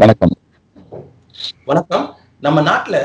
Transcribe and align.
வணக்கம். 0.00 0.32
வணக்கம். 1.68 2.04
நம்ம 2.40 2.58
நாட்டில் 2.60 2.98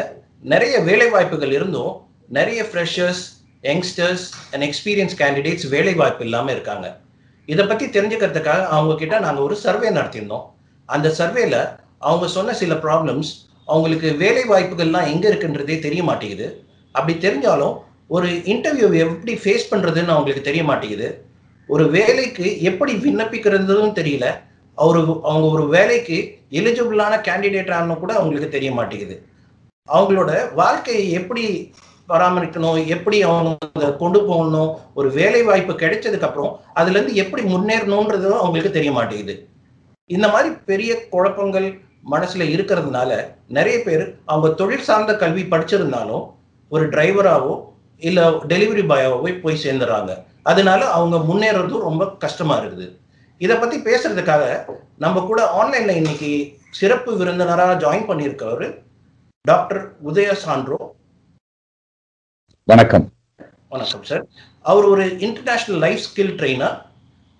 நிறைய 0.52 0.80
வேலை 0.80 1.10
வாய்ப்புகள் 1.10 1.52
இருந்தும் 1.52 1.94
நிறைய 2.38 2.60
freshers 2.64 3.22
youngsters 3.64 4.26
and 4.52 4.66
experience 4.68 5.16
candidates 5.22 5.68
வேலை 5.70 5.94
வாய்ப்பு 5.94 6.24
இல்லாமல் 6.24 6.54
இருக்காங்க. 6.56 7.00
இதை 7.46 7.66
பற்றி 7.66 7.86
தெரிஞ்சுக்கிறதுக்காக 7.86 8.68
அவங்க 8.76 8.96
கிட்ட 8.96 9.20
நாங்கள் 9.20 9.44
ஒரு 9.44 9.56
சர்வே 9.56 9.90
நடத்தியிருந்தோம். 9.90 10.46
அந்த 10.86 11.10
சர்வேல 11.20 11.80
அவங்க 11.98 12.28
சொன்ன 12.28 12.54
சில 12.54 12.80
ப்ராப்ளம்ஸ் 12.86 13.32
அவங்களுக்கு 13.66 14.12
வேலை 14.24 14.46
வாய்ப்புகள்லாம் 14.54 15.10
எங்கே 15.16 15.30
இருக்குன்றதே 15.34 15.80
தெரிய 15.88 16.04
மாட்டேங்குது. 16.04 16.66
அப்படி 16.92 17.18
தெரிஞ்சாலும் 17.28 17.76
ஒரு 18.08 18.30
இன்டர்வியூ 18.54 18.96
எப்படி 19.08 19.36
ஃபேஸ் 19.44 19.70
பண்ணுறதுன்னு 19.74 20.16
அவங்களுக்கு 20.18 20.50
தெரிய 20.52 20.64
மாட்டேங்குது. 20.64 21.24
ஒரு 21.68 21.90
வேலைக்கு 22.00 22.48
எப்படி 22.62 22.94
விண்ணப்பிக்கிறதுன்னு 22.94 23.94
தெரியல. 24.02 24.28
அவரு 24.76 25.00
அவங்க 25.24 25.48
ஒரு 25.48 25.68
வேலைக்கு 25.68 26.18
எலிஜிபிளான 26.52 27.14
கேண்டிடேட்டானு 27.28 28.00
கூட 28.00 28.14
அவங்களுக்கு 28.14 28.50
தெரிய 28.50 28.72
மாட்டேங்குது. 28.72 29.24
அவங்களோட 29.94 30.54
வாழ்க்கையை 30.54 31.12
எப்படி 31.12 31.74
பராமரிக்கணும் 32.10 32.88
எப்படி 32.88 33.24
அவங்க 33.24 33.58
அதை 33.74 33.96
கொண்டு 33.98 34.26
போகணும் 34.26 34.78
ஒரு 34.94 35.12
வேலை 35.12 35.44
வாய்ப்பு 35.44 35.74
கிடைச்சதுக்கு 35.74 36.22
அப்புறம் 36.22 36.60
அதுல 36.74 36.98
இருந்து 36.98 37.16
எப்படி 37.16 37.44
முன்னேறணுன்றதும் 37.44 38.42
அவங்களுக்கு 38.44 38.72
தெரிய 38.72 38.92
மாட்டேங்குது. 38.92 39.48
இந்த 40.06 40.28
மாதிரி 40.28 40.56
பெரிய 40.66 41.08
குழப்பங்கள் 41.10 41.68
மனசுல 42.12 42.48
இருக்கிறதுனால 42.56 43.12
நிறைய 43.48 43.80
பேர் 43.84 44.16
அவங்க 44.26 44.50
தொழில் 44.50 44.82
சார்ந்த 44.82 45.16
கல்வி 45.16 45.44
படிச்சிருந்தாலும் 45.44 46.26
ஒரு 46.70 46.90
டிரைவராகவோ 46.90 47.56
இல்லை 47.98 48.24
டெலிவரி 48.24 48.84
பாயாவோ 48.92 49.42
போய் 49.42 49.64
சேர்ந்துடுறாங்க. 49.64 50.12
அதனால 50.44 50.86
அவங்க 50.90 51.18
முன்னேறதும் 51.18 51.86
ரொம்ப 51.90 52.10
கஷ்டமா 52.10 52.60
இருக்குது. 52.60 53.00
இதை 53.44 53.56
பத்தி 53.58 53.78
பேசுறதுக்காக 53.78 54.44
நம்ம 55.04 55.22
கூட 55.30 55.40
ஆன்லைன்ல 55.62 55.96
இன்னைக்கு 56.00 56.30
சிறப்பு 56.80 57.12
விருந்தினராக 57.18 57.74
ஜாயின் 57.84 58.06
பண்ணியிருக்கவர் 58.10 58.68
டாக்டர் 59.42 59.82
உதய 60.06 60.36
சான்றோ. 60.44 60.78
வணக்கம். 62.64 63.06
வணக்கம் 63.70 64.04
சார் 64.04 64.24
அவர் 64.62 64.86
ஒரு 64.94 65.06
இன்டர்நேஷனல் 65.26 65.82
லைஃப் 65.86 66.04
ஸ்கில் 66.06 66.34
ட்ரெயினர் 66.40 66.78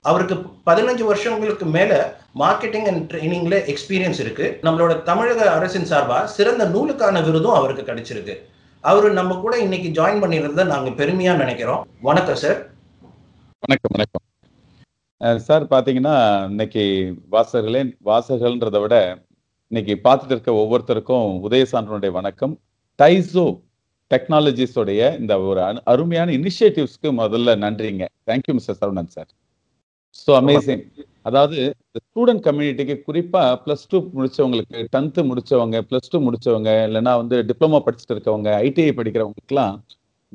அவருக்கு 0.02 0.36
பதினஞ்சு 0.66 1.06
வருஷங்களுக்கு 1.12 1.68
மேல 1.78 1.92
மார்க்கெட்டிங் 2.40 2.88
அண்ட் 2.92 3.14
ட்ரைனிங்ல 3.14 3.62
எக்ஸ்பீரியன்ஸ் 3.74 4.22
இருக்கு. 4.26 4.60
நம்மளோட 4.62 5.04
தமிழக 5.12 5.52
அரசின் 5.52 5.90
சார்பா 5.94 6.20
சிறந்த 6.24 6.66
நூலுக்கான 6.76 7.24
விருதும் 7.30 7.58
அவருக்கு 7.62 7.88
கிடைச்சிருக்கு. 7.94 8.38
அவரு 8.82 9.12
நம்ம 9.22 9.40
கூட 9.46 9.56
இன்னைக்கு 9.68 9.90
ஜாயின் 10.02 10.24
பண்ணியிருந்ததை 10.26 10.66
நாங்க 10.66 10.90
பெருமையா 10.90 11.36
நினைக்கிறோம். 11.46 11.88
வணக்கம் 12.02 12.42
சார் 12.46 12.60
வணக்கம் 13.64 13.96
வணக்கம். 13.96 14.26
சார் 15.38 15.64
பாத்தீங்கன்னா 15.64 16.46
இன்னைக்கு 16.50 16.84
வாசகர்களே 17.32 17.98
வாசகர்கள்ன்றதை 18.06 18.82
விட 18.82 18.96
இன்னைக்கு 19.68 20.10
பார்த்துட்டு 20.10 20.32
இருக்க 20.32 20.52
ஒவ்வொருத்தருக்கும் 20.52 21.28
உதயசான்றனுடைய 21.44 22.12
வணக்கம். 22.12 22.60
டைசோ 23.00 23.62
டெக்னாலஜிஸோடைய 24.12 25.20
இந்த 25.20 25.40
ஒரு 25.40 25.62
அரு- 25.62 25.82
அருமையான 25.84 26.32
இனிஷியேட்டிவ்ஸ்க்கு 26.32 27.10
முதல்ல 27.18 27.56
நன்றிங்க. 27.58 28.06
Thank you 28.28 28.54
mister 28.54 28.78
Saravanan 28.82 29.08
sir. 29.08 29.28
So 30.28 30.32
amazing 30.32 30.84
அதாவது 31.22 31.74
ஸ்டூடெண்ட் 32.00 32.44
கம்யூனிட்டிக்கு 32.44 33.04
குறிப்பா 33.08 33.60
ப்ளஸ் 33.66 33.86
டூ 33.90 34.10
முடிச்சவங்களுக்கு 34.16 34.88
டென்த்து 34.96 35.24
முடிச்சவங்க 35.24 35.82
ப்ளஸ் 35.90 36.10
டூ 36.10 36.20
முடிச்சவங்க 36.20 36.70
இல்லைன்னா 36.88 37.16
வந்து 37.16 37.44
டிப்ளமோ 37.44 37.82
படிச்சுட்டு 37.86 38.14
இருக்கவங்க 38.14 38.50
ஐடிஐ 38.62 38.92
படிக்கிறவங்களுக்குலாம் 38.98 39.76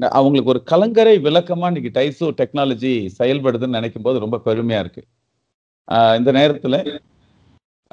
அவங்களுக்கு 0.07 0.51
ஒரு 0.51 0.63
கலங்கரை 0.63 1.19
விளக்கமா 1.19 1.67
இன்னைக்கு 1.67 2.01
டைசோ 2.01 2.23
டெக்னாலஜி 2.23 3.09
செயல்படுதுன்னு 3.19 3.69
நினைக்கும் 3.69 4.03
போது 4.03 4.19
ரொம்ப 4.19 4.41
பெருமையா 4.45 4.79
இருக்கு. 4.79 5.05
ஆஹ் 5.91 6.17
இந்த 6.17 6.33
நேரத்துல 6.33 6.99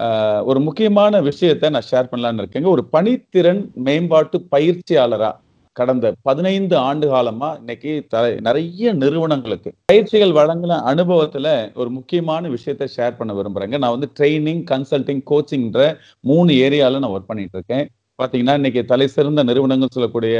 ஆஹ் 0.01 0.43
ஒரு 0.43 0.59
முக்கியமான 0.59 1.21
விஷயத்தை 1.21 1.69
நான் 1.69 1.81
ஷேர் 1.91 2.13
பண்ணலான்னு 2.13 2.45
இருக்கேங்க. 2.45 2.65
ஒரு 2.65 2.87
பணித்திறன் 2.93 3.73
மேம்பாட்டு 3.73 4.47
பயிற்சியாளரா 4.51 5.43
கடந்த 5.71 6.13
பதினைந்து 6.21 6.77
ஆண்டு 6.77 7.07
காலமா 7.07 7.51
இன்னைக்கு 7.51 8.05
த- 8.09 8.37
நிறைய 8.39 8.93
நிறுவனங்களுக்கு 8.93 9.73
பயிற்சிகள் 9.85 10.29
வழங்கின 10.29 10.81
அனுபவத்துல 10.85 11.75
ஒரு 11.75 11.89
முக்கியமான 11.89 12.49
விஷயத்த 12.49 12.87
ஷேர் 12.97 13.15
பண்ண 13.15 13.33
விரும்புறேங்க. 13.33 13.77
நான் 13.77 13.99
வந்து 13.99 14.11
ட்ரைனிங் 14.19 14.63
கன்சல்டிங் 14.71 15.21
கோச்சிங்ன்ற 15.29 15.97
மூணு 16.19 16.53
ஏரியால 16.53 16.99
நான் 16.99 17.11
ஒர்க் 17.11 17.25
பண்ணிட்டு 17.27 17.57
இருக்கேன். 17.57 17.89
பார்த்தீங்கன்னா 18.19 18.53
இன்னைக்கு 18.59 18.81
தலை 18.91 19.05
சிறந்த 19.15 19.41
நிறுவனங்கள் 19.49 19.95
சொல்லக்கூடிய 19.95 20.35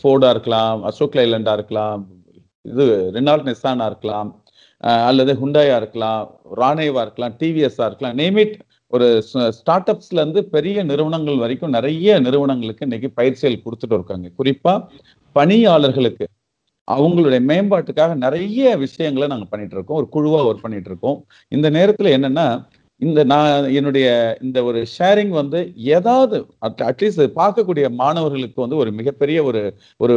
ஃபோர்டாக 0.00 0.32
இருக்கலாம் 0.34 0.80
அசோக் 0.88 1.18
லைலண்டா 1.18 1.52
இருக்கலாம் 1.58 2.00
இது 2.64 2.86
ரெனால்ட் 3.16 3.48
நிசானா 3.48 3.84
இருக்கலாம் 3.90 4.30
அல்லது 5.08 5.32
ஹுண்டாயா 5.42 5.76
இருக்கலாம் 5.80 6.24
ராணேவா 6.62 7.02
இருக்கலாம் 7.06 7.36
டிவிஎஸ்ஸாக 7.40 7.88
இருக்கலாம் 7.90 8.18
நேமிட் 8.22 8.56
ஒரு 8.92 9.06
ஸ்டார்ட் 9.58 9.90
அப்ஸ்ல 9.92 10.20
இருந்து 10.22 10.40
பெரிய 10.54 10.82
நிறுவனங்கள் 10.90 11.42
வரைக்கும் 11.44 11.74
நிறைய 11.76 12.18
நிறுவனங்களுக்கு 12.26 12.86
இன்னைக்கு 12.88 13.08
பயிற்சிகள் 13.18 13.64
கொடுத்துட்டு 13.64 13.96
இருக்காங்க. 13.98 14.28
குறிப்பா 14.38 14.74
பணியாளர்களுக்கு 15.36 16.26
அவங்களுடைய 16.88 17.40
மேம்பாட்டுக்காக 17.50 18.12
நிறைய 18.24 18.76
விஷயங்களை 18.84 19.26
நாங்கள் 19.32 19.50
பண்ணிட்டு 19.50 19.76
இருக்கோம். 19.76 19.98
ஒரு 20.00 20.08
குழுவாக 20.14 20.46
ஒர்க் 20.50 20.64
பண்ணிட்டு 20.66 20.90
இருக்கோம். 20.92 21.18
இந்த 21.56 21.68
நேரத்தில் 21.76 22.14
என்னன்னா 22.18 22.46
இந்த 23.00 23.20
நான் 23.24 23.70
என்னுடைய 23.78 24.06
இந்த 24.42 24.58
ஒரு 24.64 24.80
ஷேரிங் 24.94 25.32
வந்து 25.40 25.58
ஏதாவது 25.96 26.36
அட்லீஸ்ட் 26.90 27.38
பார்க்கக்கூடிய 27.40 27.86
மாணவர்களுக்கு 28.02 28.58
வந்து 28.64 28.80
ஒரு 28.82 28.90
மிகப்பெரிய 29.00 29.38
ஒரு 29.48 29.62
ஒரு 30.00 30.16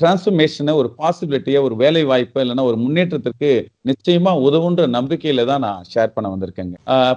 டிரான்ஸ்ஃபர்மேஷனை 0.00 0.72
ஒரு 0.78 0.88
பாசிபிலிட்டியை 1.00 1.58
ஒரு 1.66 1.74
வேலை 1.82 2.02
வாய்ப்பு 2.04 2.38
இல்லைன்னா 2.44 2.64
ஒரு 2.70 2.78
முன்னேற்றத்திற்கு 2.84 3.50
நிச்சயமா 3.90 4.32
உதவுன்ற 4.46 4.84
நம்பிக்கையில 4.96 5.44
தான் 5.50 5.62
நான் 5.66 5.84
ஷேர் 5.92 6.14
பண்ண 6.14 6.26
வந்திருக்கேங்க. 6.32 6.76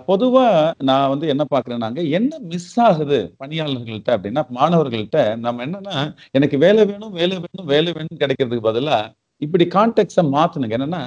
பொதுவா 0.09 0.45
நான் 0.89 1.09
வந்து 1.13 1.25
என்ன 1.33 1.43
பாக்குறேன்னாங்க 1.53 2.01
என்ன 2.19 2.39
மிஸ் 2.51 2.75
ஆகுது 2.87 3.19
பணியாளர்கள்ட்ட 3.41 4.11
அப்படின்னா 4.17 4.43
மாணவர்கள்ட்ட 4.59 5.17
நம்ம 5.45 5.65
என்னன்னா 5.67 5.97
எனக்கு 6.33 6.57
வேலை 6.65 6.85
வேணும் 6.91 7.15
வேலை 7.21 7.37
வேணும் 7.45 7.69
வேலை 7.73 7.91
வேணும் 7.97 8.21
கிடைக்கிறதுக்கு 8.23 8.69
பதிலா 8.69 8.99
இப்படி 9.41 9.65
கான்டெக்ட 9.77 10.21
மாத்தணுங்க. 10.35 10.75
என்னன்னா 10.79 11.03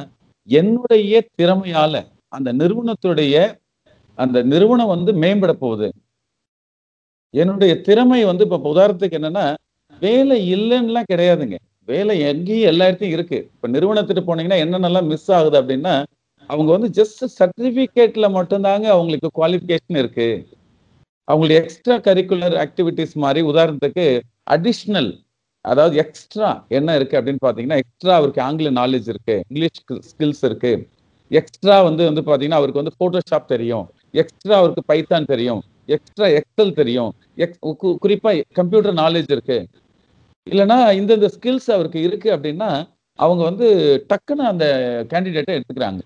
என்னுடைய 0.49 1.23
திறமையால 1.41 1.95
அந்த 2.33 2.51
நிறுவனத்துடைய 2.61 3.37
அந்த 4.21 4.39
நிறுவனம் 4.45 4.93
வந்து 4.95 5.13
மேம்பட 5.15 5.53
போகுது. 5.63 5.89
என்னுடைய 7.35 7.73
திறமை 7.81 8.21
வந்து 8.25 8.45
இப்ப 8.47 8.73
உதாரணத்துக்கு 8.73 9.19
என்னன்னா 9.19 9.45
வேலை 10.03 10.37
இல்லைன்னுலாம் 10.55 11.11
கிடையாதுங்க. 11.13 11.57
வேலை 11.89 12.15
எங்கேயும் 12.23 12.69
எல்லா 12.69 12.87
இடத்தையும் 12.87 13.17
இருக்கு. 13.19 13.39
இப்ப 13.55 13.69
நிறுவனத்துட்டு 13.69 14.23
போனீங்கன்னா 14.29 14.59
என்னென்னலாம் 14.65 15.11
மிஸ் 15.13 15.31
ஆகுது 15.33 15.57
அப்படின்னா 15.61 15.95
அவங்க 16.51 16.71
வந்து 16.73 16.89
ஜஸ்ட் 16.99 17.23
சர்டிபிகேட்ல 17.39 18.27
மட்டும்தாங்க 18.39 18.87
அவங்களுக்கு 18.95 19.29
குவாலிஃபிகேஷன் 19.39 20.01
இருக்கு. 20.03 20.29
அவங்களுடைய 21.29 21.59
எக்ஸ்ட்ரா 21.63 21.97
கரிக்குலர் 21.99 22.57
ஆக்டிவிட்டிஸ் 22.65 23.15
மாதிரி 23.17 23.41
உதாரணத்துக்கு 23.51 24.07
அடிஷ்னல் 24.51 25.11
அதாவது 25.65 25.95
எக்ஸ்ட்ரா 25.97 26.51
என்ன 26.69 26.95
இருக்கு 26.97 27.19
அப்படின்னு 27.19 27.45
பாத்தீங்கன்னா 27.47 27.81
எக்ஸ்ட்ரா 27.83 28.15
அவருக்கு 28.15 28.43
ஆங்கில 28.43 28.71
நாலேஜ் 28.73 29.09
இருக்கு 29.09 29.37
இங்கிலீஷ் 29.51 29.81
ஸ்கில்ஸ் 30.11 30.45
இருக்கு. 30.49 30.73
எக்ஸ்ட்ரா 31.31 31.77
வந்து 31.83 32.03
வந்து 32.05 32.23
பாத்தீங்கன்னா 32.23 32.61
அவருக்கு 32.61 32.83
வந்து 32.83 32.97
போட்டோஷாப் 33.01 33.53
தெரியும். 33.55 33.87
எக்ஸ்ட்ரா 34.13 34.57
அவருக்கு 34.57 34.83
பைத்தான் 34.93 35.25
தெரியும். 35.25 35.63
எக்ஸ்ட்ரா 35.87 36.27
எக்ஸல் 36.27 36.73
தெரியும். 36.73 37.13
எக்ஸ் 37.37 37.67
கு- 37.67 37.97
குறிப்பா 38.03 38.43
கம்ப்யூட்டர் 38.55 38.95
நாலேஜ் 38.95 39.31
இருக்கு. 39.31 39.67
இல்லைன்னா 40.51 40.93
இந்தந்த 41.01 41.29
ஸ்கில்ஸ் 41.41 41.71
அவருக்கு 41.71 42.03
இருக்கு 42.03 42.37
அப்படின்னா 42.37 42.89
அவங்க 43.15 43.43
வந்து 43.45 43.69
டக்குன்னு 44.09 44.45
அந்த 44.45 44.67
கேண்டிடேட்டை 45.11 45.61
எடுத்துக்கிறாங்க. 45.61 46.01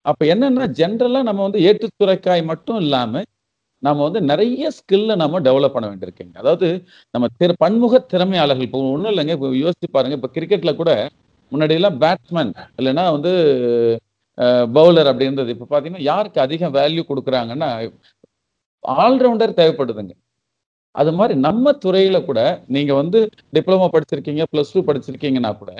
அப்ப 0.00 0.26
என்னன்னா 0.26 0.66
ஜென்ரலா 0.68 1.22
நம்ம 1.22 1.42
வந்து 1.42 1.58
ஏற்றுத்துறைக்காய் 1.58 2.44
மட்டும் 2.44 2.76
இல்லாம 2.76 3.22
நம்ம 3.78 4.02
வந்து 4.02 4.20
நிறைய 4.20 4.70
ஸ்கில்ல 4.70 5.16
நம்ம 5.16 5.40
டெவலப் 5.40 5.68
பண்ண 5.68 5.88
வேண்டியிருக்கீங்க. 5.90 6.34
அதாவது 6.34 6.84
நம்ம 7.10 7.26
திற 7.40 7.52
பன்முக 7.56 7.98
திறமையாளர்கள் 7.98 8.66
இப்போ 8.66 8.90
ஒன்றும் 8.90 9.14
இல்லைங்க 9.14 9.28
இப்போ 9.28 9.48
யோசிச்சு 9.48 9.88
பாருங்க 9.90 10.16
இப்போ 10.16 10.40
கிரிக்கெட்ல 10.40 10.76
கூட 10.76 11.08
முன்னாடியெல்லாம் 11.52 11.96
பேட்ஸ்மேன் 11.96 12.52
இல்லைன்னா 12.82 13.10
வந்து 13.10 13.32
பவுலர் 14.76 15.08
அப்படின்றது 15.12 15.52
இப்போ 15.54 15.66
பார்த்தீங்கன்னா 15.70 16.06
யாருக்கு 16.10 16.38
அதிகம் 16.46 16.76
வேல்யூ 16.78 17.02
கொடுக்குறாங்கன்னா 17.10 17.70
ஆல்ரவுண்டர் 19.04 19.58
தேவைப்படுதுங்க. 19.60 20.14
அது 20.94 21.12
மாதிரி 21.18 21.34
நம்ம 21.46 21.72
துறையில 21.84 22.16
கூட 22.28 22.40
நீங்க 22.74 22.92
வந்து 23.02 23.18
டிப்ளமோ 23.56 23.86
படிச்சிருக்கீங்க 23.94 24.42
பிளஸ் 24.52 24.72
டூ 24.74 24.82
படிச்சிருக்கீங்கன்னா 24.88 25.52
கூட 25.60 25.72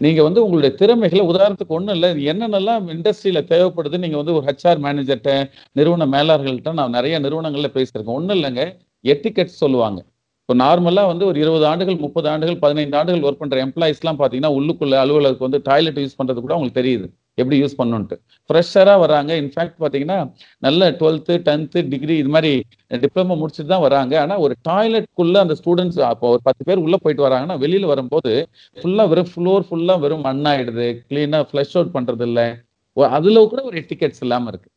நீங்க 0.00 0.20
வந்து 0.26 0.42
உங்களுடைய 0.44 0.72
திறமைகளை 0.80 1.22
உதாரணத்துக்கு 1.32 1.76
ஒன்றும் 1.78 1.94
இல்லை 1.96 2.08
என்னென்னலாம் 2.32 2.86
இண்டஸ்ட்ரியில 2.94 3.40
தேவைப்படுது 3.52 3.96
நீங்க 4.04 4.16
வந்து 4.20 4.34
ஒரு 4.38 4.44
ஹெச்ஆர் 4.48 4.80
மேனேஜர்கிட்ட 4.86 5.32
நிறுவன 5.78 6.08
மேலாளர்கள்ட்ட 6.14 6.72
நான் 6.80 6.96
நிறைய 6.98 7.16
நிறுவனங்கள்ல 7.26 7.70
பேசியிருக்கேன். 7.76 8.18
ஒன்றும் 8.20 8.36
இல்லைங்க 8.38 8.64
எட்டிக்கெட் 9.04 9.60
சொல்லுவாங்க. 9.62 10.00
இப்போ 10.42 10.54
நார்மலாக 10.64 11.10
வந்து 11.12 11.24
ஒரு 11.30 11.38
இருபது 11.44 11.64
ஆண்டுகள் 11.72 11.98
முப்பது 12.06 12.28
ஆண்டுகள் 12.32 12.58
பதினைந்து 12.64 12.96
ஆண்டுகள் 13.00 13.26
ஒர்க் 13.28 13.42
பண்ணுற 13.42 13.58
எம்ப்ளாயிஸ்லாம் 13.66 14.18
பார்த்தீங்கன்னா 14.20 14.54
உள்ளுக்குள்ள 14.58 14.96
அலுவலகத்துக்கு 15.04 15.48
வந்து 15.48 15.60
டாய்லெட் 15.68 16.00
யூஸ் 16.04 16.18
பண்ணுறது 16.20 16.40
கூட 16.44 16.54
அவங்களுக்கு 16.56 16.80
தெரியுது. 16.82 17.06
எப்படி 17.38 17.56
யூஸ் 17.62 17.76
பண்ணணுன்ட்டு 17.80 18.16
ஃப்ரெஷராக 18.50 18.98
வராங்க 19.04 19.30
இன்ஃபேக்ட் 19.42 19.78
பார்த்தீங்கன்னா 19.82 20.18
நல்ல 20.66 20.90
டுவெல்த்து 21.00 21.34
டென்த்து 21.46 21.80
டிகிரி 21.92 22.16
இது 22.22 22.30
மாதிரி 22.36 22.52
டிப்ளமோ 23.04 23.36
முடிச்சுட்டு 23.40 23.70
தான் 23.72 23.84
வராங்க 23.86 24.14
ஆனால் 24.24 24.42
ஒரு 24.44 24.54
டாய்லெட்குள்ளே 24.68 25.40
அந்த 25.44 25.54
ஸ்டூடெண்ட்ஸ் 25.60 26.00
அப்போ 26.10 26.28
ஒரு 26.34 26.42
பத்து 26.48 26.64
பேர் 26.68 26.84
உள்ளே 26.84 27.00
போயிட்டு 27.04 27.26
வராங்கன்னா 27.26 27.56
வெளியில் 27.64 27.90
வரும்போது 27.92 28.32
ஃபுல்லாக 28.76 29.10
வெறும் 29.12 29.30
ஃப்ளோர் 29.32 29.66
ஃபுல்லாக 29.68 30.02
வெறும் 30.04 30.24
மண்ணாயிடுது. 30.28 30.86
க்ளீனாக 31.08 31.46
ஃப்ளஷ் 31.50 31.74
அவுட் 31.78 31.94
பண்ணுறது 31.96 32.26
இல்லை 32.30 32.46
அதில் 33.18 33.48
கூட 33.52 33.60
ஒரு 33.70 33.78
டிக்கெட்ஸ் 33.90 34.22
இல்லாமல் 34.24 34.50
இருக்கு. 34.52 34.68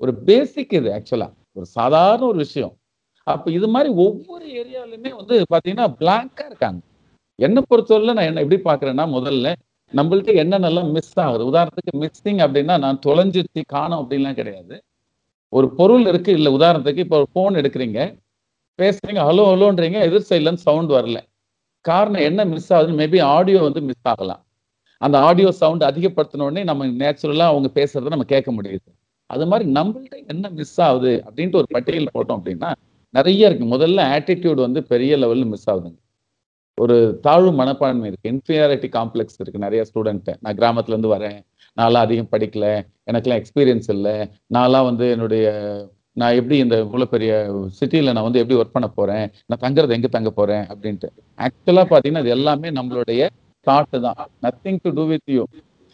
ஒரு 0.00 0.12
பேசிக் 0.28 0.72
இது 0.78 0.88
ஆக்சுவலா 0.96 1.28
ஒரு 1.58 1.66
சாதாரண 1.78 2.24
ஒரு 2.32 2.38
விஷயம். 2.44 2.74
அப்போ 3.26 3.48
இது 3.58 3.66
மாதிரி 3.74 3.90
ஒவ்வொரு 4.04 4.46
ஏரியாலுமே 4.60 5.10
வந்து 5.20 5.34
பாத்தீங்கன்னா 5.52 5.86
பிளாங்காக 6.00 6.48
இருக்காங்க. 6.50 6.80
என்னை 7.38 7.60
பொறுத்தவரையில 7.70 8.14
நான் 8.16 8.28
என்ன 8.30 8.42
எப்படி 8.44 8.58
பாக்குறேன்னா 8.70 9.06
முதல்ல 9.16 9.48
நம்மள்ட்ட 9.98 10.32
என்னென்னலாம் 10.42 10.90
மிஸ் 10.96 11.18
ஆகுது? 11.24 11.44
உதாரணத்துக்கு 11.50 11.92
மிஸ்ஸிங் 12.02 12.40
அப்படின்னா 12.44 12.74
நான் 12.84 13.00
தொலைஞ்சிருச்சு 13.06 13.62
காணும் 13.66 14.00
அப்படின்லாம் 14.02 14.38
கிடையாது. 14.40 14.76
ஒரு 15.52 15.66
பொருள் 15.78 16.06
இருக்கு 16.06 16.32
இல்லை 16.32 16.50
உதாரணத்துக்கு 16.58 17.04
இப்போ 17.06 17.16
ஒரு 17.20 17.28
ஃபோன் 17.34 17.58
எடுக்கிறீங்க. 17.60 18.00
பேசுறீங்க 18.78 19.20
ஹலோ 19.28 19.44
ஹலோன்றீங்க 19.50 19.98
எதிர் 20.06 20.28
சைட்லேருந்து 20.30 20.66
சவுண்ட் 20.68 20.90
வரல. 20.90 21.18
காரணம் 21.84 22.24
என்ன 22.28 22.44
மிஸ் 22.44 22.72
ஆகுதுன்னு 22.72 23.00
மேபி 23.02 23.18
ஆடியோ 23.36 23.60
வந்து 23.62 23.80
மிஸ் 23.80 24.06
ஆகலாம். 24.12 24.42
அந்த 25.00 25.16
ஆடியோ 25.18 25.50
சவுண்ட் 25.52 25.82
அதிகப்படுத்தினோடனே 25.82 26.62
நம்ம 26.64 26.86
நேச்சுரலாக 27.02 27.52
அவங்க 27.52 27.68
பேசுறத 27.78 28.12
நம்ம 28.14 28.26
கேட்க 28.34 28.50
முடியுது. 28.52 28.88
அது 29.30 29.44
மாதிரி 29.46 29.66
நம்மள்ட்ட 29.72 30.16
என்ன 30.32 30.50
மிஸ் 30.58 30.78
ஆகுது 30.80 31.12
அப்படின்ட்டு 31.26 31.60
ஒரு 31.60 31.68
பட்டியல் 31.70 32.14
போட்டோம் 32.14 32.38
அப்படின்னா 32.40 32.70
நிறைய 33.14 33.48
இருக்கு. 33.48 33.66
முதல்ல 33.76 34.00
ஆட்டிடியூட் 34.16 34.60
வந்து 34.66 34.82
பெரிய 34.92 35.16
லெவலில் 35.16 35.50
மிஸ் 35.52 35.68
ஆகுதுங்க. 35.70 35.98
ஒரு 36.78 36.96
தாழ்வு 37.22 37.50
மனப்பான்மை 37.52 38.06
இருக்கு. 38.10 38.30
இன்ஃபீரியாரிட்டி 38.32 38.88
காம்ப்ளெக்ஸ் 38.96 39.38
இருக்கு 39.42 39.64
நிறைய 39.64 39.82
ஸ்டூடெண்ட்டு 39.90 40.32
நான் 40.40 40.56
கிராமத்துல 40.60 40.94
இருந்து 40.94 41.12
வரேன். 41.16 41.38
நான்லாம் 41.76 42.04
அதிகம் 42.06 42.32
படிக்கல. 42.32 42.66
எனக்குலாம் 43.10 43.40
எக்ஸ்பீரியன்ஸ் 43.40 43.88
இல்லை. 43.96 44.14
நான்லாம் 44.56 44.88
வந்து 44.90 45.06
என்னுடைய 45.14 45.44
நான் 46.20 46.36
எப்படி 46.40 46.56
இந்த 46.64 46.76
இவ்வளோ 46.84 47.06
பெரிய 47.14 47.32
சிட்டியில் 47.78 48.12
நான் 48.16 48.26
வந்து 48.26 48.40
எப்படி 48.42 48.58
ஒர்க் 48.60 48.76
பண்ண 48.76 48.88
போகிறேன் 48.88 49.24
நான் 49.46 49.62
தங்குறது 49.64 49.96
எங்கே 49.96 50.10
தங்க 50.16 50.30
போகிறேன் 50.30 50.64
அப்படின்ட்டு. 50.72 51.08
ஆக்சுவலாக 51.38 51.86
பார்த்தீங்கன்னா 51.92 52.22
இது 52.24 52.34
எல்லாமே 52.38 52.68
நம்மளுடைய 52.78 53.22
தாட்டு 53.66 53.98
தான். 54.06 54.20
Nothing 54.44 54.78
to 54.84 54.90
do 54.98 55.04
with 55.12 55.32
you 55.36 55.44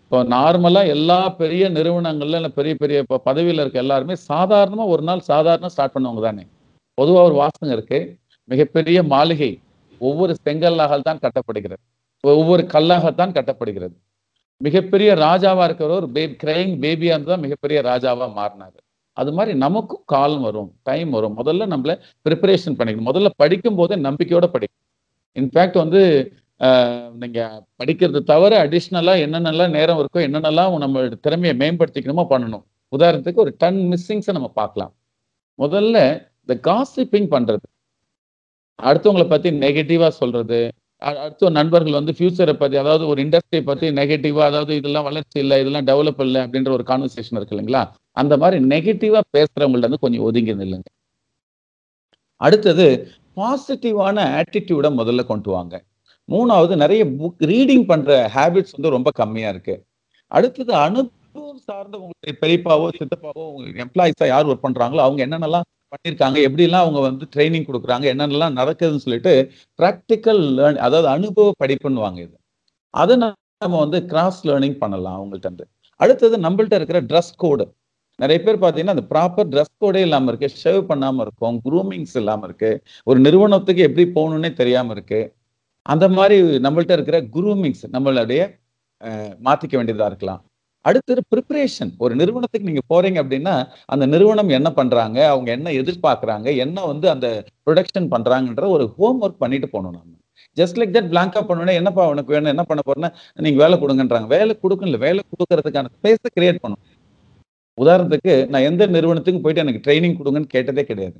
இப்போ 0.02 0.18
நார்மலாக 0.34 0.92
எல்லா 0.96 1.18
பெரிய 1.40 1.64
நிறுவனங்கள்ல 1.70 2.38
இல்லை 2.40 2.52
பெரிய 2.58 2.74
பெரிய 2.82 2.98
இப்போ 3.04 3.16
பதவியில் 3.28 3.62
இருக்க 3.62 3.84
எல்லாருமே 3.84 4.14
சாதாரணமாக 4.30 4.92
ஒரு 4.94 5.02
நாள் 5.02 5.28
சாதாரண 5.32 5.68
ஸ்டார்ட் 5.74 5.94
பண்ணவங்க 5.96 6.22
தானே. 6.28 6.44
பொதுவாக 6.98 7.28
ஒரு 7.28 7.36
வாசகம் 7.42 7.74
இருக்கு. 7.76 8.00
மிகப்பெரிய 8.48 8.98
மாளிகை. 9.14 9.50
ஒவ்வொரு 10.08 10.32
செங்கல்லாக 10.46 10.98
தான் 11.08 11.22
கட்டப்படுகிறது. 11.24 11.82
ஒவ்வொரு 12.24 12.62
கல்லாகத்தான் 12.74 13.34
கட்டப்படுகிறது. 13.38 13.94
மிகப்பெரிய 14.66 15.10
ராஜாவா 15.26 15.64
இருக்கிற 15.68 15.94
ஒரு 16.00 16.08
பேபி 16.16 16.34
கிரைங் 16.42 16.74
பேபியா 16.84 17.12
இருந்து 17.14 17.32
தான் 17.32 17.44
மிகப்பெரிய 17.46 17.78
ராஜாவா 17.90 18.26
மாறினாரு. 18.38 18.78
அது 19.16 19.30
மாதிரி 19.36 19.52
நமக்கும் 19.64 20.04
காலம் 20.12 20.44
வரும் 20.48 20.68
டைம் 20.88 21.10
வரும். 21.16 21.34
முதல்ல 21.40 21.66
நம்மள 21.72 21.92
ப்ரிப்பரேஷன் 22.26 22.76
பண்ணிக்கணும். 22.78 23.08
முதல்ல 23.10 23.30
படிக்கும் 23.42 23.78
போதே 23.80 23.96
நம்பிக்கையோட 24.08 24.46
படிக்கணும். 24.54 24.86
இன்ஃபேக்ட் 25.40 25.78
வந்து 25.84 26.02
நீங்க 27.20 27.40
படிக்கிறது 27.80 28.20
தவிர 28.30 28.52
அடிஷ்னலா 28.64 29.12
என்னென்னலாம் 29.24 29.76
நேரம் 29.78 30.00
இருக்கோ 30.00 30.20
என்னென்னலாம் 30.28 30.74
நம்ம 30.84 31.04
திறமையை 31.26 31.54
மேம்படுத்திக்கணுமோ 31.62 32.24
பண்ணணும். 32.32 32.64
உதாரணத்துக்கு 32.96 33.44
ஒரு 33.44 33.52
டன் 33.62 33.80
மிஸ்ஸிங்ஸை 33.92 34.32
நம்ம 34.38 34.48
பார்க்கலாம். 34.60 34.92
முதல்ல 35.58 35.96
இந்த 36.42 36.54
காசிப்பிங் 36.68 37.30
பண்றது. 37.34 37.66
அடுத்தவங்களை 38.88 39.26
பத்தி 39.28 39.48
நெகட்டிவா 39.64 40.08
சொல்றது. 40.20 40.58
அடுத்த 41.02 41.50
நண்பர்கள் 41.58 41.98
வந்து 41.98 42.12
ஃபியூச்சரை 42.16 42.54
பத்தி 42.54 42.76
அதாவது 42.76 43.04
ஒரு 43.06 43.18
இண்டஸ்ட்ரியை 43.24 43.62
பத்தி 43.64 43.86
நெகட்டிவா 43.98 44.42
அதாவது 44.50 44.72
இதெல்லாம் 44.76 45.06
வளர்ச்சி 45.08 45.38
இல்லை 45.44 45.56
இதெல்லாம் 45.62 45.86
டெவலப் 45.90 46.22
இல்லை 46.26 46.40
அப்படின்ற 46.44 46.70
ஒரு 46.70 46.84
கான்வர்சேஷன் 46.90 47.38
இருக்கு 47.38 47.54
இல்லைங்களா? 47.56 47.82
அந்த 48.16 48.34
மாதிரி 48.36 48.58
நெகட்டிவா 48.72 49.20
பேசுறவங்கள்ட்ட 49.36 49.88
வந்து 49.88 50.04
கொஞ்சம் 50.04 50.24
ஒதுங்கி 50.28 50.54
நில்லுங்க 50.54 50.88
அடுத்தது 52.40 52.86
பாசிட்டிவான 53.36 54.18
ஆட்டிடியூட 54.38 54.86
முதல்ல 55.00 55.22
கொண்டு 55.26 55.50
வாங்க. 55.50 55.74
மூணாவது 56.28 56.74
நிறைய 56.76 57.02
புக் 57.20 57.42
ரீடிங் 57.52 57.86
பண்ற 57.86 58.10
ஹேபிட்ஸ் 58.34 58.74
வந்து 58.76 58.94
ரொம்ப 58.96 59.10
கம்மியா 59.20 59.48
இருக்கு. 59.48 59.74
அடுத்தது 60.32 60.72
அனுபவம் 60.84 61.60
சார்ந்த 61.68 61.94
உங்களுடைய 62.02 62.34
பெரியப்பாவோ 62.42 62.86
சித்தப்பாவோ 62.98 63.44
உங்களுக்கு 63.50 63.84
எம்ப்ளாயிஸா 63.86 64.26
யார் 64.26 64.48
ஒர்க் 64.50 64.66
பண்றாங்களோ 64.66 65.02
அவங்க 65.06 65.20
என்னென்னலாம் 65.26 65.66
பண்ணியிருக்காங்க 65.92 66.38
எப்படிலாம் 66.46 66.84
அவங்க 66.84 67.00
வந்து 67.08 67.24
ட்ரைனிங் 67.34 67.66
கொடுக்குறாங்க 67.68 68.06
என்னென்னலாம் 68.12 68.58
நடக்குதுன்னு 68.60 69.04
சொல்லிட்டு 69.06 69.32
ப்ராக்டிக்கல் 69.78 70.42
லேர்ன் 70.58 70.78
அதாவது 70.86 71.08
அனுபவ 71.16 71.52
படிப்புன்னுவாங்க 71.62 72.18
இது. 72.26 72.36
அதை 72.94 73.14
நம்ம 73.22 73.78
வந்து 73.84 73.98
கிராஸ் 74.12 74.40
லேர்னிங் 74.48 74.78
பண்ணலாம் 74.82 75.16
அவங்கள்ட்ட 75.18 75.48
இருந்து. 75.50 75.66
அடுத்தது 76.00 76.36
நம்மள்ட்ட 76.46 76.74
இருக்கிற 76.80 77.00
ட்ரெஸ் 77.10 77.32
கோடு 77.44 77.64
நிறைய 78.18 78.38
பேர் 78.46 78.58
பார்த்தீங்கன்னா 78.62 78.94
அந்த 78.96 79.04
ப்ராப்பர் 79.12 79.50
ட்ரெஸ் 79.52 79.74
கோடே 79.82 80.00
இல்லாமல் 80.06 80.30
இருக்கு 80.32 80.48
ஷேவ் 80.62 80.80
பண்ணாமல் 80.90 81.24
இருக்கும் 81.26 81.56
க்ரூமிங்ஸ் 81.66 82.16
இல்லாமல் 82.20 82.48
இருக்கு 82.48 82.70
ஒரு 83.10 83.18
நிறுவனத்துக்கு 83.26 83.82
எப்படி 83.88 84.04
போகணுன்னே 84.16 84.50
தெரியாமல் 84.60 84.94
இருக்கு. 84.96 85.20
அந்த 85.86 86.06
மாதிரி 86.16 86.36
நம்மள்ட்ட 86.66 86.96
இருக்கிற 86.98 87.18
குரூமிங்ஸ் 87.36 87.84
நம்மளுடைய 87.96 88.40
மாற்றிக்க 89.46 89.74
வேண்டியதாக 89.78 90.10
இருக்கலாம். 90.12 90.42
அடுத்தது 90.84 91.20
ப்ரிப்பரேஷன் 91.32 91.90
ஒரு 92.04 92.12
நிறுவனத்துக்கு 92.20 92.68
நீங்க 92.68 92.82
போறீங்க 92.92 93.18
அப்படின்னா 93.22 93.54
அந்த 93.94 94.04
நிறுவனம் 94.06 94.56
என்ன 94.58 94.68
பண்றாங்க 94.78 95.18
அவங்க 95.32 95.48
என்ன 95.56 95.72
எதிர்பார்க்கறாங்க 95.80 96.48
என்ன 96.64 96.84
வந்து 96.92 97.06
அந்த 97.14 97.26
ப்ரொடக்ஷன் 97.66 98.08
பண்றாங்கன்ற 98.14 98.66
ஒரு 98.76 98.86
ஹோம் 98.96 99.20
ஒர்க் 99.24 99.42
பண்ணிட்டு 99.44 99.68
போகணும் 99.74 99.96
நம்ம 99.98 100.16
ஜஸ்ட் 100.56 100.78
லைக் 100.80 100.94
தட் 100.96 101.10
பிளாங்கா 101.12 101.40
பண்ணணும் 101.48 101.78
என்னப்பா 101.80 102.04
உனக்கு 102.12 102.34
வேணும் 102.34 102.52
என்ன 102.54 102.64
பண்ண 102.70 102.80
போறேன்னா 102.86 103.10
நீங்க 103.46 103.58
வேலை 103.64 103.76
கொடுங்கன்றாங்க. 103.82 104.28
வேலை 104.36 104.52
கொடுக்கல 104.62 104.98
வேலை 105.06 105.22
கொடுக்கறதுக்கான 105.32 105.90
ஸ்பேஸை 105.96 106.30
கிரியேட் 106.36 106.62
பண்ணணும். 106.64 106.84
உதாரணத்துக்கு 107.78 108.34
நான் 108.52 108.66
எந்த 108.70 108.86
நிறுவனத்துக்கும் 108.96 109.44
போயிட்டு 109.44 109.62
எனக்கு 109.64 109.84
ட்ரைனிங் 109.86 110.16
கொடுங்கன்னு 110.20 110.54
கேட்டதே 110.56 110.84
கிடையாது. 110.90 111.18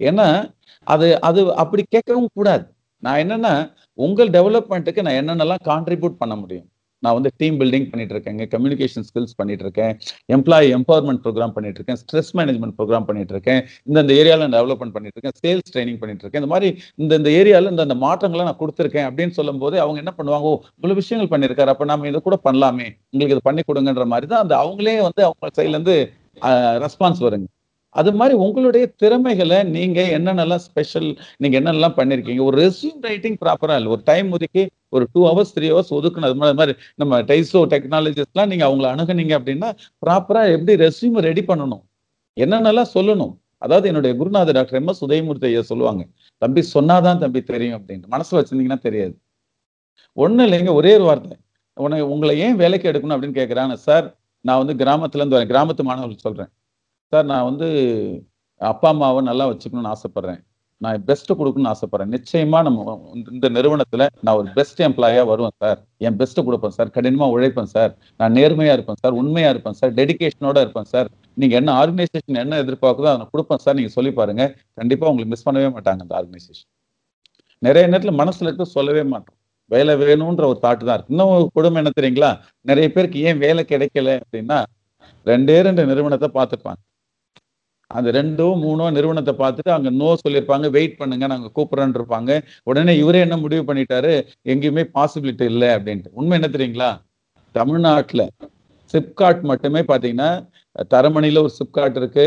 ஏன்னா 0.00 0.26
அது 0.86 1.08
அது 1.28 1.40
அப்படி 1.62 1.82
கேட்கவும் 1.96 2.32
கூடாது. 2.38 2.64
நான் 3.02 3.20
என்னன்னா 3.24 3.52
உங்கள் 4.06 4.30
டெவலப்மெண்ட்டுக்கு 4.36 5.04
நான் 5.06 5.20
என்னென்னலாம் 5.22 5.64
கான்ட்ரிபியூட் 5.70 6.20
பண்ண 6.22 6.34
முடியும்? 6.42 6.68
நான் 7.04 7.16
வந்து 7.18 7.32
டீம் 7.42 7.58
பில்டிங் 7.62 7.88
பண்ணிட்டு 7.92 8.14
இருக்கேங்க 8.16 8.46
கம்யூனிகேஷன் 8.54 9.06
ஸ்கில்ஸ் 9.08 9.36
பண்ணிட்டு 9.40 9.66
இருக்கேன் 9.66 9.92
எம்ப்ளாயி 10.36 10.68
எம்பவர்மெண்ட் 10.78 11.22
ப்ரோக்ராம் 11.26 11.54
பண்ணிட்டு 11.56 11.80
இருக்கேன் 11.80 12.00
ஸ்ட்ரெஸ் 12.02 12.32
மேனேஜ்மெண்ட் 12.40 12.76
ப்ரோக்ராம் 12.78 13.08
பண்ணிட்டு 13.10 13.34
இருக்கேன் 13.36 13.60
இந்த 13.88 13.98
இந்த 14.06 14.14
ஏரியாவில் 14.20 14.54
டெவலப்மெண்ட் 14.58 14.96
பண்ணிட்டு 14.96 15.16
இருக்கேன் 15.18 15.36
சேல்ஸ் 15.42 15.72
ட்ரைனிங் 15.74 16.00
பண்ணிட்டு 16.02 16.24
இருக்கேன் 16.24 16.42
இந்த 16.42 16.52
மாதிரி 16.54 16.70
இந்த 17.02 17.12
இந்த 17.20 17.30
ஏரியாவில் 17.40 17.72
இந்த 17.74 17.96
மாற்றங்களை 18.06 18.44
நான் 18.48 18.60
கொடுத்துருக்கேன் 18.62 19.06
அப்படின்னு 19.10 19.36
சொல்லும் 19.38 19.62
போது 19.64 19.76
அவங்க 19.84 19.98
என்ன 20.02 20.12
பண்ணுவாங்க? 20.18 20.46
ஓ 20.50 20.54
இவ்வளவு 20.78 21.00
விஷயங்கள் 21.02 21.32
பண்ணியிருக்காரு. 21.34 21.72
அப்போ 21.74 21.86
நம்ம 21.92 22.08
இதை 22.12 22.20
கூட 22.28 22.36
பண்ணலாமே. 22.48 22.88
உங்களுக்கு 23.12 23.36
இதை 23.36 23.44
பண்ணி 23.48 23.62
கொடுங்கன்ற 23.70 24.06
மாதிரி 24.14 24.28
தான் 24.32 24.44
அந்த 24.44 24.54
அவங்களே 24.64 24.96
வந்து 25.08 25.22
அவங்க 25.28 25.50
சைட்லேருந்து 25.58 25.96
ரெஸ்பான்ஸ் 26.84 27.20
வருங்க. 27.26 27.46
அது 28.00 28.10
மாதிரி 28.20 28.34
உங்களுடைய 28.44 28.84
திறமைகளை 29.02 29.58
நீங்க 29.76 30.00
என்னென்னலாம் 30.16 30.62
ஸ்பெஷல் 30.66 31.08
நீங்க 31.42 31.54
என்னென்னலாம் 31.60 31.96
பண்ணிருக்கீங்க? 31.98 32.42
ஒரு 32.48 32.56
ரெஸ்யூம் 32.64 33.00
ரைட்டிங் 33.08 33.38
ப்ராப்பரா 33.44 33.76
இல்லை. 33.78 33.90
ஒரு 33.96 34.02
டைம் 34.10 34.28
ஒதுக்கி 34.36 34.64
ஒரு 34.96 35.04
டூ 35.12 35.20
ஹவர்ஸ் 35.28 35.54
த்ரீ 35.56 35.68
ஹவர்ஸ் 35.72 35.92
ஒதுக்கணும் 35.98 36.28
அது 36.30 36.38
மாதிரி 36.40 36.56
மாதிரி 36.60 36.74
நம்ம 37.02 37.20
டைஸோ 37.30 37.60
டெக்னாலஜிஸ்லாம் 37.74 38.50
நீங்க 38.52 38.64
அவங்கள 38.68 38.88
அணுகுனீங்க 38.94 39.34
அப்படின்னா 39.40 39.70
ப்ராப்பரா 40.06 40.42
எப்படி 40.56 40.74
ரெசியூம் 40.86 41.18
ரெடி 41.28 41.44
பண்ணணும்? 41.50 41.84
என்னென்னலாம் 42.36 42.92
சொல்லணும்? 42.96 43.34
அதாவது 43.64 43.86
என்னுடைய 43.90 44.12
குருநாதர் 44.20 44.56
டாக்டர் 44.58 44.78
எம் 44.80 44.90
எஸ் 44.92 45.04
உதயமூர்த்தி 45.06 45.46
ஐயா 45.50 45.62
சொல்லுவாங்க 45.70 46.02
தம்பி 46.42 46.62
சொன்னாதான் 46.74 47.22
தம்பி 47.22 47.40
தெரியும் 47.52 47.76
அப்படின்னு 47.78 48.12
மனசு 48.14 48.32
வச்சிருந்தீங்கன்னா 48.38 48.80
தெரியாது. 48.88 49.14
ஒன்றும் 50.16 50.46
இல்லைங்க 50.46 50.72
ஒரே 50.80 50.92
ஒரு 50.98 51.04
வார்த்தை. 51.10 51.36
உனக்கு 51.76 52.06
உங்களை 52.14 52.34
ஏன் 52.46 52.58
வேலைக்கு 52.62 52.90
எடுக்கணும் 52.90 53.14
அப்படின்னு 53.16 53.38
கேட்குறாங்க 53.40 53.74
சார் 53.86 54.06
நான் 54.44 54.60
வந்து 54.62 54.74
கிராமத்துலேருந்து 54.82 55.36
வரேன். 55.36 55.52
கிராமத்து 55.52 55.82
மாணவர்கள் 55.88 56.26
சொல்கிறேன் 56.26 56.50
சார் 57.12 57.30
நான் 57.32 57.46
வந்து 57.50 57.68
அப்பா 58.60 58.88
அம்மாவை 58.94 59.20
நல்லா 59.28 59.44
வச்சுக்கணும்னு 59.50 59.92
ஆசைப்படுறேன். 59.94 60.40
நான் 60.80 61.04
பெஸ்ட் 61.08 61.30
கொடுக்கணும்னு 61.40 61.70
ஆசைப்படுறேன். 61.72 62.12
நிச்சயமாக 62.14 62.62
நம்ம 62.66 62.94
இந்த 63.34 63.46
நிறுவனத்துல 63.56 64.06
நான் 64.24 64.38
ஒரு 64.40 64.48
பெஸ்ட் 64.56 64.80
எம்ப்ளாயா 64.86 65.22
வருவேன் 65.30 65.54
சார். 65.62 65.78
என் 66.06 66.16
பெஸ்ட் 66.20 66.40
கொடுப்பேன் 66.46 66.74
சார். 66.76 66.90
கடினமா 66.96 67.26
உழைப்பேன் 67.34 67.70
சார். 67.74 67.92
நான் 68.20 68.34
நேர்மையா 68.38 68.72
இருப்பேன் 68.76 69.00
சார். 69.02 69.14
உண்மையா 69.20 69.48
இருப்பேன் 69.54 69.78
சார். 69.80 69.92
டெடிகேஷனோட 70.00 70.56
இருப்பேன் 70.64 70.90
சார். 70.94 71.08
நீங்க 71.42 71.54
என்ன 71.60 71.70
ஆர்கனைசேஷன் 71.82 72.40
என்ன 72.44 72.58
எதிர்பார்க்குதோ 72.64 73.10
அதை 73.14 73.26
கொடுப்பேன் 73.34 73.62
சார். 73.64 73.76
நீங்க 73.80 73.92
சொல்லி 73.98 74.12
பாருங்க. 74.20 74.44
கண்டிப்பா 74.80 75.08
உங்களுக்கு 75.12 75.32
மிஸ் 75.34 75.46
பண்ணவே 75.48 75.70
மாட்டாங்க 75.76 76.04
அந்த 76.06 76.16
ஆர்கனைசேஷன் 76.20 76.70
நிறைய 77.62 77.84
நேரத்துல 77.92 78.14
மனசுல 78.22 78.48
இருக்க 78.48 78.64
சொல்லவே 78.76 79.02
மாட்டோம். 79.12 79.36
வேலை 79.70 79.92
வேணும்ன்ற 80.02 80.44
ஒரு 80.52 80.58
தாட்டு 80.64 80.84
தான் 80.88 80.96
இருக்கு. 80.96 81.12
இன்னும் 81.14 81.52
கொடுமை 81.56 81.78
என்ன 81.82 81.92
தெரியுங்களா? 81.98 82.30
நிறைய 82.70 82.86
பேருக்கு 82.96 83.20
ஏன் 83.28 83.40
வேலை 83.44 83.62
கிடைக்கல 83.72 84.10
அப்படின்னா 84.24 84.58
ரெண்டே 85.26 85.56
ரெண்டு 85.66 85.82
நிறுவனத்தை 85.90 86.28
பார்த்துருப்பாங்க 86.38 86.80
அந்த 87.90 88.08
ரெண்டோ 88.18 88.46
மூணோ 88.64 88.84
நிறுவனத்தை 88.96 89.34
பார்த்துட்டு 89.42 89.70
அங்கே 89.76 89.90
நோ 90.00 90.08
சொல்லியிருப்பாங்க 90.22 90.70
வெயிட் 90.76 90.96
பண்ணுங்க 91.00 91.26
நாங்கள் 91.32 91.54
கூப்பிடுறோன்னு 91.56 91.98
இருப்பாங்க. 92.00 92.40
உடனே 92.70 92.94
இவரே 93.02 93.20
என்ன 93.26 93.36
முடிவு 93.36 93.64
பண்ணிட்டாரு? 93.68 94.12
எங்கேயுமே 94.52 94.84
பாசிபிலிட்டி 94.96 95.46
இல்லை 95.52 95.68
அப்படின்ட்டு. 95.76 96.14
உண்மை 96.20 96.36
என்ன 96.40 96.50
தெரியுங்களா? 96.56 96.90
தமிழ்நாட்டுல 97.54 98.24
சிப்காட் 98.94 99.40
மட்டுமே 99.50 99.80
பார்த்தீங்கன்னா 99.90 100.30
தரமணியில 100.94 101.40
ஒரு 101.46 101.52
சிப்காட் 101.60 101.96
இருக்கு 102.00 102.26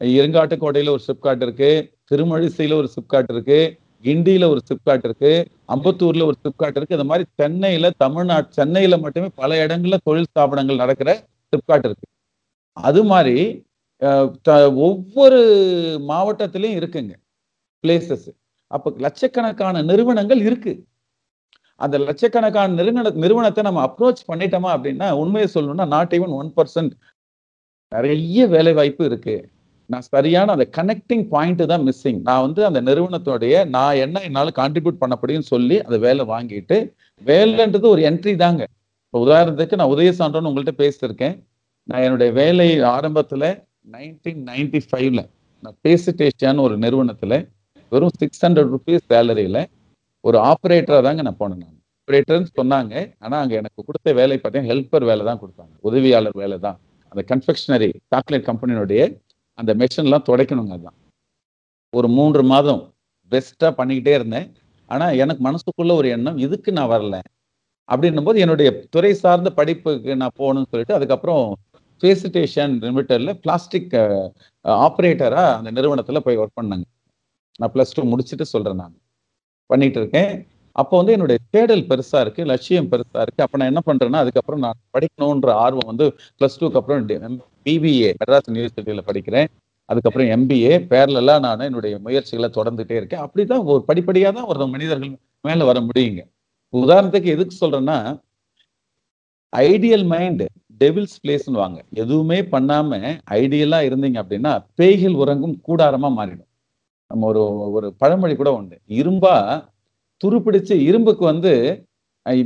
இருங்காட்டுக்கோட்டையில் 0.00 0.94
ஒரு 0.94 1.02
சிப்காட் 1.08 1.42
இருக்கு 1.46 1.70
திருமழிசையில் 2.10 2.74
ஒரு 2.80 2.88
சிப்காட் 2.96 3.30
இருக்கு 3.34 3.58
கிண்டியில 4.04 4.48
ஒரு 4.52 4.60
சிப்காட் 4.70 5.06
இருக்கு 5.08 5.30
அம்பத்தூர்ல 5.74 6.24
ஒரு 6.30 6.36
சிப்காட் 6.44 6.76
இருக்கு. 6.78 6.96
இந்த 6.98 7.06
மாதிரி 7.10 7.24
சென்னையில 7.40 7.90
தமிழ்நாடு 8.04 8.46
சென்னையில 8.58 8.96
மட்டுமே 9.04 9.28
பல 9.40 9.66
இடங்கள்ல 9.66 9.98
தொழில் 10.08 10.28
ஸ்தாபனங்கள் 10.30 10.82
நடக்கிற 10.82 11.10
சிப்காட் 11.52 11.86
இருக்கு. 11.88 12.06
அது 12.76 13.00
மாதிரி 13.12 13.36
ஒவ்வொரு 14.86 15.40
மாவட்டத்திலையும் 16.10 16.78
இருக்குங்க. 16.80 17.14
பிளேசஸ் 17.84 18.28
அப்ப 18.70 18.92
லட்சக்கணக்கான 19.06 19.82
நிறுவனங்கள் 19.90 20.40
இருக்கு. 20.48 20.72
அந்த 21.80 21.96
லட்சக்கணக்கான 22.06 22.74
நிறுவன 22.80 23.10
நிறுவனத்தை 23.24 23.62
நம்ம 23.66 23.82
அப்ரோச் 23.88 24.22
பண்ணிட்டோமா 24.30 24.70
அப்படின்னா 24.76 25.08
உண்மையை 25.22 25.48
சொல்லணும்னா 25.54 25.86
நாட் 25.94 26.14
ஈவன் 26.18 26.34
ஒன் 26.40 26.50
பர்சன்ட் 26.58 26.94
நிறைய 27.92 28.46
வேலை 28.54 28.72
வாய்ப்பு 28.78 29.02
இருக்கு. 29.10 29.36
நான் 29.90 30.06
சரியான 30.14 30.52
அந்த 30.56 30.66
கனெக்டிங் 30.76 31.24
பாயிண்ட் 31.34 31.62
தான் 31.72 31.84
மிஸ்ஸிங் 31.88 32.20
நான் 32.28 32.44
வந்து 32.46 32.62
அந்த 32.68 32.80
நிறுவனத்துடைய 32.88 33.56
நான் 33.74 34.00
என்ன 34.04 34.22
என்னால் 34.28 34.56
கான்ட்ரிபியூட் 34.60 35.02
பண்ண 35.02 35.14
முடியும்னு 35.20 35.48
சொல்லி 35.54 35.76
அந்த 35.86 35.98
வேலை 36.06 36.24
வாங்கிட்டு 36.32 36.78
வேலைன்றது 37.22 37.86
ஒரு 37.94 38.02
என்ட்ரி 38.10 38.34
தாங்க. 38.44 38.62
இப்போ 39.06 39.18
உதாரணத்துக்கு 39.26 39.78
நான் 39.80 39.92
உதய 39.94 40.12
சான்றோன்னு 40.20 40.50
உங்கள்கிட்ட 40.50 40.74
பேசியிருக்கேன். 40.84 41.36
நான் 41.88 42.04
என்னுடைய 42.06 42.30
வேலை 42.40 42.68
ஆரம்பத்தில் 42.94 43.48
நைன்டீன் 43.86 44.42
நைன்டி 44.48 44.80
ஃபைவ்ல 44.88 45.20
நான் 45.62 45.76
பேசிட்டேஷியான்னு 45.86 46.64
ஒரு 46.66 46.74
நிறுவனத்துல 46.84 47.34
வெறும் 47.92 48.14
சிக்ஸ் 48.20 48.42
ஹண்ட்ரட் 48.44 48.70
ருபீஸ் 48.74 49.04
சேலரியில 49.12 49.58
ஒரு 50.24 50.38
ஆப்ரேட்டராக 50.50 51.02
தாங்க 51.06 51.22
நான் 51.26 51.40
போனேன் 51.42 51.60
நான். 51.62 51.72
ஆப்ரேட்டர்னு 51.98 52.50
சொன்னாங்க. 52.58 52.94
ஆனா 53.24 53.36
அங்க 53.42 53.54
எனக்கு 53.60 53.86
கொடுத்த 53.88 54.12
வேலை 54.18 54.36
பார்த்தீங்கன்னா 54.36 54.70
ஹெல்ப்பர் 54.72 55.06
வேலை 55.10 55.22
தான் 55.28 55.40
கொடுத்தாங்க. 55.42 55.72
உதவியாளர் 55.88 56.36
வேலை 56.42 56.56
தான். 56.66 56.78
அந்த 57.12 57.22
கன்ஃபெக்ஷனரி 57.30 57.90
சாக்லேட் 58.12 58.48
கம்பெனியினுடைய 58.50 59.00
அந்த 59.58 59.70
மெஷின்லாம் 59.82 60.26
துடைக்கணுங்க 60.28 60.74
அதுதான் 60.76 60.98
ஒரு 61.92 62.08
மூன்று 62.16 62.42
மாதம் 62.52 62.82
பெஸ்ட்டாக 63.32 63.72
பண்ணிக்கிட்டே 63.78 64.14
இருந்தேன். 64.18 64.48
ஆனா 64.88 65.06
எனக்கு 65.22 65.42
மனசுக்குள்ள 65.48 65.92
ஒரு 66.00 66.08
எண்ணம் 66.16 66.38
இதுக்கு 66.46 66.70
நான் 66.78 66.92
வரல. 66.94 67.16
அப்படின்னும் 67.88 68.26
போது 68.28 68.38
என்னுடைய 68.44 68.68
துறை 68.94 69.12
சார்ந்த 69.22 69.50
படிப்புக்கு 69.58 70.12
நான் 70.22 70.36
போகணும்னு 70.40 70.70
சொல்லிட்டு 70.72 70.96
அதுக்கப்புறம் 70.98 71.44
ஃபேசிட்டேஷன் 72.00 72.74
லிமிட்டட்ல 72.84 73.32
பிளாஸ்டிக் 73.44 73.94
ஆப்ரேட்டராக 74.86 75.54
அந்த 75.58 75.70
நிறுவனத்தில் 75.70 76.24
போய் 76.26 76.38
ஒர்க் 76.38 76.58
பண்ணாங்க. 76.60 76.86
நான் 77.60 77.72
ப்ளஸ் 77.74 77.94
டூ 77.94 78.02
முடிச்சுட்டு 78.12 78.46
சொல்கிறேன் 78.54 78.80
நான். 78.82 78.96
பண்ணிகிட்டு 79.70 80.00
இருக்கேன். 80.02 80.32
அப்போ 80.82 80.94
வந்து 80.96 81.12
என்னுடைய 81.12 81.38
தேடல் 81.54 81.84
பெருசாக 81.90 82.22
இருக்குது 82.24 82.48
லட்சியம் 82.52 82.88
பெருசாக 82.90 83.24
இருக்கு. 83.24 83.44
அப்போ 83.44 83.56
நான் 83.60 83.70
என்ன 83.72 83.82
பண்ணுறேன்னா 83.86 84.20
அதுக்கப்புறம் 84.24 84.62
நான் 84.64 84.80
படிக்கணுன்ற 84.96 85.50
ஆர்வம் 85.64 85.90
வந்து 85.92 86.06
ப்ளஸ் 86.38 86.58
டூக்கு 86.60 86.80
அப்புறம் 86.80 87.06
பிபிஏ 87.66 88.10
மெட்ராஸ் 88.20 88.50
யூனிவர்சிட்டியில் 88.50 89.08
படிக்கிறேன். 89.10 89.48
அதுக்கப்புறம் 89.90 90.28
எம்பிஏ 90.34 90.74
பேரலெல்லாம் 90.92 91.42
நான் 91.46 91.66
என்னுடைய 91.68 91.94
முயற்சிகளை 92.06 92.48
தொடர்ந்துட்டே 92.54 92.96
இருக்கேன். 93.00 93.22
அப்படிதான் 93.26 93.64
ஒரு 93.72 93.82
படிப்படியாக 93.90 94.34
தான் 94.36 94.48
ஒரு 94.52 94.66
மனிதர்கள் 94.74 95.12
மேலே 95.48 95.64
வர 95.70 95.80
முடியுங்க. 95.88 96.22
உதாரணத்துக்கு 96.72 97.32
எதுக்கு 97.34 97.54
சொல்கிறேன்னா 97.60 97.98
ஐடியல் 99.56 100.06
மைண்டு 100.12 100.46
டெவில்ஸ் 100.80 101.16
பிளேஸ்னு 101.22 101.58
வாங்க. 101.62 101.78
எதுவுமே 102.02 102.38
பண்ணாம 102.54 102.98
ஐடியலா 103.40 103.78
இருந்தீங்க 103.88 104.18
அப்படின்னா 104.22 104.52
பேய்கள் 104.80 105.16
உறங்கும் 105.22 105.56
கூடாரமா 105.68 106.10
மாறிடும். 106.18 106.50
நம்ம 107.10 107.26
ஒரு 107.32 107.42
ஒரு 107.76 107.88
பழமொழி 108.02 108.34
கூட 108.36 108.50
உண்டு. 108.58 108.76
இரும்பா 109.00 109.34
துருப்பிடிச்சு 110.20 110.74
இரும்புக்கு 110.88 111.24
வந்து 111.32 111.52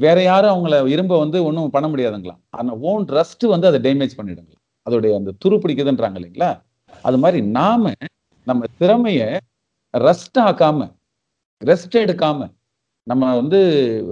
வேற 0.04 0.18
யாரும் 0.30 0.52
அவங்கள 0.52 0.78
இரும்பை 0.94 1.16
வந்து 1.24 1.38
ஒன்றும் 1.48 1.74
பண்ண 1.74 1.86
முடியாதுங்களாம். 1.90 2.40
ஆனால் 2.58 2.80
ஓன் 2.90 3.04
ரஸ்ட் 3.18 3.44
வந்து 3.54 3.68
அதை 3.70 3.78
டேமேஜ் 3.86 4.16
பண்ணிடுங்க 4.18 4.54
அதோடைய 4.86 5.12
அந்த 5.20 5.30
துரு 5.42 5.56
பிடிக்குதுன்றாங்க 5.62 6.18
இல்லைங்களா? 6.20 6.50
அது 7.04 7.18
மாதிரி 7.22 7.38
நாம 7.58 7.92
நம்ம 8.46 8.68
திறமைய 8.80 9.20
ரஸ்ட் 9.94 10.38
ஆக்காம 10.48 10.88
ரெஸ்ட் 11.62 11.96
எடுக்காம 12.04 12.48
நம்ம 13.06 13.32
வந்து 13.40 13.60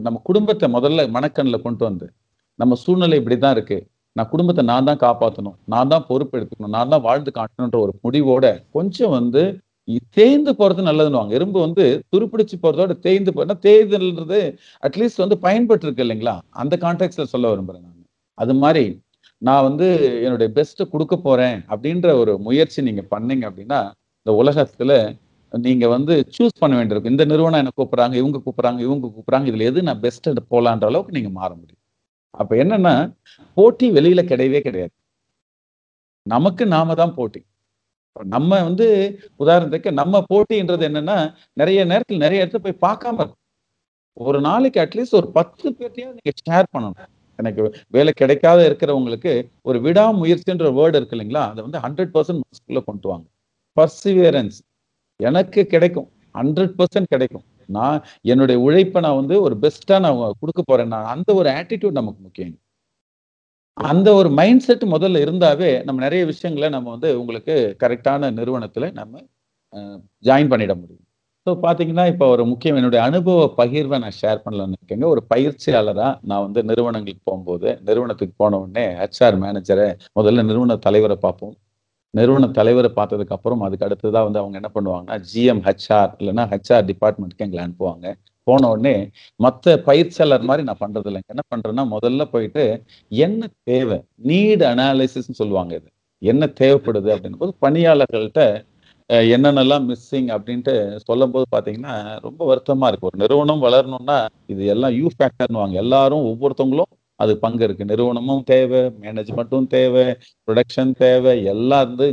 நம்ம 0.07 0.21
குடும்பத்தை 0.29 0.67
முதல்ல 0.77 1.03
மனக்கண்ணில் 1.17 1.65
கொண்டு 1.67 1.83
வந்து 1.89 2.07
நம்ம 2.59 2.77
சூழ்நிலை 2.83 3.17
இப்படி 3.21 3.37
தான் 3.39 3.55
இருக்கு. 3.57 3.79
நான் 4.19 4.31
குடும்பத்தை 4.33 4.63
நான் 4.71 4.89
தான் 4.89 5.03
காப்பாற்றணும் 5.05 5.57
நான் 5.75 5.91
தான் 5.93 6.07
பொறுப்பு 6.11 6.37
எடுத்துக்கணும் 6.39 6.77
நான் 6.77 6.93
தான் 6.95 7.05
வாழ்ந்து 7.09 7.33
காட்டணுன்ற 7.39 7.79
ஒரு 7.85 7.95
முடிவோட 8.07 8.47
கொஞ்சம் 8.77 9.15
வந்து 9.19 9.43
தேய்ந்து 10.17 10.53
போறது 10.61 10.81
நல்லதுன்னு 10.89 11.35
எறும்பு 11.37 11.59
வந்து 11.67 11.85
துருப்பிடிச்சு 12.13 12.57
போறதோட 12.65 12.95
தேய்ந்து 13.05 13.31
போனா 13.37 13.55
தேய்தல்ன்றது 13.67 14.41
அட்லீஸ்ட் 14.83 15.23
வந்து 15.25 15.37
பயன்பட்டு 15.45 15.87
இருக்கு 15.87 16.05
இல்லைங்களா? 16.07 16.35
அந்த 16.63 16.75
கான்டெக்ட்ல 16.85 17.25
சொல்ல 17.33 17.53
விரும்புறேன் 17.53 17.85
நான். 17.87 17.95
அது 18.39 18.55
மாதிரி 18.65 18.85
நான் 19.43 19.67
வந்து 19.69 19.87
என்னுடைய 20.27 20.49
பெஸ்ட்டை 20.57 20.85
கொடுக்க 20.93 21.15
போறேன் 21.19 21.59
அப்படின்ற 21.73 22.09
ஒரு 22.23 22.33
முயற்சி 22.47 22.81
நீங்க 22.89 23.03
பண்ணீங்க 23.15 23.45
அப்படின்னா 23.51 23.81
இந்த 24.21 24.33
உலகத்துல 24.43 24.93
நீங்க 25.53 25.87
வந்து 25.97 26.15
சூஸ் 26.37 26.61
பண்ண 26.63 26.75
வேண்டியிருக்கும். 26.79 27.15
இந்த 27.15 27.25
நிறுவனம் 27.33 27.63
என்ன 27.63 27.73
கூப்பிடுறாங்க 27.79 28.17
இவங்க 28.23 28.39
கூப்பிடுறாங்க 28.47 28.81
இவங்க 28.87 29.07
கூப்பிடுறாங்க 29.09 29.49
இதுல 29.53 29.69
எது 29.71 29.89
நான் 29.89 30.03
பெஸ்ட் 30.07 30.29
போலான்ற 30.55 30.87
அளவுக்கு 30.91 31.17
நீங்க 31.19 31.31
மாற 31.41 31.51
முடியும். 31.55 31.78
அப்ப 32.39 32.53
என்னன்னா 32.63 32.95
போட்டி 33.57 33.87
வெளியில 33.97 34.21
கிடையவே 34.33 34.61
கிடையாது. 34.67 34.93
நமக்கு 36.27 36.65
நாம 36.75 36.95
தான் 36.95 37.15
போட்டி. 37.15 37.41
நம்ம 38.37 38.53
வந்து 38.69 38.87
உதாரணத்துக்கு 39.39 39.91
நம்ம 40.01 40.23
போட்டின்றது 40.33 40.85
என்னன்னா 40.91 41.17
நிறைய 41.53 41.81
நேரத்தில் 41.85 42.25
நிறைய 42.25 42.45
இடத்துல 42.45 42.63
போய் 42.67 42.83
பார்க்காம 42.87 43.19
இருக்கும். 43.21 43.43
ஒரு 44.17 44.39
நாளைக்கு 44.41 44.79
அட்லீஸ்ட் 44.85 45.19
ஒரு 45.21 45.29
பத்து 45.39 45.65
பேர்த்தையாவது 45.71 46.19
நீங்க 46.19 46.33
ஷேர் 46.49 46.73
பண்ணணும். 46.75 46.99
எனக்கு 47.39 47.63
வேலை 47.97 48.13
கிடைக்காத 48.13 48.61
இருக்கிறவங்களுக்கு 48.71 49.33
ஒரு 49.63 49.79
விடாமுயற்சின்ற 49.81 50.69
வேர்டு 50.79 50.97
இருக்கு 50.99 51.17
இல்லைங்களா? 51.17 51.45
அதை 51.53 51.61
வந்து 51.67 51.83
ஹண்ட்ரட் 51.85 52.13
பர்சன்ட் 52.17 52.43
மனசுக்குள்ள 52.45 52.81
கொண்டு 52.85 53.09
வாங்க. 53.09 53.27
பர்சிவியரன்ஸ் 53.77 54.59
எனக்கு 55.21 55.61
கிடைக்கும். 55.67 56.09
ஹண்ட்ரட் 56.35 56.75
பர்சன்ட் 56.81 57.13
கிடைக்கும். 57.15 57.45
நான் 57.77 57.99
என்னுடைய 58.33 58.59
உழைப்பை 58.67 59.01
நான் 59.07 59.19
வந்து 59.21 59.37
ஒரு 59.47 59.57
பெஸ்ட்டாக 59.65 60.01
நான் 60.07 60.21
கொடுக்க 60.43 60.63
போறேன். 60.71 60.93
நான் 60.95 61.11
அந்த 61.15 61.31
ஒரு 61.41 61.49
ஆட்டிடியூட் 61.59 61.99
நமக்கு 62.01 62.21
முக்கியம். 62.27 62.57
அந்த 63.77 64.09
ஒரு 64.21 64.29
மைண்ட் 64.39 64.65
செட் 64.67 64.85
முதல்ல 64.95 65.21
இருந்தாவே 65.25 65.71
நம்ம 65.89 66.03
நிறைய 66.07 66.23
விஷயங்களை 66.33 66.69
நம்ம 66.77 66.91
வந்து 66.95 67.11
உங்களுக்கு 67.21 67.55
கரெக்டான 67.83 68.31
நிறுவனத்துல 68.39 68.87
நம்ம 69.01 69.21
ஜாயின் 70.29 70.51
பண்ணிட 70.53 70.73
முடியும். 70.81 71.05
ஸோ 71.47 71.51
பார்த்தீங்கன்னா 71.65 72.05
இப்போ 72.13 72.27
ஒரு 72.35 72.45
முக்கியம் 72.53 72.79
என்னுடைய 72.79 73.01
அனுபவ 73.09 73.45
பகிர்வை 73.61 73.99
நான் 74.05 74.17
ஷேர் 74.23 74.43
பண்ணலன்னு 74.45 74.79
இருக்கேங்க. 74.79 75.07
ஒரு 75.15 75.21
பயிற்சியாளராக 75.33 76.11
நான் 76.31 76.45
வந்து 76.47 76.61
நிறுவனங்களுக்கு 76.71 77.23
போகும்போது 77.31 77.69
நிறுவனத்துக்கு 77.89 78.35
போன 78.43 78.59
உடனே 78.65 78.85
ஹெச்ஆர் 79.01 79.39
மேனேஜரை 79.45 79.89
முதல்ல 80.19 80.45
நிறுவன 80.51 80.79
தலைவரை 80.87 81.17
பார்ப்போம். 81.27 81.55
நிறுவன 82.15 82.49
தலைவரை 82.59 82.91
பார்த்ததுக்கு 82.99 83.35
அப்புறம் 83.37 83.63
அதுக்கு 83.67 83.87
அடுத்ததாக 83.87 84.23
வந்து 84.29 84.41
அவங்க 84.43 84.57
என்ன 84.61 84.71
பண்ணுவாங்கன்னா 84.77 85.17
ஜிஎம் 85.31 85.63
ஹெச்ஆர் 85.69 86.13
இல்லைன்னா 86.21 86.45
ஹெச்ஆர் 86.53 86.87
டிபார்ட்மெண்ட்க்கு 86.91 87.45
எங்களை 87.47 87.63
அனுப்புவாங்க. 87.67 88.07
போன 88.47 88.69
உடனே 88.73 88.95
மற்ற 89.45 89.75
பயிற்சியாளர் 89.89 90.47
மாதிரி 90.51 90.63
நான் 90.69 90.83
பண்றது 90.85 91.09
இல்லைங்க. 91.11 91.29
என்ன 91.35 91.43
பண்றேன்னா 91.53 91.85
முதல்ல 91.95 92.23
போயிட்டு 92.35 92.65
என்ன 93.27 93.51
தேவை? 93.71 93.99
நீடு 94.31 94.65
அனாலிசிஸ்ன்னு 94.73 95.41
சொல்லுவாங்க 95.43 95.73
இது. 95.81 95.89
என்ன 96.23 96.45
தேவைப்படுது 96.61 97.11
அப்படின்னும் 97.15 97.43
போது 97.45 97.55
பணியாளர்கள்ட்ட 97.67 98.43
என்னென்னலாம் 99.35 99.85
மிஸ்ஸிங் 99.91 100.31
அப்படின்ட்டு 100.37 100.73
சொல்லும் 101.09 101.35
போது 101.35 101.47
பார்த்தீங்கன்னா 101.55 101.95
ரொம்ப 102.25 102.41
வருத்தமாக 102.51 102.89
இருக்கு. 102.91 103.09
ஒரு 103.11 103.19
நிறுவனம் 103.23 103.63
வளரணும்னா 103.67 104.17
இது 104.53 104.65
எல்லாம் 104.75 104.95
யூ 105.01 105.07
ஃபேக்டர்னு 105.15 105.61
வாங்க 105.63 105.77
எல்லாரும் 105.85 106.27
ஒவ்வொருத்தவங்களும் 106.31 106.91
அது 107.21 107.33
பங்கு 107.39 107.65
இருக்கு. 107.65 107.85
நிறுவனமும் 107.85 108.43
தேவை 108.53 108.81
மேனேஜ்மெண்ட்டும் 109.03 109.69
தேவை 109.77 110.05
ப்ரொடக்ஷன் 110.49 110.93
தேவை 111.05 111.35
எல்லாம் 111.55 111.83
இருந்து 111.87 112.09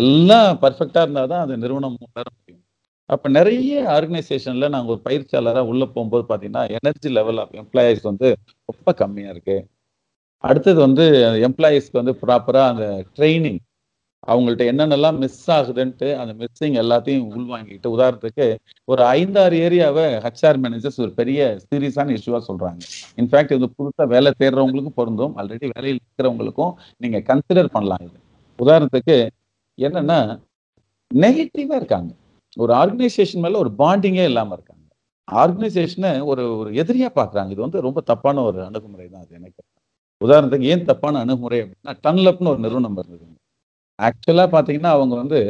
எல்லாம் 0.00 0.50
பர்ஃபெக்டா 0.62 1.02
இருந்தால் 1.04 1.32
தான் 1.34 1.44
அது 1.46 1.62
நிறுவனம் 1.64 1.98
வர 2.18 2.26
முடியும். 2.36 2.62
அப்போ 3.10 3.28
நிறைய 3.28 3.72
ஆர்கனைசேஷன்ல 3.96 4.68
நாங்கள் 4.74 4.94
ஒரு 4.94 5.02
பயிற்சியாளராக 5.08 5.70
உள்ளே 5.72 5.86
போகும்போது 5.86 6.24
பார்த்தீங்கன்னா 6.30 6.64
எனர்ஜி 6.78 7.10
லெவல் 7.18 7.40
ஆஃப் 7.44 7.54
எம்ப்ளாயீஸ் 7.62 8.02
வந்து 8.10 8.28
ரொம்ப 8.68 8.94
கம்மியாக 9.02 9.34
இருக்கு. 9.34 9.56
அடுத்தது 10.44 10.78
வந்து 10.86 11.04
எம்ப்ளாயீஸ்க்கு 11.48 12.00
வந்து 12.02 12.14
ப்ராப்பராக 12.22 12.72
அந்த 12.72 12.86
ட்ரைனிங் 13.16 13.60
அவங்கள்ட்ட 14.26 14.64
என்னென்னலாம் 14.72 15.18
மிஸ் 15.22 15.42
ஆகுதுன்ட்டு 15.56 16.08
அந்த 16.20 16.32
மிஸ்ஸிங் 16.40 16.76
எல்லாத்தையும் 16.82 17.26
உள்வாங்கிட்டு 17.32 17.88
உதாரணத்துக்கு 17.96 18.46
ஒரு 18.92 19.02
ஐந்தாறு 19.16 19.56
ஏரியாவை 19.66 20.06
ஹச்ஆர் 20.24 20.60
மேனேஜர்ஸ் 20.64 21.00
ஒரு 21.04 21.12
பெரிய 21.20 21.40
சீரியஸான 21.66 22.14
இஷ்யூவாக 22.18 22.42
சொல்கிறாங்க 22.48 22.80
இன்ஃபேக்ட் 23.22 23.54
இது 23.58 23.68
புதுசாக 23.78 24.08
வேலை 24.14 24.32
தேடுறவங்களுக்கும் 24.42 24.98
பொருந்தும். 25.00 25.34
ஆல்ரெடி 25.40 25.66
வேலையில் 25.76 26.00
இருக்கிறவங்களுக்கும் 26.02 26.72
நீங்கள் 27.04 27.26
கன்சிடர் 27.30 27.74
பண்ணலாம் 27.76 28.04
இது. 28.08 28.16
உதாரணத்துக்கு 28.58 29.16
என்னன்னா 29.78 30.18
நெகட்டிவாக 31.10 31.80
இருக்காங்க. 31.80 32.10
ஒரு 32.56 32.72
ஆர்கனைசேஷன் 32.82 33.42
மேலே 33.44 33.56
ஒரு 33.64 33.70
பாண்டிங்கே 33.82 34.24
இல்லாமல் 34.30 34.56
இருக்காங்க. 34.58 34.82
ஆர்கனைசேஷனை 35.28 36.10
ஒரு 36.30 36.42
ஒரு 36.60 36.70
எதிரியா 36.82 37.08
பார்க்குறாங்க. 37.20 37.50
இது 37.54 37.66
வந்து 37.66 37.80
ரொம்ப 37.88 38.00
தப்பான 38.10 38.42
ஒரு 38.50 38.58
அணுகுமுறை 38.68 39.06
தான் 39.14 39.24
அது 39.24 39.34
எனக்கு. 39.40 39.60
உதாரணத்துக்கு 40.20 40.70
ஏன் 40.74 40.86
தப்பான 40.90 41.20
அணுகுமுறை 41.24 41.58
அப்படின்னா 41.64 41.94
டன்லப்னு 42.06 42.52
ஒரு 42.54 42.60
நிறுவனம் 42.66 42.96
இருந்ததுங்க 43.00 43.35
ஆக்சுவலாக 43.98 44.48
பார்த்தீங்கன்னா 44.52 44.92
அவங்க 44.92 45.14
வந்து 45.16 45.40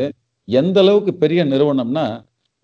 எந்த 0.48 0.76
அளவுக்கு 0.80 1.12
பெரிய 1.14 1.40
நிறுவனம்னா 1.44 2.06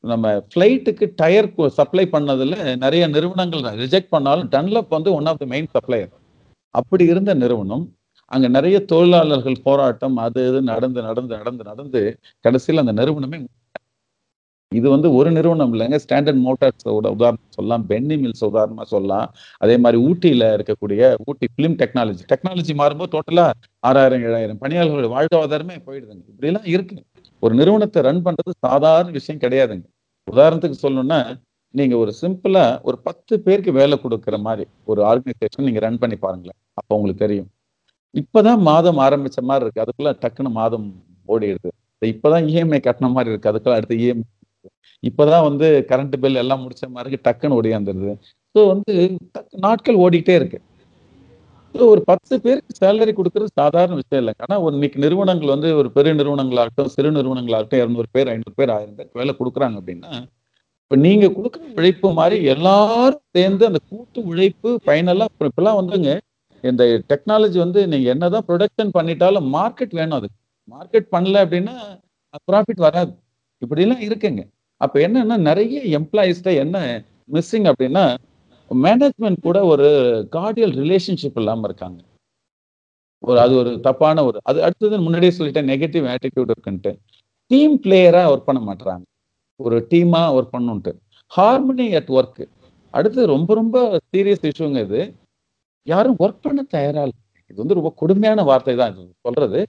நம்ம 0.05 0.27
ஃப்ளைட்டுக்கு 0.51 1.07
டயர் 1.17 1.49
சப்ளை 1.77 2.05
பண்ணதில் 2.07 2.57
நிறைய 2.77 3.05
நிறுவனங்கள் 3.09 3.65
ரிஜெக்ட் 3.77 4.13
பண்ணாலும் 4.13 4.49
டன்லப் 4.49 4.95
வந்து 4.95 5.11
one 5.13 5.29
of 5.29 5.41
the 5.41 5.47
main 5.47 5.69
supplier 5.75 6.13
அப்படி 6.75 7.05
இருந்த 7.05 7.33
நிறுவனம் 7.35 7.85
அங்கே 8.31 8.49
நிறைய 8.49 8.77
தொழிலாளர்கள் 8.85 9.65
போராட்டம் 9.65 10.17
அது 10.17 10.41
இது 10.49 10.61
நடந்து 10.63 11.01
நடந்து 11.03 11.35
நடந்து 11.37 11.65
நடந்து 11.65 12.01
கடைசியில் 12.45 12.79
அந்த 12.79 12.93
நிறுவனமே 12.93 13.39
இது 14.73 14.91
வந்து 14.91 15.15
ஒரு 15.15 15.31
நிறுவனம் 15.33 15.75
இல்லைங்க. 15.75 15.99
ஸ்டாண்டர்ட் 16.05 16.41
மோட்டார்ஸோட 16.47 17.07
உதாரணம் 17.07 17.49
சொல்லலாம். 17.49 17.87
பென்னி 17.87 18.17
மில்ஸ் 18.17 18.47
உதாரணமா 18.51 18.83
சொல்லலாம். 18.83 19.35
அதே 19.59 19.77
மாதிரி 19.77 20.03
ஊட்டியில் 20.03 20.41
இருக்கக்கூடிய 20.41 21.15
ஊட்டி 21.25 21.47
பிலிம் 21.57 21.79
டெக்னாலஜி 21.83 22.25
டெக்னாலஜி 22.33 22.75
மாறும்போது 22.81 23.13
டோட்டலா 23.15 23.51
ஆறாயிரம் 23.79 24.23
ஏழாயிரம் 24.23 24.61
பணியாளர்கள் 24.65 25.13
வாழ்வாதாரமே 25.15 25.77
போயிடுதுங்க. 25.87 26.25
இப்படி 26.33 26.51
எல்லாம் 26.53 26.65
இருக்கு. 26.65 27.05
ஒரு 27.41 27.55
நிறுவனத்தை 27.55 28.03
ரன் 28.03 28.23
பண்றது 28.25 28.53
சாதாரண 28.59 29.11
விஷயம் 29.11 29.41
கிடையாதுங்க. 29.41 29.85
உதாரணத்துக்கு 30.31 30.75
சொல்லணும்னா 30.83 31.41
நீங்க 31.75 31.97
ஒரு 31.97 32.13
சிம்பிளா 32.21 32.83
ஒரு 32.83 32.99
பத்து 32.99 33.41
பேருக்கு 33.41 33.73
வேலை 33.73 33.99
கொடுக்குற 34.03 34.39
மாதிரி 34.39 34.69
ஒரு 34.85 35.03
ஆர்கனைசேஷன் 35.03 35.67
நீங்க 35.67 35.79
ரன் 35.79 35.99
பண்ணி 35.99 36.17
பாருங்களேன். 36.17 36.59
அப்போ 36.75 36.95
உங்களுக்கு 36.95 37.27
தெரியும். 37.27 37.49
இப்பதான் 38.21 38.59
மாதம் 38.59 38.99
ஆரம்பிச்ச 38.99 39.41
மாதிரி 39.41 39.69
இருக்கு. 39.69 39.85
அதுக்குள்ள 39.85 40.13
டக்குன்னு 40.23 40.51
மாதம் 40.51 40.87
ஓடிடுது. 41.29 41.71
இப்பதான் 42.05 42.47
இஎம்ஐ 42.53 42.79
கட்டின 42.87 43.11
மாதிரி 43.11 43.31
இருக்கு. 43.31 43.51
அதுக்குள்ள 43.53 43.75
அடுத்து 43.75 43.97
இஎம்ஐ 43.97 44.42
இப்பதான் 45.03 45.47
வந்து 45.49 45.69
கரண்ட் 45.91 46.17
பில் 46.23 46.43
எல்லாம் 46.43 46.63
முடிச்ச 46.65 46.85
மாதிரி 46.97 47.17
டக்குன்னு 47.27 47.57
ஓடியாந்துருது 47.59 48.13
ஸோ 48.55 48.61
வந்து 48.73 48.93
நாட்கள் 49.65 50.01
ஓடிக்கிட்டே 50.05 50.35
இருக்கு. 50.41 50.59
ஸோ 51.75 51.83
ஒரு 51.93 52.01
பத்து 52.11 52.35
பேருக்கு 52.45 52.73
சேலரி 52.81 53.13
கொடுக்கறது 53.19 53.51
சாதாரண 53.61 53.95
விஷயம் 54.01 54.23
இல்லை. 54.23 54.35
ஆனா 54.45 54.57
ஒரு 54.65 54.75
இன்னைக்கு 54.79 54.99
நிறுவனங்கள் 55.05 55.53
வந்து 55.55 55.69
ஒரு 55.81 55.89
பெரிய 55.97 56.13
நிறுவனங்களாகட்டும் 56.21 56.93
சிறு 56.97 57.11
நிறுவனங்களாகட்டும் 57.19 57.81
இரநூறு 57.83 58.09
பேர் 58.17 58.31
ஐநூறு 58.33 58.57
பேர் 58.61 58.73
ஆயிரம் 58.75 58.99
பேர் 58.99 59.11
வேலை 59.21 59.35
கொடுக்குறாங்க 59.39 59.79
அப்படின்னா 59.81 60.11
இப்ப 60.85 60.97
நீங்க 61.07 61.27
கொடுக்குற 61.37 61.63
உழைப்பு 61.79 62.09
மாதிரி 62.19 62.37
எல்லாரும் 62.55 63.25
சேர்ந்து 63.37 63.65
அந்த 63.71 63.81
கூட்டு 63.93 64.21
உழைப்பு 64.33 64.71
ஃபைனலா 64.87 65.27
இப்பெல்லாம் 65.49 65.81
வந்துங்க 65.81 66.11
இந்த 66.65 66.83
டெக்னாலஜி 67.11 67.59
வந்து 67.65 67.81
நீங்க 67.93 68.09
என்னதான் 68.15 68.47
ப்ரொடக்ஷன் 68.49 68.93
பண்ணிட்டாலும் 68.99 69.47
மார்க்கெட் 69.57 69.95
வேணும் 70.01 70.19
அதுக்கு. 70.19 70.39
மார்க்கெட் 70.69 71.09
பண்ணல 71.15 71.41
அப்படின்னா 71.45 71.75
ப்ராஃபிட் 72.51 72.83
வராது. 72.87 73.13
இப்படிலாம் 73.63 74.05
இருக்குங்க. 74.09 74.43
அப்ப 74.81 74.95
என்னன்னா 75.07 75.37
நிறைய 75.49 75.81
எம்ப்ளாயிஸ்ட 75.99 76.51
என்ன 76.63 76.77
மிஸ்ஸிங் 77.35 77.69
அப்படின்னா 77.73 78.05
மேனேஜ்மெண்ட் 78.71 79.45
கூட 79.47 79.59
ஒரு 79.73 79.89
கார்டியல் 80.37 80.75
ரிலேஷன்ஷிப் 80.83 81.39
இல்லாம 81.41 81.67
இருக்காங்க. 81.69 82.01
ஒரு 83.29 83.39
அது 83.45 83.55
ஒரு 83.61 83.73
தப்பான 83.87 84.23
ஒரு 84.29 84.39
அது 84.51 84.59
அடுத்தது 84.67 85.01
முன்னாடியே 85.07 85.33
சொல்லிட்டேன் 85.39 85.69
நெகட்டிவ் 85.73 86.07
ஆட்டிடியூட் 86.13 86.53
இருக்குன்ட்டு. 86.55 86.93
டீம் 87.51 87.75
பிளேயரா 87.85 88.23
ஒர்க் 88.33 88.49
பண்ண 88.49 88.61
மாட்டாங்க 88.69 89.05
ஒரு 89.61 89.77
டீமா 89.91 90.23
ஒர்க் 90.37 90.55
பண்ணுன்ட்டு. 90.57 90.93
ஹார்மனி 91.31 91.87
அட் 91.99 92.11
ஒர்க் 92.19 92.43
அடுத்து 92.95 93.21
ரொம்ப 93.35 93.51
ரொம்ப 93.61 93.77
சீரியஸ் 94.13 94.47
இஷ்யூங்க 94.51 94.81
இது. 94.87 95.03
யாரும் 95.87 96.19
ஒர்க் 96.25 96.45
பண்ண 96.47 96.61
தயாரா 96.75 97.03
இல்லை. 97.07 97.19
இது 97.51 97.59
வந்து 97.63 97.79
ரொம்ப 97.79 97.91
கொடுமையான 98.01 98.43
வார்த்தை 98.51 98.75
தான் 98.81 98.93
இது 98.95 99.05
சொல்றது. 99.27 99.61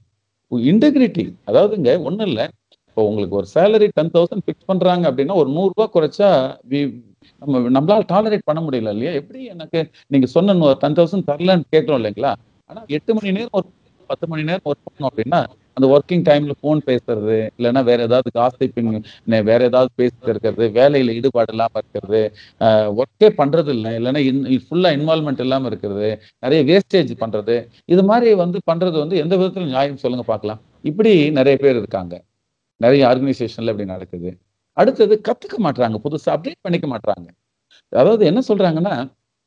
இன்டெகிரிட்டி 0.71 1.25
அதாவதுங்க 1.49 1.91
ஒன்றும் 2.07 2.27
இல்லை. 2.31 2.45
இப்போ 2.93 3.03
உங்களுக்கு 3.09 3.37
ஒரு 3.39 3.47
சேலரி 3.53 3.85
டென் 3.97 4.11
தௌசண்ட் 4.15 4.43
ஃபிக்ஸ் 4.45 4.67
பண்றாங்க 4.71 5.03
அப்படின்னா 5.09 5.35
ஒரு 5.41 5.49
நூறுரூவா 5.55 5.85
குறைச்சா 5.93 6.27
வி 6.71 6.79
நம்ம 7.41 7.61
நம்மளால் 7.75 8.05
டாலரேட் 8.11 8.45
பண்ண 8.49 8.59
முடியல 8.65 8.91
இல்லையா? 8.95 9.11
எப்படி 9.21 9.39
எனக்கு 9.53 9.79
நீங்க 10.13 10.27
சொன்ன 10.33 10.73
டென் 10.83 10.97
தௌசண்ட் 10.99 11.27
தரலன்னு 11.29 11.65
கேட்குறோம் 11.73 11.99
இல்லைங்களா? 12.01 12.31
ஆனால் 12.69 12.85
எட்டு 12.97 13.11
மணி 13.17 13.33
நேரம் 13.37 13.55
ஒரு 13.59 13.65
பத்து 14.09 14.25
மணி 14.31 14.43
நேரம் 14.49 14.67
ஒர்க் 14.71 14.85
பண்ணோம் 14.87 15.09
அப்படின்னா 15.09 15.39
அந்த 15.77 15.85
ஒர்க்கிங் 15.93 16.25
டைமில் 16.27 16.57
ஃபோன் 16.59 16.79
பேசுறது 16.89 17.37
இல்லைன்னா 17.57 17.81
வேற 17.89 17.99
ஏதாவது 18.07 18.29
காசிப்பிங் 18.37 18.91
வேற 19.49 19.59
ஏதாவது 19.69 19.91
பேசிட்டு 20.01 20.29
இருக்கிறது 20.33 20.67
வேலையில் 20.77 21.13
ஈடுபாடு 21.17 21.53
இல்லாமல் 21.55 21.81
இருக்கிறது 21.83 22.21
ஒர்க்கே 22.99 23.29
பண்ணுறது 23.39 23.73
இல்லை 23.77 23.93
இல்லைன்னா 23.99 24.21
ஃபுல்லாக 24.65 24.97
இன்வால்மெண்ட் 24.99 25.41
இல்லாமல் 25.45 25.71
இருக்கிறது 25.71 26.09
நிறைய 26.45 26.59
வேஸ்டேஜ் 26.69 27.13
பண்ணுறது 27.23 27.55
இது 27.95 28.03
மாதிரி 28.11 28.33
வந்து 28.43 28.61
பண்ணுறது 28.71 28.97
வந்து 29.03 29.17
எந்த 29.23 29.33
விதத்தில் 29.41 29.71
நியாயம் 29.73 30.03
சொல்லுங்கள் 30.03 30.31
பார்க்கலாம். 30.33 30.61
இப்படி 30.91 31.15
நிறைய 31.39 31.55
பேர் 31.65 31.81
இருக்காங்க. 31.81 32.13
நிறைய 32.83 33.01
ஆர்கனைசேஷன்ல 33.11 33.73
இப்படி 33.73 33.87
நடக்குது. 33.95 34.29
அடுத்தது 34.77 35.15
கத்துக்க 35.27 35.55
மாட்றாங்க 35.65 35.97
புதுசா 36.05 36.29
அப்டேட் 36.35 36.63
பண்ணிக்க 36.65 36.87
மாட்றாங்க. 36.93 37.27
அதாவது 37.93 38.23
என்ன 38.31 38.41
சொல்றாங்கன்னா 38.49 38.95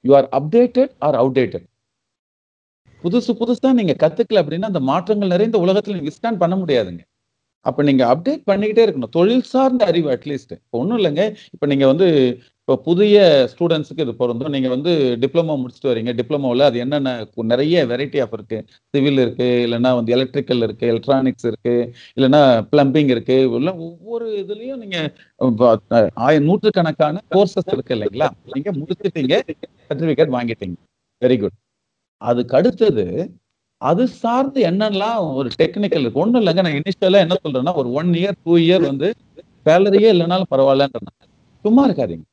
you 0.04 0.12
are 0.18 0.28
updated 0.38 0.92
or 1.06 1.18
outdated 1.22 1.66
புதுசு 3.04 3.32
புதுசா 3.40 3.68
நீங்க 3.78 3.94
கத்துக்கல 4.02 4.40
அப்படின்னா 4.42 4.68
அந்த 4.72 4.80
மாற்றங்கள் 4.90 5.32
நிறைந்த 5.34 5.56
உலகத்துல 5.64 5.96
நீங்க 5.98 6.12
ஸ்டாண்ட் 6.18 6.42
பண்ண 6.42 6.54
முடியாதுங்க. 6.62 7.02
அப்ப 7.66 7.82
நீங்க 7.88 8.02
அப்டேட் 8.12 8.42
பண்ணிக்கிட்டே 8.50 8.82
இருக்கணும். 8.86 9.12
தொழில் 9.18 9.46
சார்ந்த 9.52 9.82
அறிவு 9.90 10.08
அட்லீஸ்ட் 10.14 10.52
இப்போ 10.58 10.76
ஒன்றும் 10.82 10.98
இல்லைங்க. 11.00 11.22
இப்போ 11.54 11.66
நீங்க 11.72 11.86
வந்து 11.92 12.06
இப்போ 12.68 12.74
புதிய 12.86 13.16
ஸ்டூடெண்ட்ஸுக்கு 13.50 14.04
இது 14.04 14.12
பொருந்தும். 14.20 14.52
நீங்க 14.54 14.68
வந்து 14.72 14.92
டிப்ளமோ 15.22 15.54
முடிச்சுட்டு 15.60 15.90
வரீங்க. 15.90 16.12
டிப்ளமோவில் 16.20 16.64
அது 16.68 16.78
என்னென்ன 16.84 17.10
நிறைய 17.52 17.84
வெரைட்டி 17.90 18.18
ஆஃப் 18.22 18.34
இருக்கு. 18.36 18.58
சிவில் 18.94 19.20
இருக்கு 19.24 19.46
இல்லைன்னா 19.66 19.90
வந்து 19.98 20.14
எலக்ட்ரிக்கல் 20.16 20.64
இருக்கு 20.66 20.88
எலக்ட்ரானிக்ஸ் 20.92 21.46
இருக்கு 21.50 21.74
இல்லைன்னா 22.16 22.40
பிளம்பிங் 22.72 23.12
இருக்கு. 23.14 23.36
இல்லை 23.58 23.74
ஒவ்வொரு 23.86 24.26
இதுலயும் 24.42 24.82
நீங்க 24.84 24.98
ஆயிரம் 25.92 26.20
ஆய 26.26 26.42
நூற்றுக்கணக்கான 26.48 27.22
கோர்சஸ் 27.36 27.72
இருக்கு 27.76 27.96
இல்லைங்களா? 27.98 28.30
நீங்க 28.56 28.72
முடிச்சிட்டீங்க 28.80 29.36
சர்டிபிகேட் 29.88 30.36
வாங்கிட்டீங்க. 30.38 30.76
வெரி 31.22 31.38
குட் 31.44 31.58
அதுக்கு 32.22 32.56
அடுத்தது 32.60 33.06
அது 33.82 34.02
சார்ந்து 34.22 34.60
என்னெல்லாம் 34.72 35.18
ஒரு 35.38 35.48
டெக்னிக்கல் 35.60 36.04
இருக்கு? 36.04 36.22
ஒண்ணும் 36.24 36.42
இல்லைங்க. 36.42 36.62
நான் 36.66 36.78
இனிஷியலாக 36.82 37.26
என்ன 37.26 37.36
சொல்றேன்னா 37.44 37.74
ஒரு 37.82 37.90
ஒன் 38.00 38.14
இயர் 38.22 38.40
டூ 38.46 38.54
இயர் 38.66 38.90
வந்து 38.92 39.08
சேலரியே 39.68 40.10
இல்லைனாலும் 40.16 40.52
பரவாயில்லன்றேன். 40.54 41.12
சும்மா 41.64 41.84
இருக்காதீங்க. 41.88 42.26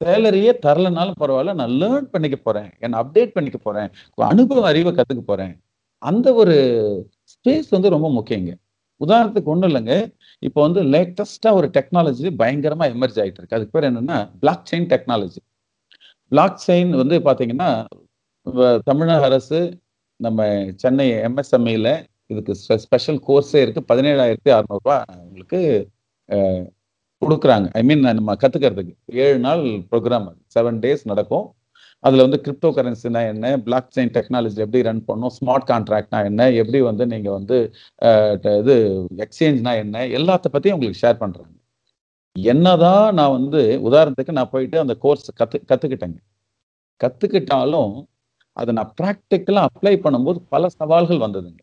சேலரியே 0.00 0.52
தரலனாலும் 0.64 1.20
பரவாயில்ல 1.22 1.52
நான் 1.60 1.72
லேர்ன் 1.80 2.10
பண்ணிக்க 2.12 2.36
போறேன். 2.36 2.68
என்னை 2.84 2.96
அப்டேட் 3.02 3.34
பண்ணிக்க 3.36 3.58
போறேன். 3.58 3.88
அனுபவ 4.32 4.66
அறிவை 4.70 4.90
கத்துக்க 4.98 5.22
போறேன். 5.30 5.54
அந்த 6.02 6.28
ஒரு 6.40 6.56
ஸ்பேஸ் 7.32 7.68
வந்து 7.76 7.88
ரொம்ப 7.94 8.08
முக்கியங்க 8.18 8.52
உதாரணத்துக்கு 9.00 9.52
ஒன்றும் 9.54 9.70
இல்லைங்க. 9.70 9.94
இப்போ 10.42 10.60
வந்து 10.66 10.80
லேட்டஸ்டா 10.94 11.50
ஒரு 11.58 11.66
டெக்னாலஜி 11.76 12.30
பயங்கரமா 12.40 12.86
எமர்ஜ் 12.94 13.18
ஆகிட்டு 13.22 13.40
இருக்கு. 13.40 13.56
அதுக்கு 13.58 13.74
பேர் 13.76 13.88
என்னன்னா 13.90 14.18
block 14.42 14.64
chain 14.70 14.88
technology 14.92 15.40
block 16.32 16.62
chain 16.66 16.90
வந்து 17.02 17.16
பாத்தீங்கன்னா 17.28 17.70
தமிழக 18.88 19.26
அரசு 19.30 19.60
நம்ம 20.20 20.46
சென்னை 20.82 21.06
எம்எஸ்எம்இல 21.28 21.90
இதுக்கு 22.32 22.54
ஸ்பெஷல் 22.84 23.20
கோர்ஸே 23.28 23.60
இருக்கு. 23.64 23.82
பதினேழாயிரத்தி 23.90 24.50
அறநூறுபா 24.56 24.96
உங்களுக்கு 25.24 25.60
கொடுக்குறாங்க. 27.22 27.66
ஐ 27.78 27.82
மீன் 27.88 28.04
நம்ம 28.18 28.34
கற்றுக்கிறதுக்கு 28.42 28.94
ஏழு 29.24 29.38
நாள் 29.46 29.62
ப்ரோக்ராம் 29.92 30.28
செவன் 30.54 30.80
டேஸ் 30.84 31.02
நடக்கும். 31.10 31.46
அதில் 32.06 32.24
வந்து 32.24 32.38
கிரிப்டோ 32.44 32.68
கரன்சினா 32.76 33.20
என்ன? 33.32 33.46
பிளாக் 33.66 33.92
செயின் 33.94 34.12
டெக்னாலஜி 34.16 34.60
எப்படி 34.64 34.80
ரன் 34.88 35.04
பண்ணும் 35.08 35.32
ஸ்மார்ட் 35.36 35.66
கான்ட்ராக்ட்னா 35.70 36.18
என்ன? 36.30 36.42
எப்படி 36.62 36.80
வந்து 36.88 37.04
நீங்கள் 37.12 37.36
வந்து 37.38 37.56
இது 38.60 38.74
எக்ஸ்சேஞ்ச்னா 39.24 39.72
என்ன? 39.84 40.04
எல்லாத்த 40.18 40.52
பற்றியும் 40.54 40.76
உங்களுக்கு 40.76 41.02
ஷேர் 41.04 41.22
பண்ணுறாங்க 41.22 41.54
என்னதான் 42.36 43.08
நான் 43.18 43.34
வந்து 43.38 43.60
உதாரணத்துக்கு 43.88 44.36
நான் 44.38 44.52
போயிட்டு 44.54 44.76
அந்த 44.84 44.94
கோர்ஸ் 45.04 45.30
கற்று 45.40 45.58
கற்றுக்கிட்டேங்க 45.70 46.18
கற்றுக்கிட்டாலும் 47.00 47.94
அதை 48.60 48.70
நான் 48.78 48.92
ப்ராக்டிக்கலாக 49.00 49.68
அப்ளை 49.70 49.94
பண்ணும்போது 50.04 50.38
பல 50.54 50.68
சவால்கள் 50.78 51.24
வந்ததுங்க. 51.24 51.60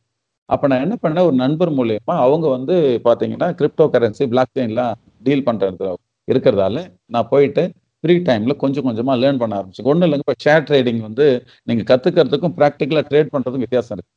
அப்போ 0.54 0.66
நான் 0.72 0.84
என்ன 0.86 0.96
பண்ணேன்? 1.04 1.28
ஒரு 1.30 1.36
நண்பர் 1.44 1.72
மூலயமா 1.78 2.16
அவங்க 2.26 2.46
வந்து 2.58 2.76
பார்த்தீங்கன்னா 3.08 3.48
கிரிப்டோ 3.60 3.86
கரன்சி 3.94 4.26
பிளாக் 4.34 4.56
செயின்லாம் 4.58 4.94
டீல் 5.28 5.48
பண்ணுறது 5.50 5.90
இருக்கிறதால 6.28 6.78
நான் 7.14 7.30
போயிட்டு 7.34 7.64
ஃப்ரீ 8.04 8.16
டைமில் 8.28 8.60
கொஞ்சம் 8.64 8.86
கொஞ்சமாக 8.88 9.18
லேர்ன் 9.22 9.40
பண்ண 9.42 9.54
ஆரம்பிச்சேன். 9.60 9.88
ஒன்றும் 9.92 10.08
இல்லைங்க 10.08 10.26
இப்போ 10.26 10.36
ஷேர் 10.46 10.66
ட்ரேடிங் 10.68 11.02
வந்து 11.08 11.26
நீங்கள் 11.68 11.88
கற்றுக்கிறதுக்கும் 11.92 12.56
ப்ராக்டிக்கலாக 12.60 13.06
ட்ரேட் 13.10 13.32
பண்ணுறதுக்கும் 13.34 13.66
வித்தியாசம் 13.66 13.96
இருக்குது 13.96 14.14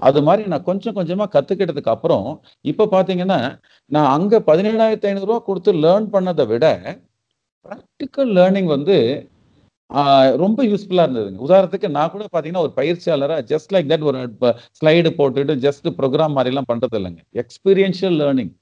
அது 0.00 0.20
மாதிரி 0.26 0.42
நான் 0.52 0.66
கொஞ்சம் 0.68 0.96
கொஞ்சமாக 0.98 1.28
கற்றுக்கிட்டதுக்கு 1.34 1.92
அப்புறம் 1.94 2.26
இப்போ 2.64 2.84
பார்த்தீங்கன்னா 2.94 3.38
நான் 3.90 4.10
அங்கே 4.16 4.38
பதினேழாயிரத்தி 4.48 5.08
ஐநூறுரூவா 5.10 5.38
கொடுத்து 5.48 5.72
லேர்ன் 5.84 6.08
பண்ணதை 6.14 6.44
விட 6.52 6.66
ப்ராக்டிக்கல் 7.66 8.32
லேர்னிங் 8.38 8.70
வந்து 8.76 8.96
ரொம்ப 10.42 10.60
யூஸ்ஃபுல்லாக 10.70 11.06
இருந்ததுங்க. 11.06 11.40
உதாரணத்துக்கு 11.46 11.88
நான் 11.96 12.12
கூட 12.12 12.24
பார்த்தீங்கன்னா 12.24 12.64
ஒரு 12.66 12.72
பயிற்சியாளராக 12.78 13.42
ஜஸ்ட் 13.52 13.72
லைக் 13.74 13.90
தட் 13.92 14.06
ஒரு 14.10 14.20
ஸ்லைடு 14.78 15.10
போட்டுட்டு 15.18 15.54
ஜஸ்ட் 15.66 15.88
ப்ரோக்ராம் 15.98 16.36
மாதிரிலாம் 16.38 16.68
பண்ணுறது 16.70 16.98
இல்லைங்க 17.00 17.22
எக்ஸ்பீரியன்ஷியல் 17.42 18.16
லேர்னிங் 18.22 18.52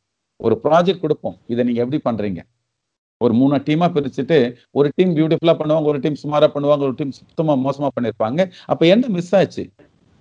ஒரு 0.46 0.54
ப்ராஜெக்ட் 0.64 1.04
கொடுப்போம். 1.04 1.36
இதை 1.52 1.64
நீங்க 1.68 1.80
எப்படி 1.84 2.00
பண்றீங்க? 2.08 2.40
ஒரு 3.24 3.32
மூணு 3.40 3.56
டீமா 3.68 3.86
பிரிச்சுட்டு 3.94 4.36
ஒரு 4.78 4.88
டீம் 4.98 5.14
பியூட்டிஃபுல்லா 5.16 5.54
பண்ணுவாங்க 5.60 5.88
ஒரு 5.92 5.98
டீம் 6.04 6.20
சுமாரா 6.22 6.48
பண்ணுவாங்க 6.54 6.82
ஒரு 6.88 6.94
டீம் 7.00 7.16
சுத்தமா 7.18 7.54
மோசமா 7.66 7.88
பண்ணிருப்பாங்க. 7.96 8.40
அப்ப 8.72 8.82
என்ன 8.94 9.08
மிஸ் 9.16 9.34
ஆச்சு? 9.40 9.64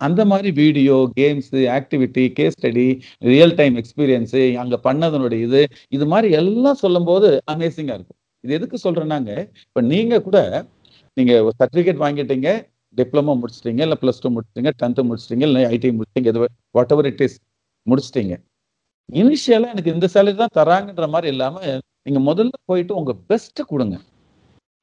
அந்த 0.02 0.22
மாதிரி 0.32 0.50
video 0.62 0.96
games 1.20 1.54
activity 1.78 2.24
case 2.40 2.58
study 2.58 2.86
real 3.32 3.56
time 3.60 3.78
experience 3.82 4.36
அங்க 4.64 4.76
பண்ணதனுடைய 4.88 5.40
இது 5.48 5.62
இது 5.98 6.06
மாதிரி 6.14 6.30
எல்லாம் 6.42 6.82
சொல்லும்போது 6.84 7.30
அமேசிங்கா 7.54 7.96
இருக்கும். 7.98 8.20
இது 8.44 8.54
எதுக்கு 8.60 8.78
சொல்றேன்னாங்க 8.86 9.32
இப்ப 9.70 9.82
நீங்க 9.94 10.22
கூட 10.28 10.38
நீங்க 11.18 11.34
சர்டிபிகேட் 11.62 12.04
வாங்கிட்டீங்க 12.06 12.50
டிப்ளமோ 12.98 13.34
முடிச்சிட்டீங்க 13.40 13.82
இல்ல 13.88 13.96
பிளஸ் 14.04 14.22
டூ 14.24 14.30
முடிச்சிட்டீங்க 14.36 14.72
டென்த் 14.82 15.02
முடிச்சிட்டீங்க 15.10 15.46
இல்ல 15.50 15.66
ஐடி 15.76 15.90
முடிச்சிட்டீங்க 15.98 16.32
எது 16.34 16.42
வாட் 16.78 16.94
எவர் 16.96 17.10
இட் 17.12 17.24
இஸ் 17.28 17.38
முடிச்சிட்டீங்க. 17.88 18.36
இனிஷியலாக 19.10 19.74
எனக்கு 19.74 19.94
இந்த 19.96 20.08
சேலரி 20.14 20.38
தான் 20.42 20.56
தராங்கன்ற 20.60 21.06
மாதிரி 21.14 21.30
இல்லாமல் 21.34 21.82
நீங்கள் 22.06 22.26
முதல்ல 22.30 22.56
போயிட்டு 22.72 22.94
உங்கள் 23.00 23.20
பெஸ்ட்டை 23.30 23.64
கொடுங்க. 23.72 23.96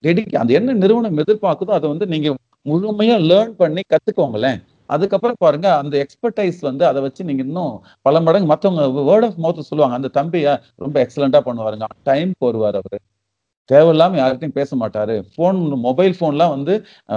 டெடிக்கே 0.04 0.38
அந்த 0.42 0.52
என்ன 0.58 0.74
நிறுவனம் 0.84 1.20
எதிர்பார்க்குதோ 1.22 1.74
அதை 1.78 1.86
வந்து 1.92 2.06
நீங்கள் 2.14 2.36
முழுமையாக 2.70 3.20
லேர்ன் 3.30 3.54
பண்ணி 3.62 3.82
கற்றுக்கோங்களேன் 3.92 4.58
அதுக்கப்புறம் 4.94 5.40
பாருங்க 5.44 5.68
அந்த 5.82 5.94
எக்ஸ்பர்டைஸ் 6.04 6.58
வந்து 6.68 6.84
அதை 6.90 7.00
வச்சு 7.06 7.22
நீங்க 7.28 7.42
இன்னும் 7.48 7.74
பல 8.06 8.20
மடங்கு 8.26 8.48
மற்றவங்க 8.52 8.82
வேர்ட் 9.10 9.26
ஆஃப் 9.28 9.40
மவுத் 9.44 9.68
சொல்லுவாங்க 9.70 9.96
அந்த 10.00 10.10
தம்பியை 10.18 10.52
ரொம்ப 10.84 10.96
எக்ஸலண்டா 11.04 11.40
பண்ணுவாருங்க. 11.48 11.86
டைம் 12.08 12.32
வருவார் 12.46 12.78
அவரு. 12.80 12.98
தேவையில்லாம 13.70 14.18
யார்கிட்டையும் 14.20 14.58
பேச 14.58 14.76
மாட்டாரு. 14.82 15.14
ஃபோன் 15.32 15.58
மொபைல் 15.86 16.14
ஃபோன்லாம் 16.18 16.52
வந்து 16.56 16.74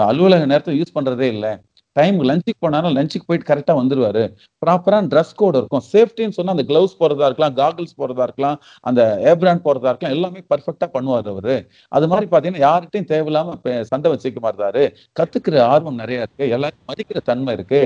அலுவலக 0.09 0.45
நேரத்தில் 0.51 0.79
யூஸ் 0.79 0.95
பண்றதே 0.97 1.27
இல்லை. 1.35 1.51
டைம் 1.95 2.17
லஞ்சுக்கு 2.29 2.59
போனாலும் 2.63 2.93
லஞ்சுக்கு 2.97 3.27
போயிட்டு 3.29 3.47
கரெக்டாக 3.49 3.75
வந்துடுவாரு 3.79 4.23
ப்ராப்பராக 4.63 5.07
ட்ரெஸ் 5.11 5.33
கோட் 5.39 5.57
இருக்கும். 5.59 5.83
சேஃப்டின்னு 5.93 6.35
சொன்னால் 6.37 6.55
அந்த 6.55 6.65
க்ளவுஸ் 6.69 6.95
போகிறதா 7.01 7.27
இருக்கலாம் 7.29 7.55
காகிள்ஸ் 7.59 7.95
போகிறதா 8.01 8.23
இருக்கலாம் 8.27 8.57
அந்த 8.89 9.01
ஏப்ரான் 9.31 9.61
போகிறதா 9.65 9.91
இருக்கலாம் 9.91 10.15
எல்லாமே 10.17 10.41
பர்ஃபெக்டாக 10.51 10.89
பண்ணுவார் 10.95 11.29
அவர். 11.33 11.55
அது 11.97 12.07
மாதிரி 12.11 12.27
பார்த்தீங்கன்னா 12.31 12.63
யார்கிட்டையும் 12.67 13.09
தேவையில்லாமல் 13.13 13.55
இப்போ 13.57 13.71
சண்டை 13.91 14.11
வச்சுக்க 14.13 14.41
மாட்டாரு. 14.47 14.83
கற்றுக்கிற 15.19 15.61
ஆர்வம் 15.73 16.01
நிறையா 16.03 16.21
இருக்குது 16.25 16.51
எல்லாரும் 16.57 16.83
மதிக்கிற 16.91 17.21
தன்மை 17.29 17.53
இருக்கு. 17.59 17.81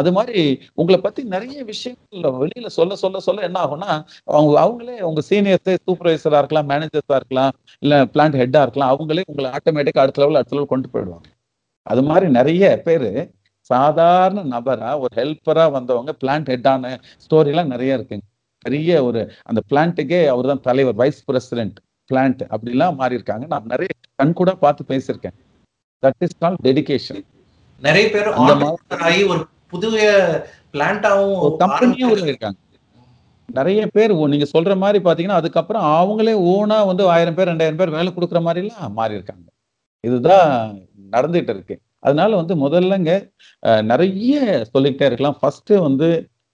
அது 0.00 0.12
மாதிரி 0.18 0.42
உங்களை 0.82 1.00
பற்றி 1.06 1.24
நிறைய 1.36 1.58
விஷயங்கள் 1.72 2.38
வெளியில் 2.42 2.76
சொல்ல 2.78 2.96
சொல்ல 3.04 3.20
சொல்ல 3.28 3.48
என்ன 3.48 3.58
ஆகும்னா 3.64 3.90
அவங்க 4.34 4.54
அவங்களே 4.64 4.98
உங்கள் 5.08 5.26
சீனியர்ஸே 5.30 5.74
சூப்பர்வைசராக 5.86 6.42
இருக்கலாம் 6.42 6.70
மேனேஜர்ஸாக 6.74 7.18
இருக்கலாம் 7.20 7.52
இல்லை 7.84 7.98
பிளான்ட் 8.14 8.38
ஹெட்டாக 8.42 8.66
இருக்கலாம் 8.66 8.92
அவங்களே 8.94 9.24
உங்களை 9.32 9.50
ஆட்டோமேட்டிக்காக 9.58 10.04
அடுத்த 10.06 10.22
லெவல் 10.24 10.40
அடுத்த 10.40 10.56
லெவல் 10.56 10.72
கொண்டு 10.74 10.88
போயிடுவாங்க. 10.94 11.26
அது 11.86 12.02
மாதிரி 12.08 12.26
நிறைய 12.38 12.64
பேர் 12.86 13.10
சாதாரண 13.70 14.44
நபரா 14.54 14.90
ஒரு 15.04 15.12
ஹெல்ப்பரா 15.20 15.64
வந்தவங்க 15.76 16.12
பிளான்ட் 16.22 16.50
ஹெட்டான 16.52 16.92
ஸ்டோரி 17.24 17.52
எல்லாம் 17.52 17.72
நிறைய 17.74 17.98
இருக்குங்க. 17.98 18.26
பெரிய 18.64 18.92
ஒரு 19.08 19.20
அந்த 19.48 19.60
பிளான்ட்டுக்கே 19.70 20.20
அவர் 20.32 20.50
தான் 20.52 20.64
தலைவர் 20.68 20.96
வைஸ் 21.00 21.20
பிரசிடென்ட் 21.28 21.76
பிளான்ட் 22.10 22.42
அப்படிலாம் 22.54 22.98
மாறி 23.00 23.18
இருக்காங்க 23.18 23.44
நான் 23.52 23.70
நிறைய 23.72 23.90
கண் 24.20 24.38
கூட 24.40 24.50
பார்த்து 24.64 24.90
பேசியிருக்கேன். 24.92 25.36
தட் 26.02 26.22
இஸ் 26.26 26.38
கால் 26.44 26.56
டெடிகேஷன் 26.68 27.22
நிறைய 27.82 28.06
பேர் 28.14 28.28
ஆகி 29.08 29.20
ஒரு 29.32 29.40
புதிய 29.72 30.06
பிளான்ட்டாவும் 30.74 31.58
கம்பெனியும் 31.62 32.14
இருக்காங்க. 32.30 32.58
நிறைய 33.48 33.82
பேர் 33.96 34.12
நீங்க 34.32 34.46
சொல்ற 34.54 34.72
மாதிரி 34.84 34.98
பாத்தீங்கன்னா 35.04 35.40
அதுக்கப்புறம் 35.40 35.84
அவங்களே 35.98 36.34
ஓனா 36.52 36.78
வந்து 36.90 37.04
ஆயிரம் 37.14 37.36
பேர் 37.36 37.50
ரெண்டாயிரம் 37.52 37.80
பேர் 37.80 37.96
வேலை 37.98 38.10
கொடுக்குற 38.16 38.40
மாதிரி 38.46 38.62
எல்லாம் 38.64 38.96
மாறி 38.98 39.18
இருக்காங்க 39.18 39.46
இதுதான் 40.04 40.50
நடந்துட்டு 41.14 41.52
இருக்கு. 41.54 41.76
அதனால 42.02 42.30
வந்து 42.40 42.54
முதல்லங்க 42.64 43.10
நிறைய 43.90 44.34
சொல்லிக்கிட்டே 44.72 45.08
இருக்கலாம். 45.10 45.38
ஃபர்ஸ்ட் 45.40 45.72
வந்து 45.86 46.08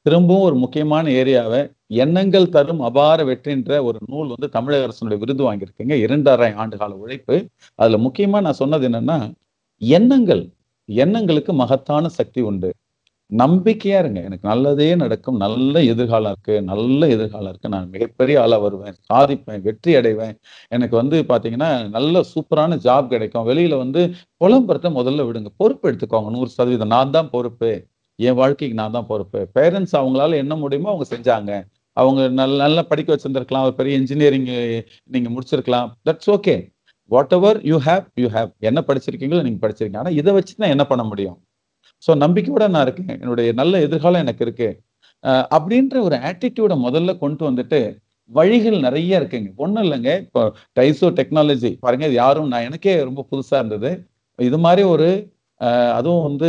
திரும்பவும் 0.06 0.46
ஒரு 0.48 0.56
முக்கியமான 0.62 1.04
ஏரியாவை 1.20 1.60
எண்ணங்கள் 2.02 2.52
தரும் 2.56 2.82
அபார 2.88 3.18
வெற்றின்ற 3.30 3.72
ஒரு 3.88 3.98
நூல் 4.10 4.32
வந்து 4.34 4.48
தமிழக 4.56 4.86
அரசனுடைய 4.86 5.18
விருது 5.22 5.42
வாங்கியிருக்குங்க. 5.46 5.94
இரண்டரை 6.04 6.50
ஆண்டு 6.62 6.76
கால 6.82 6.92
உழைப்பு. 7.04 7.36
அதுல 7.78 8.00
முக்கியமா 8.06 8.40
நான் 8.46 8.60
சொன்னது 8.62 8.88
என்னன்னா 8.88 9.18
எண்ணங்கள் 9.82 10.42
எண்ணங்களுக்கு 10.88 11.52
மகத்தான 11.62 12.08
சக்தி 12.18 12.40
உண்டு. 12.50 12.70
நம்பிக்கையா 13.30 13.98
இருங்க. 14.02 14.20
எனக்கு 14.28 14.46
நல்லதே 14.48 14.88
நடக்கும். 14.94 15.38
நல்ல 15.44 15.82
எதிர்காலம் 15.92 16.32
இருக்கு. 16.32 16.54
நல்ல 16.62 17.00
எதிர்காலம் 17.08 17.50
இருக்கு. 17.52 17.68
நான் 17.68 17.88
மிகப்பெரிய 17.90 18.36
ஆளா 18.42 18.56
வருவேன். 18.58 18.96
சாதிப்பேன். 19.10 19.62
வெற்றி 19.66 19.92
அடைவேன். 20.00 20.34
எனக்கு 20.72 20.96
வந்து 21.00 21.18
பாத்தீங்கன்னா 21.30 21.70
நல்ல 21.96 22.22
சூப்பரான 22.32 22.78
ஜாப் 22.86 23.10
கிடைக்கும். 23.14 23.46
வெளியில 23.50 23.76
வந்து 23.78 24.02
புலம்புறத 24.40 24.90
முதல்ல 24.98 25.26
விடுங்க. 25.28 25.52
பொறுப்பு 25.62 25.84
எடுத்துக்கோங்க. 25.90 26.30
நூறு 26.36 26.50
சதவீதம். 26.56 26.92
நான் 26.96 27.14
தான் 27.16 27.30
பொறுப்பு. 27.30 27.70
என் 28.18 28.38
வாழ்க்கைக்கு 28.40 28.76
நான் 28.82 28.96
தான் 28.96 29.08
பொறுப்பு. 29.08 29.40
பேரண்ட்ஸ் 29.56 29.96
அவங்களால 30.00 30.36
என்ன 30.36 30.54
முடியுமோ 30.56 30.90
அவங்க 30.92 31.06
செஞ்சாங்க. 31.14 31.52
அவங்க 31.96 32.22
நல்ல 32.38 32.54
நல்லா 32.64 32.82
படிக்க 32.90 33.08
வச்சிருந்திருக்கலாம். 33.14 33.66
ஒரு 33.68 33.74
பெரிய 33.74 33.94
இன்ஜினியரிங் 34.00 34.48
நீங்க 35.14 35.28
முடிச்சிருக்கலாம். 35.34 35.90
That's 36.08 36.30
okay 36.36 36.56
whatever 37.36 37.58
you 37.70 37.76
have 37.86 38.04
you 38.22 38.28
have 38.28 38.50
என்ன 38.68 38.80
படிச்சிருக்கீங்களோ 38.88 39.42
நீங்க 39.46 39.60
படிச்சிருக்கீங்க. 39.64 40.02
ஆனா 40.02 40.12
இதை 40.20 40.32
வச்சு 40.38 40.54
தான் 40.56 40.72
என்ன 40.74 40.84
பண்ண 40.86 41.02
முடியும்? 41.04 41.36
ஸோ 42.04 42.10
நம்பிக்கையோட 42.24 42.64
நான் 42.74 42.84
இருக்கேன். 42.86 43.12
என்னுடைய 43.22 43.48
நல்ல 43.60 43.74
எதிர்காலம் 43.86 44.24
எனக்கு 44.24 44.44
இருக்கு. 44.46 44.68
அப்படின்ற 45.56 45.96
ஒரு 46.06 46.16
ஆட்டிடியூட 46.28 46.74
முதல்ல 46.86 47.12
கொண்டு 47.22 47.42
வந்துட்டு 47.48 47.78
வழிகள் 48.30 48.76
நிறைய 48.86 49.20
இருக்குங்க. 49.20 49.50
ஒன்றும் 49.64 49.84
இல்லைங்க. 49.86 50.10
இப்போ 50.26 50.42
டைசோ 50.78 51.08
டெக்னாலஜி 51.18 51.70
பாருங்க 51.84 52.04
இது 52.10 52.16
யாரும் 52.24 52.50
நான் 52.52 52.66
எனக்கே 52.68 52.94
ரொம்ப 53.08 53.22
புதுசாக 53.30 53.60
இருந்தது. 53.62 53.90
இது 54.38 54.58
மாதிரி 54.66 54.82
ஒரு 54.94 55.08
அதுவும் 55.98 56.24
வந்து 56.28 56.48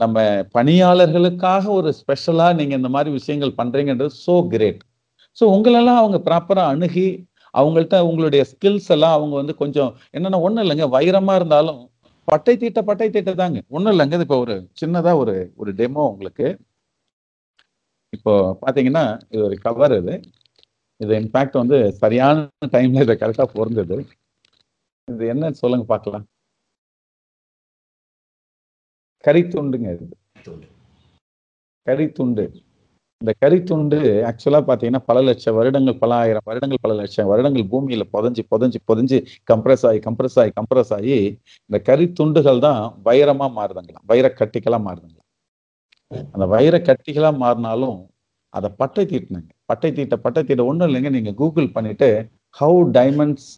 நம்ம 0.00 0.18
பணியாளர்களுக்காக 0.56 1.64
ஒரு 1.78 1.90
ஸ்பெஷலாக 1.98 2.56
நீங்கள் 2.60 2.78
இந்த 2.80 2.90
மாதிரி 2.94 3.10
விஷயங்கள் 3.18 3.58
பண்ணுறீங்கன்றது 3.60 4.14
ஸோ 4.26 4.34
கிரேட் 4.54 4.80
ஸோ 5.38 5.44
உங்களெல்லாம் 5.56 6.00
அவங்க 6.02 6.18
ப்ராப்பராக 6.28 6.72
அணுகி 6.74 7.06
அவங்கள்ட்ட 7.54 7.96
உங்களுடைய 8.08 8.42
ஸ்கில்ஸ் 8.50 8.90
எல்லாம் 8.96 9.16
அவங்க 9.18 9.34
வந்து 9.40 9.54
கொஞ்சம் 9.62 9.90
என்னென்ன 10.16 10.40
ஒன்றும் 10.46 10.64
இல்லைங்க. 10.64 10.86
வைரமாக 10.96 11.38
இருந்தாலும் 11.40 11.80
பட்டை 12.28 12.54
தீட்ட 12.62 12.80
பட்டை 12.88 13.08
தீட்ட 13.14 13.32
தாங்க 13.40 13.60
ஒன்றும் 13.76 13.92
இல்லைங்க. 13.94 14.16
இது 14.18 14.26
இப்போ 14.26 14.38
ஒரு 14.44 14.54
சின்னதா 14.80 15.12
ஒரு 15.22 15.34
ஒரு 15.60 15.70
டெமோ 15.80 16.02
உங்களுக்கு. 16.12 16.46
இப்போ 18.16 18.32
பாத்தீங்கன்னா 18.62 19.04
இது 19.34 19.42
ஒரு 19.48 19.56
கவர் 19.66 19.94
இது. 20.00 20.14
இது 21.00 21.12
இன்ஃபேக்ட் 21.22 21.60
வந்து 21.62 21.78
சரியான 22.02 22.48
டைம்ல 22.74 23.04
இதை 23.06 23.16
கரெக்டாக 23.22 23.48
பொருந்தது. 23.58 23.96
இது 25.08 25.24
என்னன்னு 25.34 25.60
சொல்லுங்க 25.62 25.86
பார்க்கலாம். 25.94 26.26
கரித்துண்டுங்க 29.24 29.88
இது. 29.96 30.06
கரித்துண்டு. 31.86 32.44
இந்த 33.22 33.32
கரித்துண்டு 33.42 33.98
ஆக்சுவலாக 34.28 34.64
பார்த்தீங்கன்னா 34.68 35.02
பல 35.10 35.18
லட்சம் 35.28 35.56
வருடங்கள் 35.58 35.98
பல 36.02 36.12
ஆயிரம் 36.22 36.46
வருடங்கள் 36.50 36.80
பல 36.84 36.94
லட்சம் 37.00 37.28
வருடங்கள் 37.32 37.66
பூமியில் 37.72 38.04
புதஞ்சு 38.14 38.42
புதஞ்சு 38.52 38.78
புதஞ்சு 38.90 39.18
கம்ப்ரஸ் 39.50 39.84
ஆகி 39.90 40.00
கம்ப்ரஸ் 40.06 40.38
ஆகி 40.42 40.52
கம்ப்ரஸ் 40.58 40.92
ஆகி 40.96 41.16
இந்த 41.70 41.78
கரித்துண்டுகள் 41.88 42.62
தான் 42.66 42.80
வைரமாக 43.08 43.50
மாறுதுங்களாம். 43.58 44.06
வைரக்கட்டிகளாக 44.12 44.82
மாறுதுங்களாம். 44.86 45.28
அந்த 46.34 46.46
வைர 46.54 46.74
கட்டிகளாக 46.88 47.34
மாறினாலும் 47.44 47.98
அதை 48.58 48.68
பட்டை 48.80 49.02
தீட்டினாங்க. 49.12 49.50
பட்டை 49.70 49.90
தீட்ட 49.98 50.16
பட்டை 50.24 50.40
தீட்ட 50.48 50.64
ஒன்றும் 50.70 50.88
இல்லைங்க. 50.90 51.10
நீங்கள் 51.16 51.38
கூகுள் 51.42 51.68
பண்ணிட்டு 51.76 52.08
how 52.60 52.80
diamonds 52.98 53.50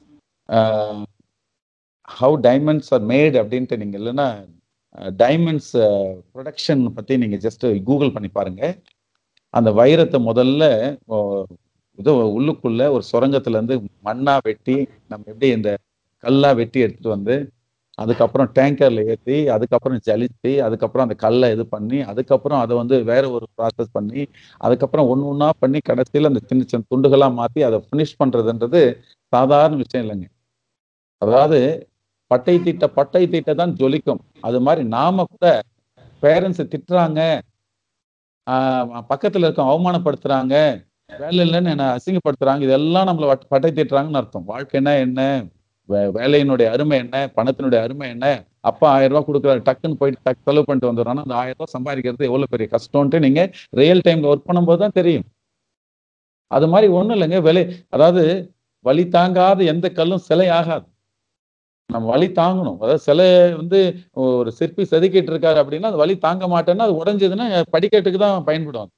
how 2.19 2.37
diamonds 2.49 2.91
are 2.97 3.07
made 3.13 3.37
அப்படின்ட்டு 3.43 3.79
நீங்கள் 3.83 4.01
இல்லைன்னா 4.03 4.29
டைமண்ட்ஸ் 5.23 5.73
ப்ரொடக்ஷன் 6.35 6.83
பற்றி 6.99 7.15
நீங்கள் 7.23 7.43
ஜஸ்ட் 7.47 7.65
கூகுள் 7.89 8.15
பண்ணி 8.17 8.31
பாருங்க. 8.39 8.63
அந்த 9.55 9.71
வைரத்தை 9.81 10.19
முதல்ல 10.31 10.63
இது 11.99 12.13
உள்ளுக்குள்ள 12.37 12.83
ஒரு 12.95 13.05
சுரங்கத்துல 13.11 13.59
இருந்து 13.59 13.75
மண்ணா 14.09 14.35
வெட்டி 14.47 14.77
நம்ம 15.11 15.29
எப்படி 15.33 15.49
இந்த 15.59 15.71
கல்லா 16.25 16.51
வெட்டி 16.61 16.79
எடுத்துட்டு 16.85 17.15
வந்து 17.17 17.35
அதுக்கப்புறம் 17.99 18.49
டேங்கர்ல 18.57 19.01
ஏற்றி 19.13 19.37
அதுக்கப்புறம் 19.55 20.01
ஜலித்து 20.09 20.53
அதுக்கப்புறம் 20.67 21.05
அந்த 21.07 21.17
கல்லை 21.25 21.49
இது 21.57 21.65
பண்ணி 21.75 21.99
அதுக்கப்புறம் 22.11 22.61
அதை 22.65 22.75
வந்து 22.81 22.97
வேற 23.11 23.25
ஒரு 23.37 23.47
ப்ராசஸ் 23.59 23.91
பண்ணி 23.99 24.23
அதுக்கப்புறம் 24.61 25.09
ஒன்று 25.13 25.29
ஒன்றா 25.33 25.49
பண்ணி 25.63 25.81
கடைசியில் 25.91 26.31
அந்த 26.31 26.41
சின்ன 26.51 26.65
சின்ன 26.73 26.87
துண்டுகளாக 26.93 27.33
மாற்றி 27.41 27.63
அதை 27.69 27.79
ஃபினிஷ் 27.87 28.19
பண்ணுறதுன்றது 28.23 28.83
சாதாரண 29.33 29.77
விஷயம் 29.85 30.05
இல்லைங்க. 30.05 30.27
அதாவது 31.23 31.59
பட்டை 32.31 32.57
தீட்ட 32.67 32.85
பட்டை 32.99 33.23
தீட்ட 33.33 33.53
தான் 33.63 33.75
ஜொலிக்கும். 33.81 34.23
அது 34.49 34.59
மாதிரி 34.67 34.83
நாம 34.97 35.25
கூட 35.33 35.47
பேரண்ட்ஸ் 36.23 36.63
திட்டுறாங்க 36.73 37.21
பக்கத்துல 38.51 39.39
இருக்க 39.39 39.63
அவமானப்படுத்துறாங்க. 39.63 40.85
வேலை 41.19 41.39
இல்லைன்னு 41.39 41.69
என்ன 41.69 41.97
அசிங்கப்படுத்துறாங்க. 41.97 42.61
இதெல்லாம் 42.61 43.07
நம்மள 43.07 43.25
வட்- 43.25 43.47
பட்டை 43.49 43.71
தீட்டுறாங்கன்னு 43.71 44.17
அர்த்தம். 44.17 44.45
வாழ்க்கைன்னா 44.49 44.99
என்ன 44.99 45.45
வே- 45.89 46.11
வேலையினுடைய 46.15 46.65
அருமை 46.65 46.99
என்ன? 46.99 47.31
பணத்தினுடைய 47.37 47.81
அருமை 47.81 48.09
என்ன? 48.09 48.45
அப்பா 48.61 48.91
ஆயிரம் 48.91 49.25
ரூபாய் 49.27 49.41
கொடுக்குறாரு 49.41 49.61
டக்குன்னு 49.61 49.95
போயிட்டு 49.95 50.21
டக் 50.23 50.43
செலவு 50.45 50.65
பண்ணிட்டு 50.65 50.93
வந்துடுறாங்கன்னா 50.93 51.23
அந்த 51.23 51.35
ஆயிரம் 51.35 51.57
ரூபாய் 51.59 51.83
சம்பாதிக்கிறது 51.83 52.19
எவ்வளவு 52.19 52.47
பெரிய 52.51 52.69
கஷ்டம்ன்ட்டு 52.71 53.19
நீங்க 53.19 53.51
ரியல் 53.71 54.01
டைம்ல 54.09 54.35
ஒர்க் 54.35 54.49
பண்ணும்போது 54.49 54.77
தான் 54.77 54.91
தெரியும். 54.93 55.23
அது 56.47 56.69
மாதிரி 56.69 56.93
ஒன்றும் 56.93 57.21
இல்லைங்க. 57.21 57.43
விலை 57.43 57.75
அதாவது 57.89 58.55
வழி 58.81 59.09
தாங்காத 59.09 59.65
எந்த 59.65 59.91
கல்லும் 59.91 60.19
சிலை 60.19 60.49
ஆகாது. 60.49 60.87
நம்ம 61.91 62.09
வலி 62.09 62.27
தாங்கணும். 62.31 62.77
அதாவது 62.77 62.99
சிலை 62.99 63.27
வந்து 63.55 63.81
ஒரு 64.13 64.53
சிற்பி 64.53 64.83
செதுக்கிட்டு 64.83 65.31
இருக்காரு 65.33 65.59
அப்படின்னா 65.63 65.89
அது 65.91 65.97
வலி 65.97 66.19
தாங்க 66.19 66.47
மாட்டேன்னா 66.49 66.85
அது 66.89 67.05
உடஞ்சதுன்னா 67.05 67.47
படிக்கட்டுக்கு 67.77 68.19
தான் 68.19 68.45
பயன்படும். 68.45 68.91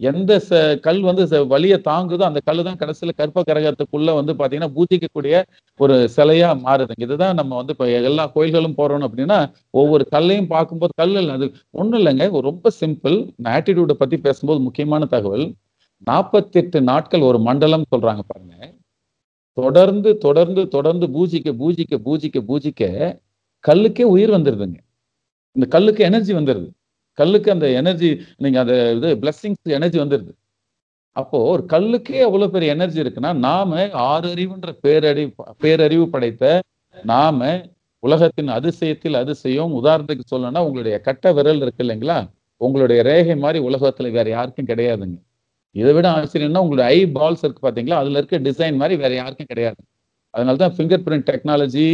எந்த 0.00 0.42
ச- 0.48 0.80
கல் 0.80 1.00
வந்து 1.00 1.26
ச- 1.26 1.46
வலியை 1.46 1.80
தாங்குதோ 1.84 2.22
அந்த 2.22 2.40
கல் 2.44 2.64
தான் 2.64 2.76
கடைசியில் 2.76 3.14
கற்ப 3.16 3.42
கரகத்துக்குள்ள 3.42 4.14
வந்து 4.14 4.32
பார்த்தீங்கன்னா 4.34 4.70
பூஜிக்கக்கூடிய 4.78 5.36
ஒரு 5.80 6.08
சிலையா 6.16 6.50
மாறுதுங்க. 6.64 7.02
இதுதான் 7.06 7.34
நம்ம 7.34 7.56
வந்து 7.56 7.72
இப்போ 7.72 7.88
எல்லா 8.00 8.26
கோயில்களும் 8.34 8.76
போறோம் 8.76 9.06
அப்படின்னா 9.08 9.38
ஒவ்வொரு 9.70 10.06
கல்லையும் 10.08 10.46
பார்க்கும்போது 10.46 10.92
கல் 10.96 11.14
இல்லை 11.14 11.34
அது 11.34 11.48
ஒன்றும் 11.72 12.00
இல்லைங்க. 12.02 12.40
ரொம்ப 12.40 12.70
சிம்பிள் 12.80 13.16
நான் 13.36 13.62
ஆட்டிடியூடை 13.62 13.92
பத்தி 13.92 14.18
பேசும்போது 14.18 14.60
முக்கியமான 14.60 15.04
தகவல் 15.06 15.46
நாற்பத்தெட்டு 16.06 16.82
நாட்கள் 16.82 17.20
ஒரு 17.22 17.40
மண்டலம் 17.40 17.86
சொல்றாங்க 17.96 18.22
பாருங்க. 18.28 18.75
தொடர்ந்து 19.56 20.10
தொடர்ந்து 20.18 20.62
தொடர்ந்து 20.68 21.06
பூஜிக்க 21.08 21.52
பூஜிக்க 21.60 21.98
பூஜிக்க 22.06 22.40
பூஜிக்க 22.48 22.82
கல்லுக்கே 23.64 24.04
உயிர் 24.14 24.34
வந்துடுதுங்க 24.36 24.78
இந்த 25.56 25.66
கல்லுக்கு 25.70 26.02
எனர்ஜி 26.04 26.32
வந்துடுது 26.34 26.68
கல்லுக்கு 27.18 27.50
அந்த 27.50 27.66
எனர்ஜி 27.72 28.10
நீங்கள் 28.36 28.62
அந்த 28.62 28.74
இது 28.96 29.10
பிளஸ்ஸிங்ஸ் 29.22 29.76
எனர்ஜி 29.78 29.98
வந்துடுது 29.98 30.32
அப்போ 31.16 31.38
ஒரு 31.52 31.62
கல்லுக்கே 31.66 32.18
அவ்வளோ 32.26 32.48
பெரிய 32.50 32.74
எனர்ஜி 32.74 33.00
இருக்குன்னா 33.02 33.32
நாம 33.38 33.70
ஆறு 34.06 34.28
அறிவுன்ற 34.34 34.70
பேரறிவு 34.84 35.30
பேரறிவு 35.62 36.06
படைத்த 36.06 36.44
நாம 36.96 37.40
உலகத்தின் 38.02 38.50
அதிசயத்தில் 38.50 39.16
அதிசயம். 39.22 39.72
உதாரணத்துக்கு 39.80 40.24
சொல்லணும்னா 40.32 40.62
உங்களுடைய 40.66 40.96
கட்ட 41.00 41.32
விரல் 41.32 41.62
இருக்கு 41.62 41.84
இல்லைங்களா? 41.86 42.18
உங்களுடைய 42.60 43.00
ரேகை 43.02 43.36
மாதிரி 43.36 43.58
உலகத்துல 43.68 44.10
வேற 44.12 44.28
யாருக்கும் 44.30 44.68
கிடையாதுங்க. 44.68 45.16
இதை 45.80 45.92
விட 45.96 46.06
ஆச்சரியம்னா 46.18 46.62
உங்களுடைய 46.64 46.86
ஐ 46.96 46.98
பால்ஸ் 47.18 47.44
இருக்கு 47.46 47.62
பார்த்தீங்களா? 47.66 47.98
அதுல 48.02 48.18
இருக்க 48.20 48.38
டிசைன் 48.48 48.80
மாதிரி 48.82 48.96
வேற 49.04 49.12
யாருக்கும் 49.20 49.52
கிடையாது. 49.52 49.80
அதனால 50.34 50.58
தான் 50.62 50.72
ஃபிங்கர் 50.76 51.02
பிரிண்ட் 51.04 51.26
டெக்னாலஜி 51.28 51.84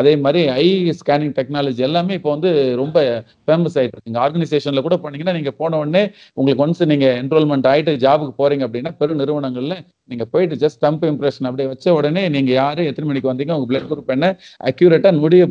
அதே 0.00 0.12
மாதிரி 0.24 0.42
ஐ 0.62 0.66
ஸ்கேனிங் 1.00 1.34
டெக்னாலஜி 1.38 1.80
எல்லாமே 1.88 2.12
இப்போ 2.18 2.30
வந்து 2.34 2.50
ரொம்ப 2.80 2.98
ஃபேமஸ் 3.46 3.76
ஆகிட்டு 3.80 3.96
இருக்குங்க 3.96 4.20
ஆர்கனைசேஷனில் 4.24 4.84
கூட 4.86 4.96
போனீங்கன்னா 5.02 5.34
நீங்கள் 5.38 5.56
போன 5.60 5.78
உடனே 5.82 6.02
உங்களுக்கு 6.38 6.64
ஒன்ஸ் 6.66 6.80
நீங்கள் 6.92 7.14
என்ரோல்மெண்ட் 7.22 7.68
ஆகிட்டு 7.72 7.94
ஜாபுக்கு 8.04 8.34
போகிறீங்க 8.40 8.66
அப்படின்னா 8.68 8.92
பெரு 9.00 9.18
நிறுவனங்களில் 9.20 9.76
நீங்கள் 10.12 10.30
போயிட்டு 10.34 10.60
ஜஸ்ட் 10.62 10.78
ஸ்டம்ப் 10.80 11.04
இம்ப்ரெஷன் 11.10 11.48
அப்படியே 11.50 11.68
வச்ச 11.72 11.86
உடனே 11.98 12.22
நீங்கள் 12.36 12.56
யார் 12.60 12.80
எத்தனை 12.90 13.08
மணிக்கு 13.10 13.30
வந்தீங்க 13.32 13.54
உங்கள் 13.56 13.70
பிளட் 13.72 13.90
குரூப் 13.90 14.14
என்ன 14.16 14.30
அக்யூரேட்டாக 14.70 15.22
முடிய 15.24 15.42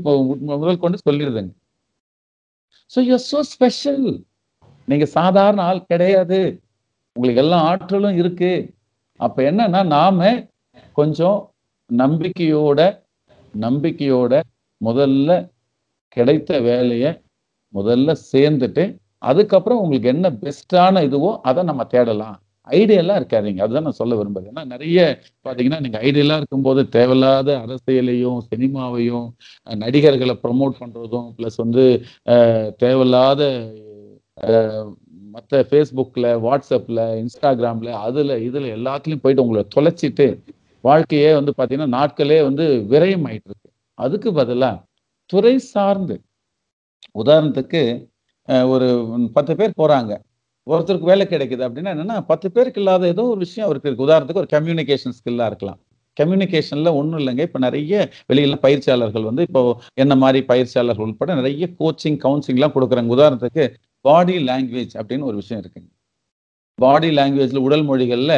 முதல் 0.54 0.84
கொண்டு 0.86 0.99
சொல்லிடுதுங்க. 1.08 1.52
So 2.93 3.02
you are 3.10 3.25
so 3.32 3.41
special 3.54 4.04
நீங்கள் 4.88 5.13
சாதாரண 5.19 5.62
ஆள் 5.69 5.88
கிடையாது. 5.93 6.41
உங்களுக்கு 7.15 7.41
எல்லா 7.43 7.57
ஆற்றலும் 7.69 8.17
இருக்கு. 8.21 8.51
அப்ப 9.19 9.37
என்னன்னா 9.49 9.81
நாம 9.95 10.19
கொஞ்சம் 10.97 11.39
நம்பிக்கையோட 11.89 12.79
நம்பிக்கையோட 13.53 14.33
முதல்ல 14.81 15.31
கிடைத்த 16.17 16.51
வேலையை 16.67 17.11
முதல்ல 17.73 18.11
சேர்ந்துட்டு 18.31 18.83
அதுக்கப்புறம் 19.21 19.81
உங்களுக்கு 19.83 20.09
என்ன 20.13 20.27
பெஸ்டான 20.43 21.01
இதுவோ 21.07 21.31
அதை 21.49 21.61
நம்ம 21.63 21.83
தேடலாம். 21.93 22.37
ஐடியெல்லாம் 22.69 23.19
இருக்காதீங்க. 23.19 23.61
அதுதான் 23.65 23.85
நான் 23.87 23.99
சொல்ல 23.99 24.15
விரும்புறேன் 24.15 24.51
ஏன்னா 24.51 24.63
நிறைய 24.73 24.99
பார்த்தீங்கன்னா 25.45 25.79
நீங்கள் 25.85 26.03
ஐடியெல்லாம் 26.07 26.41
இருக்கும்போது 26.41 26.81
தேவையில்லாத 26.95 27.49
அரசியலையும் 27.65 28.39
சினிமாவையும் 28.51 29.27
நடிகர்களை 29.67 30.35
ப்ரமோட் 30.43 30.79
பண்ணுறதும் 30.81 31.27
ப்ளஸ் 31.37 31.57
வந்து 31.63 31.85
தேவையில்லாத 32.83 33.41
மற்ற 35.33 35.59
ஃபேஸ்புக்கில் 35.69 36.29
வாட்ஸ்அப்பில் 36.45 37.03
இன்ஸ்டாகிராமில் 37.21 37.91
அதில் 38.05 38.35
இதில் 38.47 38.67
எல்லாத்துலேயும் 38.77 39.23
போயிட்டு 39.23 39.43
உங்களை 39.45 39.63
தொலைச்சிட்டு 39.75 40.27
வாழ்க்கையே 40.83 41.31
வந்து 41.39 41.51
பார்த்தீங்கன்னா 41.57 41.95
நாட்களே 41.97 42.39
வந்து 42.49 42.65
விரயம் 42.93 43.25
ஆயிட்டு 43.29 43.49
இருக்கு 43.51 43.69
அதுக்கு 43.97 44.29
பதிலாக 44.39 44.77
துறை 45.29 45.53
சார்ந்து. 45.73 46.15
உதாரணத்துக்கு 47.15 47.81
ஒரு 48.73 48.87
பத்து 49.37 49.53
பேர் 49.59 49.79
போகிறாங்க 49.81 50.13
ஒருத்தருக்கு 50.67 51.11
வேலை 51.11 51.25
கிடைக்குது 51.27 51.63
அப்படின்னா 51.67 51.91
என்னன்னா 51.95 52.17
பத்து 52.31 52.47
பேருக்கு 52.55 52.81
இல்லாத 52.81 53.07
ஏதோ 53.13 53.23
ஒரு 53.33 53.39
விஷயம் 53.45 53.67
அவருக்கு 53.67 53.89
இருக்குது 53.89 54.07
உதாரணத்துக்கு 54.07 54.43
ஒரு 54.43 54.51
கம்யூனிகேஷன் 54.55 55.15
ஸ்கில்லாக 55.17 55.49
இருக்கலாம். 55.51 55.79
கம்யூனிகேஷனில் 56.19 56.97
ஒன்றும் 56.99 57.19
இல்லைங்க. 57.19 57.43
இப்போ 57.47 57.60
நிறைய 57.60 57.93
வெளியில் 58.27 58.60
பயிற்சியாளர்கள் 58.60 59.27
வந்து 59.29 59.45
இப்போ 59.47 59.62
என்ன 59.93 60.15
மாதிரி 60.23 60.41
பயிற்சியாளர்கள் 60.45 61.08
உட்பட 61.08 61.36
நிறைய 61.41 61.69
கோச்சிங் 61.79 62.19
கவுன்சிலிங்லாம் 62.25 62.75
கொடுக்குறாங்க. 62.75 63.13
உதாரணத்துக்கு 63.17 63.65
பாடி 64.01 64.36
லாங்குவேஜ் 64.49 64.95
அப்படின்னு 64.99 65.29
ஒரு 65.29 65.36
விஷயம் 65.36 65.63
இருக்குங்க. 65.63 65.89
பாடி 66.75 67.10
லாங்குவேஜில் 67.15 67.65
உடல் 67.67 67.84
மொழிகளில் 67.84 68.38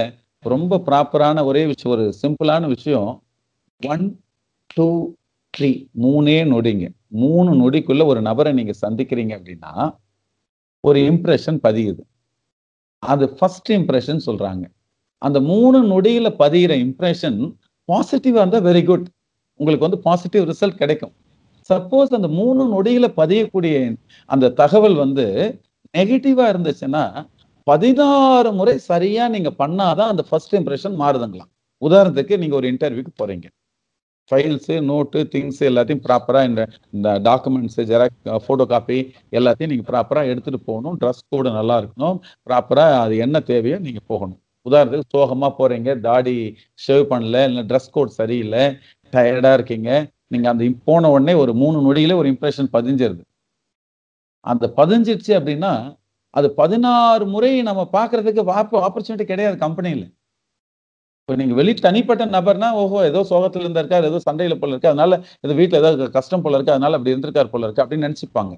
ரொம்ப 0.54 0.78
ப்ராப்பரான 0.86 1.44
ஒரே 1.46 1.63
விஷயம் 1.65 1.98
ஒரு 1.98 2.06
சிம்பிளான 2.22 2.67
விஷயம். 2.67 3.10
ஒன் 3.82 4.06
டூ 4.76 4.88
த்ரீ 5.58 5.70
மூணே 6.02 6.38
நொடிங்க. 6.54 6.86
மூணு 7.08 7.50
நொடிக்குள்ள 7.62 8.04
ஒரு 8.06 8.22
நபரை 8.22 8.52
நீங்க 8.54 8.74
சந்திக்கிறீங்க 8.86 9.34
அப்படின்னா 9.39 9.74
ஒரு 10.84 11.00
இம்ப்ரெஷன் 11.00 11.60
பதியுது. 11.67 12.04
அது 13.04 13.26
ஃபர்ஸ்ட் 13.38 13.70
இம்ப்ரெஷன் 13.72 14.22
சொல்றாங்க. 14.26 14.63
அந்த 15.22 15.38
மூணு 15.50 15.78
நொடியில 15.91 16.28
பதிகிற 16.44 16.76
இம்ப்ரெஷன் 16.76 17.39
பாசிட்டிவாக 17.89 18.41
இருந்தால் 18.44 18.65
வெரி 18.70 18.84
குட் 18.89 19.08
உங்களுக்கு 19.60 19.88
வந்து 19.88 20.00
பாசிட்டிவ் 20.08 20.46
ரிசல்ட் 20.52 20.82
கிடைக்கும். 20.82 21.13
சப்போஸ் 21.70 22.15
அந்த 22.17 22.30
மூணு 22.39 22.62
நொடியில 22.74 23.08
பதியக்கூடிய 23.22 23.76
அந்த 24.34 24.52
தகவல் 24.62 24.98
வந்து 25.04 25.26
நெகட்டிவா 25.98 26.46
இருந்துச்சுன்னா 26.54 27.04
பதினாறு 27.67 28.50
முறை 28.60 28.76
சரியா 28.91 29.24
நீங்க 29.36 29.50
பண்ணாதான் 29.63 30.12
அந்த 30.13 30.24
ஃபர்ஸ்ட் 30.30 30.56
இம்ப்ரெஷன் 30.60 30.96
மாறுதுங்களாம். 31.02 31.52
உதாரணத்துக்கு 31.82 32.36
நீங்க 32.41 32.56
ஒரு 32.60 32.67
இன்டர்வியூக்கு 32.74 33.13
போறீங்க. 33.22 33.48
ஃபைல்ஸு 34.32 34.76
நோட்டு 34.89 35.20
திங்ஸ் 35.34 35.62
எல்லாத்தையும் 35.70 36.04
ப்ராப்பராக 36.08 36.50
இந்த 36.50 36.62
இந்த 36.96 37.10
டாக்குமெண்ட்ஸு 37.28 37.84
ஜெராக் 37.91 38.17
ஃபோட்டோ 38.46 38.65
காப்பி 38.74 38.98
எல்லாத்தையும் 39.39 39.72
நீங்கள் 39.74 39.89
ப்ராப்பராக 39.91 40.32
எடுத்துகிட்டு 40.34 40.67
போகணும். 40.70 40.98
ட்ரெஸ் 41.02 41.24
கோடு 41.30 41.52
நல்லா 41.60 41.78
இருக்கணும். 41.82 42.17
ப்ராப்பராக 42.50 43.00
அது 43.04 43.15
என்ன 43.26 43.39
தேவையோ 43.52 43.80
நீங்கள் 43.88 44.08
போகணும். 44.13 44.40
உதாரணத்துக்கு 44.65 45.13
சோகமாக 45.15 45.52
போகிறீங்க 45.60 45.89
தாடி 46.08 46.36
ஷேவ் 46.86 47.04
பண்ணல 47.12 47.43
இல்லை 47.50 47.63
ட்ரெஸ் 47.69 47.93
கோட் 47.95 48.17
சரியில்லை 48.19 48.63
டயர்டாக 49.13 49.58
இருக்கீங்க 49.60 49.89
நீங்கள் 50.34 50.52
அந்த 50.54 50.65
போன 50.89 51.10
உடனே 51.15 51.34
ஒரு 51.43 51.54
மூணு 51.62 51.78
நொடியில 51.88 52.15
ஒரு 52.21 52.28
இம்ப்ரெஷன் 52.34 52.69
பதிஞ்சிருது. 52.78 53.21
அந்த 54.45 54.65
பதிஞ்சிருச்சு 54.80 55.34
அப்படின்னா 55.39 55.74
அது 56.34 56.47
பதினாறு 56.62 57.24
முறை 57.34 57.52
நம்ம 57.69 57.82
பார்க்கறதுக்கு 57.97 58.43
வாய்ப்பு 58.52 58.78
ஆப்பர்ச்சுனிட்டி 58.88 59.26
கிடையாது 59.32 59.58
கம்பெனியில் 59.65 60.06
இப்போ 61.21 61.34
நீங்கள் 61.41 61.58
வெளி 61.60 61.74
தனிப்பட்ட 61.88 62.24
நபர்னா 62.36 62.69
ஓஹோ 62.82 63.00
ஏதோ 63.10 63.19
சோகத்தில் 63.32 63.63
இருந்திருக்காரு 63.65 64.06
ஏதோ 64.12 64.19
சண்டையில் 64.28 64.60
போல 64.62 64.74
இருக்கு 64.74 64.91
அதனால 64.91 65.19
ஏதோ 65.45 65.54
வீட்டில் 65.60 65.80
ஏதோ 65.82 66.08
கஷ்டம் 66.17 66.43
போல 66.45 66.58
இருக்கு 66.58 66.76
அதனால 66.76 66.97
அப்படி 66.97 67.13
இருந்திருக்கார் 67.13 67.54
போல 67.54 67.65
இருக்கு 67.67 67.84
அப்படின்னு 67.84 68.08
நினச்சிப்பாங்க. 68.08 68.54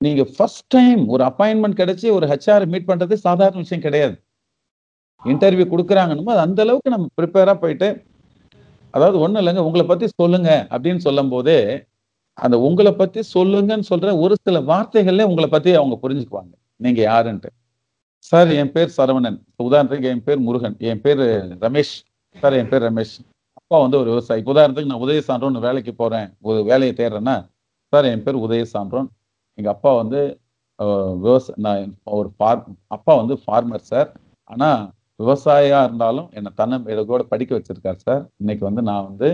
நீங்கள் 0.00 0.30
ஃபர்ஸ்ட் 0.36 0.66
டைம் 0.76 1.02
ஒரு 1.14 1.24
அப்பாயின்மெண்ட் 1.30 1.80
கிடைச்சி 1.82 2.08
ஒரு 2.18 2.26
ஹெச்ஆர் 2.32 2.66
மீட் 2.74 2.88
பண்ணுறது 2.90 3.16
சாதாரண 3.26 3.60
விஷயம் 3.64 3.86
கிடையாது. 3.86 4.16
இன்டர்வியூ 5.24 5.66
கொடுக்குறாங்கன்னு 5.72 6.32
அது 6.34 6.44
அந்த 6.46 6.60
அளவுக்கு 6.64 6.94
நம்ம 6.94 7.08
ப்ரிப்பேராக 7.18 7.56
போயிட்டு 7.62 7.88
அதாவது 8.94 9.16
ஒன்றும் 9.24 9.40
இல்லைங்க 9.42 9.62
உங்களை 9.68 9.84
பற்றி 9.90 10.06
சொல்லுங்க 10.20 10.50
அப்படின்னு 10.74 11.02
சொல்லும் 11.06 11.32
போதே 11.34 11.58
அந்த 12.38 12.56
உங்களை 12.66 12.92
பற்றி 13.00 13.20
சொல்லுங்கன்னு 13.34 13.86
சொல்ற 13.90 14.12
ஒரு 14.24 14.34
சில 14.46 14.58
வார்த்தைகள்ல 14.70 15.26
உங்களை 15.30 15.48
பற்றி 15.54 15.70
அவங்க 15.80 15.96
புரிஞ்சுக்குவாங்க. 16.02 16.52
நீங்க 16.84 17.00
யாருன்ட்டு. 17.08 17.50
சார் 18.28 18.50
என் 18.60 18.72
பேர் 18.74 18.94
சரவணன். 18.96 19.38
உதாரணத்துக்கு 19.66 20.10
என் 20.12 20.24
பேர் 20.26 20.40
முருகன். 20.46 20.76
என் 20.90 21.02
பேர் 21.04 21.22
ரமேஷ். 21.64 21.94
சார் 22.36 22.56
என் 22.60 22.70
பேர் 22.72 22.84
ரமேஷ். 22.88 23.14
அப்பா 23.58 23.78
வந்து 23.84 23.98
ஒரு 24.00 24.08
விவசாயி. 24.12 24.42
உதாரணத்துக்கு 24.52 24.92
நான் 24.92 25.04
உதய 25.06 25.22
சான்றோன் 25.28 25.58
வேலைக்கு 25.66 25.92
போறேன். 26.02 26.28
ஒரு 26.48 26.58
வேலையை 26.70 26.94
தேடுறேன்னா 27.00 27.36
சார் 27.92 28.08
என் 28.12 28.24
பேர் 28.26 28.42
உதய 28.46 28.64
சான்றோன் 28.74 29.08
எங்க 29.58 29.68
அப்பா 29.74 29.92
வந்து 30.02 30.20
விவசாய 31.24 31.54
நான் 31.66 31.90
ஒரு 32.18 32.28
ஃபார்ம் 32.36 32.66
அப்பா 32.96 33.14
வந்து 33.20 33.34
ஃபார்மர் 33.42 33.88
சார். 33.92 34.10
ஆனால் 34.50 34.82
விவசாயியா 35.20 35.80
இருந்தாலும் 35.88 36.28
என்னை 36.38 36.50
தன்னை 36.60 36.76
இதை 36.94 37.02
கூட 37.12 37.22
படிக்க 37.32 37.52
வச்சிருக்காரு 37.58 37.98
சார். 38.06 38.22
இன்னைக்கு 38.42 38.64
வந்து 38.68 38.82
நான் 38.90 39.06
வந்து 39.10 39.28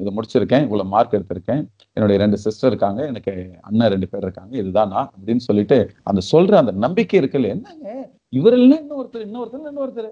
இதை 0.00 0.10
முடிச்சிருக்கேன். 0.16 0.64
இவ்வளோ 0.66 0.84
மார்க் 0.94 1.16
எடுத்திருக்கேன். 1.18 1.62
என்னுடைய 1.96 2.16
ரெண்டு 2.22 2.36
சிஸ்டர் 2.44 2.70
இருக்காங்க. 2.72 3.00
எனக்கு 3.12 3.32
அண்ணன் 3.68 3.92
ரெண்டு 3.94 4.08
பேர் 4.10 4.24
இருக்காங்க. 4.26 4.52
இதுதான் 4.62 4.92
நான் 4.94 5.10
அப்படின்னு 5.14 5.44
சொல்லிட்டு 5.48 5.78
அந்த 6.10 6.20
சொல்ற 6.32 6.54
அந்த 6.62 6.72
நம்பிக்கை 6.84 7.16
இருக்குல்ல. 7.20 7.50
என்னங்க? 7.56 7.94
இவர் 8.38 8.56
இல்லை 8.62 8.76
இன்னொருத்தர் 8.84 9.24
இன்னொருத்தர் 9.28 9.70
இன்னொருத்தர். 9.72 10.10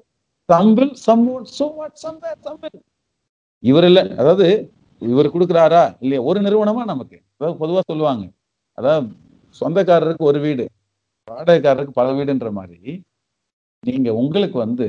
சம்பிள் 0.48 0.92
சம்மோன் 1.07 1.46
சோ 1.59 1.66
வாட் 1.78 1.98
சம்பேர் 2.07 2.38
சம்பிள் 2.48 2.76
இவர் 3.62 3.87
இல்ல. 3.90 4.00
அதாவது 4.20 4.46
இவர் 5.02 5.35
கொடுக்குறாரா? 5.35 5.83
இல்லையா? 6.02 6.20
ஒரு 6.28 6.38
நிறுவனமா 6.46 6.83
நமக்கு. 6.92 7.16
அதாவது 7.37 7.59
பொதுவா 7.62 7.81
சொல்லுவாங்க. 7.90 8.24
அதாவது 8.78 9.07
சொந்தக்காரருக்கு 9.61 10.24
ஒரு 10.31 10.40
வீடு 10.46 10.64
வாடகைக்காரருக்கு 11.28 11.98
பல 12.00 12.09
வீடுன்ற 12.18 12.48
மாதிரி 12.59 12.90
நீங்க 13.86 14.14
உங்களுக்கு 14.14 14.58
வந்து 14.58 14.86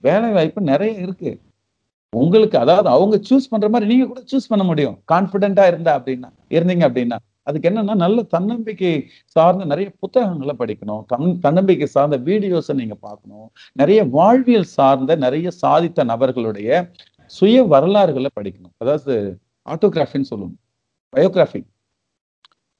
வேலை 0.00 0.30
வாய்ப்பு 0.32 0.60
நிறைய 0.60 0.92
இருக்கு. 1.04 1.30
உங்களுக்கு 2.12 2.58
அதாவது 2.58 2.88
அவங்க 2.88 3.16
சூஸ் 3.28 3.50
பண்ற 3.50 3.68
மாதிரி 3.68 3.90
நீங்க 3.92 4.06
கூட 4.06 4.20
சூஸ் 4.32 4.50
பண்ண 4.52 4.64
முடியும். 4.64 4.96
கான்பிடென்ட்டா 5.12 5.64
இருந்தா 5.66 5.92
அப்படின்னா 5.98 6.28
இருந்தீங்க 6.50 6.84
அப்படின்னா 6.88 7.18
அதுக்கு 7.42 7.68
என்னன்னா 7.70 7.94
நல்ல 8.02 8.18
தன்னம்பிக்கை 8.34 8.90
சார்ந்த 9.24 9.64
நிறைய 9.64 9.88
புத்தகங்களை 10.02 10.54
படிக்கணும். 10.58 11.02
தன் 11.06 11.40
தன்னம்பிக்கை 11.40 11.86
சார்ந்த 11.86 12.16
வீடியோஸை 12.18 12.74
நீங்க 12.74 12.94
பார்க்கணும். 12.94 13.48
நிறைய 13.72 14.00
வாழ்வியல் 14.16 14.68
சார்ந்த 14.78 15.16
நிறைய 15.16 15.48
சாதித்த 15.62 16.04
நபர்களுடைய 16.12 16.68
சுய 17.26 17.62
வரலாறுகளை 17.74 18.30
படிக்கணும். 18.40 18.74
அதாவது 18.78 19.14
ஆட்டோகிராஃபின்னு 19.68 20.30
சொல்லணும் 20.30 20.58
பயோகிராஃபி 21.12 21.62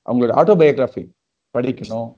அவங்களோட 0.08 0.32
ஆட்டோபயோகிராஃபி 0.40 1.04
படிக்கணும். 1.54 2.08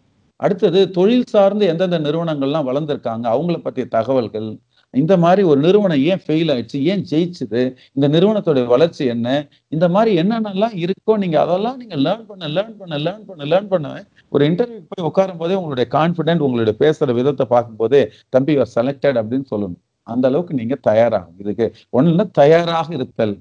அடுத்தது 0.40 0.80
தொழில் 0.96 1.30
சார்ந்து 1.34 1.64
எந்தெந்த 1.72 1.98
நிறுவனங்கள்லாம் 2.06 2.68
வளர்ந்துருக்காங்க 2.70 3.26
அவங்கள 3.34 3.58
பற்றிய 3.66 3.86
தகவல்கள் 3.96 4.48
இந்த 4.94 5.14
மாதிரி 5.22 5.42
ஒரு 5.50 5.60
நிறுவனம் 5.64 6.02
ஏன் 6.10 6.20
ஃபெயில் 6.24 6.50
ஆயிடுச்சு 6.52 6.78
ஏன் 6.90 7.02
ஜெயிச்சுது 7.10 7.62
இந்த 7.96 8.06
நிறுவனத்தோட 8.14 8.60
வளர்ச்சி 8.74 9.04
என்ன 9.14 9.28
இந்த 9.74 9.86
மாதிரி 9.94 10.12
என்னென்னலாம் 10.22 10.76
இருக்கோ 10.84 11.14
நீங்கள் 11.22 11.42
அதெல்லாம் 11.44 11.78
நீங்கள் 11.80 12.02
லேர்ன் 12.06 12.26
பண்ண 12.30 12.48
லேர்ன் 12.56 12.76
பண்ண 12.80 12.98
லேர்ன் 13.06 13.26
பண்ண 13.30 13.48
லேர்ன் 13.52 13.70
பண்ண 13.72 13.88
ஒரு 14.32 14.44
இன்டர்வியூ 14.50 14.80
போய் 14.92 15.06
உட்காரும் 15.08 15.40
போதே 15.42 15.58
உங்களுடைய 15.60 15.86
கான்ஃபிடென்ட் 15.96 16.44
உங்களுடைய 16.46 16.74
பேசுகிற 16.82 17.14
விதத்தை 17.20 17.46
பார்க்கும்போதே 17.54 18.02
தம்பி 18.36 18.54
யூஆர் 18.56 18.74
செலக்டட் 18.78 19.20
அப்படின்னு 19.22 19.48
சொல்லணும். 19.52 19.80
அந்த 20.06 20.24
அளவுக்கு 20.30 20.58
நீங்கள் 20.60 20.82
தயாராகும் 20.90 21.38
இதுக்கு 21.42 21.66
ஒண்ணுல 21.98 22.24
தயாராக 22.40 22.88
இருத்தல் 22.98 23.34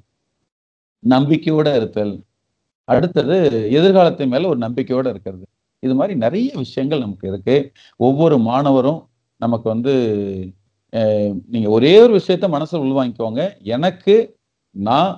நம்பிக்கையோட 1.04 1.68
இருத்தல். 1.80 2.14
அடுத்தது 2.88 3.36
எதிர்காலத்தின் 3.80 4.32
மேல 4.34 4.50
ஒரு 4.54 4.60
நம்பிக்கையோட 4.66 5.08
இருக்கிறது. 5.14 5.46
இது 5.86 5.96
மாதிரி 6.00 6.14
நிறைய 6.26 6.50
விஷயங்கள் 6.64 7.04
நமக்கு 7.06 7.28
இருக்கு. 7.32 7.58
ஒவ்வொரு 8.00 8.38
மாணவரும் 8.50 9.02
நமக்கு 9.42 9.68
வந்து 9.74 9.94
நீங்க 11.54 11.68
ஒரே 11.78 11.94
ஒரு 12.04 12.14
விஷயத்த 12.20 12.48
மனசுல 12.56 12.82
உள்வாங்கிக்கோங்க. 12.86 13.42
எனக்கு 13.76 14.16
நான் 14.76 15.12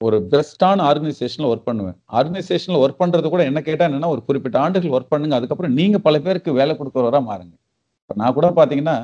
ஒரு 0.00 0.16
பெஸ்டான 0.32 0.78
ஆர்கனைசேஷன்ல 0.88 1.50
ஒர்க் 1.52 1.68
பண்ணுவேன். 1.68 1.96
ஆர்கனைசேஷன்ல 2.18 2.80
ஒர்க் 2.84 3.00
பண்றது 3.02 3.28
கூட 3.34 3.42
என்ன 3.50 3.60
கேட்டா 3.68 3.86
என்னன்னா 3.88 4.10
ஒரு 4.14 4.22
குறிப்பிட்ட 4.28 4.56
ஆண்டுகள் 4.64 4.94
ஒர்க் 4.98 5.12
பண்ணுங்க. 5.14 5.36
அதுக்கப்புறம் 5.38 5.76
நீங்க 5.80 5.98
பல 6.08 6.20
பேருக்கு 6.26 6.58
வேலை 6.60 6.74
கொடுக்குறவரா 6.80 7.20
மாறுங்க. 7.30 7.54
இப்ப 8.02 8.16
நான் 8.22 8.36
கூட 8.38 8.48
பாத்தீங்கன்னா 8.60 8.96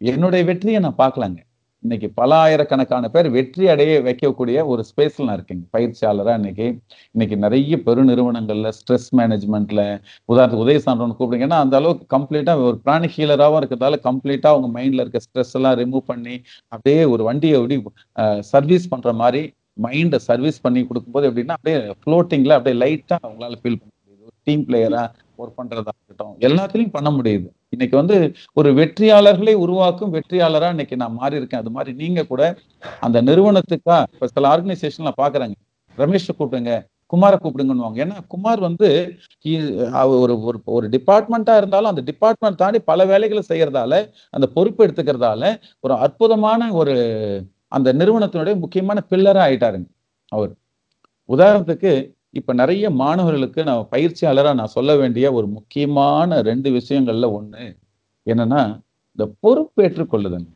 என்னுடைய 0.00 0.42
வெற்றியை 0.50 0.80
நான் 0.86 1.00
பார்க்கலாங்க. 1.04 1.40
இன்னைக்கு 1.82 2.08
பல 2.14 2.30
ஆயிரக்கணக்கான 2.36 3.04
பேர் 3.08 3.28
வெற்றி 3.30 3.64
அடைய 3.72 3.92
வைக்கக்கூடிய 4.06 4.56
ஒரு 4.72 4.82
ஸ்பேஸ்ல 4.88 5.26
நான் 5.26 5.36
இருக்கேங்க. 5.36 5.64
பயிற்சியாளராக 5.70 6.34
இன்னைக்கு. 6.34 6.66
இன்னைக்கு 7.14 7.36
நிறைய 7.36 7.76
பெருநிறுவனங்கள்ல 7.86 8.70
ஸ்ட்ரெஸ் 8.78 9.06
மேனேஜ்மெண்ட்ல 9.18 9.82
உதாரணத்துக்கு 10.32 10.64
உதய 10.64 10.80
சான்றவன் 10.86 11.14
கூப்பிடுங்க 11.18 11.46
ஏன்னா 11.48 11.60
அந்த 11.64 11.76
அளவுக்கு 11.76 12.04
கம்ப்ளீட்டா 12.16 12.54
ஒரு 12.66 12.76
பிராணி 12.84 13.08
ஹீலராகவும் 13.16 13.60
இருக்கிறதால 13.60 14.00
கம்ப்ளீட்டா 14.08 14.50
அவங்க 14.54 14.68
மைண்ட்ல 14.76 15.04
இருக்க 15.04 15.22
ஸ்ட்ரெஸ் 15.26 15.54
எல்லாம் 15.60 15.78
ரிமூவ் 15.78 16.04
பண்ணி 16.06 16.34
அப்படியே 16.68 17.04
ஒரு 17.14 17.24
வண்டியை 17.24 17.56
எப்படி 17.60 17.78
சர்வீஸ் 18.52 18.88
பண்ற 18.88 19.12
மாதிரி 19.22 19.42
மைண்டை 19.82 20.20
சர்வீஸ் 20.28 20.60
பண்ணி 20.60 20.82
கொடுக்கும்போது 20.86 21.28
எப்படின்னா 21.30 21.56
அப்படியே 21.58 21.78
ஃப்ளோட்டிங்ல 22.02 22.58
அப்படியே 22.58 22.78
லைட்டா 22.82 23.16
அவங்களால 23.26 23.56
ஃபீல் 23.62 23.80
பண்ண 23.80 23.92
முடியுது. 23.96 24.24
ஒரு 24.28 24.36
டீம் 24.48 24.66
பிளேயரா 24.68 25.02
ஒர்க் 25.42 25.58
பண்றதா 25.60 25.92
இருக்கட்டும் 25.96 26.34
எல்லாத்துலயும் 26.46 26.94
பண்ண 26.96 27.10
முடியுது. 27.10 27.46
இன்னைக்கு 27.74 27.96
வந்து 28.00 28.16
ஒரு 28.60 28.70
வெற்றியாளர்களை 28.78 29.54
உருவாக்கும் 29.64 30.14
வெற்றியாளரா 30.16 30.68
இன்னைக்கு 30.74 30.96
நான் 31.02 31.18
மாறி 31.20 31.40
இருக்கேன் 31.40 31.62
அது 31.62 31.72
மாதிரி 31.76 31.92
நீங்க 32.02 32.22
கூட 32.32 32.42
அந்த 33.06 33.18
நிறுவனத்துக்கா 33.28 33.98
இப்ப 34.14 34.28
சில 34.34 34.48
ஆர்கனைசேஷன்ல 34.54 35.12
பாக்குறாங்க. 35.22 35.56
ரமேஷ 35.98 36.26
கூப்பிடுங்க 36.32 36.72
குமார 37.12 37.34
கூப்பிடுங்கன்னுவாங்க. 37.42 37.98
ஏன்னா 38.04 38.18
குமார் 38.32 38.60
வந்து 38.66 38.88
ஒரு 40.22 40.34
ஒரு 40.48 40.58
ஒரு 40.76 40.86
டிபார்ட்மெண்ட்டா 40.94 41.54
இருந்தாலும் 41.60 41.90
அந்த 41.92 42.02
டிபார்ட்மெண்ட் 42.10 42.60
தாண்டி 42.60 42.80
பல 42.90 43.04
வேலைகளை 43.12 43.42
செய்யறதால 43.48 43.94
அந்த 44.36 44.46
பொறுப்பு 44.56 44.80
எடுத்துக்கிறதால 44.86 45.42
ஒரு 45.84 45.94
அற்புதமான 46.06 46.70
ஒரு 46.80 46.94
அந்த 47.72 47.88
நிறுவனத்தினுடைய 48.00 48.54
முக்கியமான 48.62 48.98
பில்லரா 49.10 49.42
ஆயிட்டாருங்க 49.48 49.88
அவர். 50.32 50.52
உதாரணத்துக்கு 51.28 51.92
இப்போ 52.34 52.52
நிறைய 52.52 52.86
மாணவர்களுக்கு 53.02 53.60
நான் 53.68 53.88
பயிற்சியாளராக 53.92 54.58
நான் 54.60 54.74
சொல்ல 54.76 54.90
வேண்டிய 54.96 55.26
ஒரு 55.32 55.46
முக்கியமான 55.56 56.40
ரெண்டு 56.50 56.68
விஷயங்கள்ல 56.78 57.28
ஒன்று 57.38 57.64
என்னன்னா 58.26 58.62
இந்த 59.18 59.24
பொறுப்பேற்றுக் 59.44 60.12
கொள்ளுதல். 60.12 60.46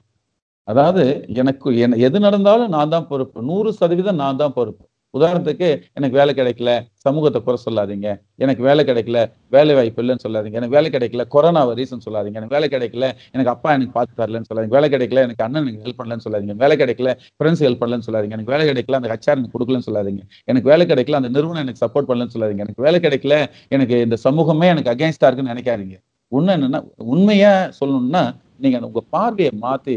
அதாவது 0.69 1.05
எனக்கு 1.41 1.69
என்ன 1.85 1.97
எது 2.09 2.19
நடந்தாலும் 2.21 2.73
நான் 2.77 2.93
தான் 2.95 3.09
பொறுப்பு. 3.09 3.39
நூறு 3.43 3.71
சதவீதம் 3.81 4.21
நான் 4.25 4.41
தான் 4.43 4.57
பொறுப்பு. 4.59 4.85
உதாரணத்துக்கு 5.15 5.69
எனக்கு 5.97 6.17
வேலை 6.19 6.33
கிடைக்கல 6.35 6.71
சமூகத்தை 7.05 7.41
குறை 7.41 7.59
சொல்லாதீங்க 7.59 8.09
எனக்கு 8.39 8.63
வேலை 8.63 8.83
கிடைக்கல 8.85 9.19
வேலை 9.53 9.73
வாய்ப்பு 9.75 10.01
இல்லைன்னு 10.03 10.25
சொல்லாதீங்க 10.25 10.59
எனக்கு 10.61 10.77
வேலை 10.77 10.89
கிடைக்கல 10.95 11.25
கொரோனா 11.35 11.63
ரீசன் 11.81 12.05
சொல்லாதீங்க 12.07 12.39
எனக்கு 12.41 12.57
வேலை 12.57 12.69
கிடைக்கல 12.69 13.07
எனக்கு 13.35 13.53
அப்பா 13.55 13.71
எனக்கு 13.77 13.95
பார்த்து 13.95 14.19
தரலன்னு 14.21 14.49
சொல்லாதீங்க 14.51 14.77
வேலை 14.79 14.91
கிடைக்கல 14.95 15.23
எனக்கு 15.27 15.45
அண்ணன் 15.47 15.63
எனக்கு 15.65 15.85
ஹெல்ப் 15.85 16.01
பண்ணலன்னு 16.01 16.27
சொல்லாதீங்க 16.27 16.57
வேலை 16.63 16.77
கிடைக்கல 16.77 17.13
ஃப்ரெண்ட்ஸ் 17.37 17.65
ஹெல்ப் 17.67 17.83
பண்ணலன்னு 17.83 18.09
சொல்லாதீங்க 18.09 18.37
எனக்கு 18.39 18.55
வேலை 18.55 18.67
கிடைக்கல 18.71 18.99
அந்த 19.01 19.11
ஹச்ஆர் 19.15 19.39
எனக்கு 19.39 19.57
கொடுக்கலன்னு 19.57 19.89
சொல்லாதீங்க 19.89 20.25
எனக்கு 20.49 20.71
வேலை 20.73 20.87
கிடைக்கல 20.87 21.21
அந்த 21.21 21.33
நிறுவனம் 21.37 21.65
எனக்கு 21.65 21.83
சப்போர்ட் 21.85 22.11
பண்ணலன்னு 22.11 22.37
சொல்லாதீங்க 22.37 22.65
எனக்கு 22.67 22.83
வேலை 22.83 23.01
கிடைக்கல 23.01 23.37
எனக்கு 23.71 23.97
இந்த 24.03 24.19
சமூகமே 24.27 24.69
எனக்கு 24.69 24.93
அகேன்ஸ்டா 24.95 25.29
இருக்குன்னு 25.29 25.55
நினைக்காதீங்க 25.55 25.99
ஒன்று 26.33 26.55
என்னன்னா 26.55 26.81
உண்மையா 27.07 27.55
சொல்லணும்னா 27.81 28.23
நீங்க 28.59 28.87
உங்க 28.87 29.03
பார்வையை 29.11 29.53
மாத்தி 29.63 29.97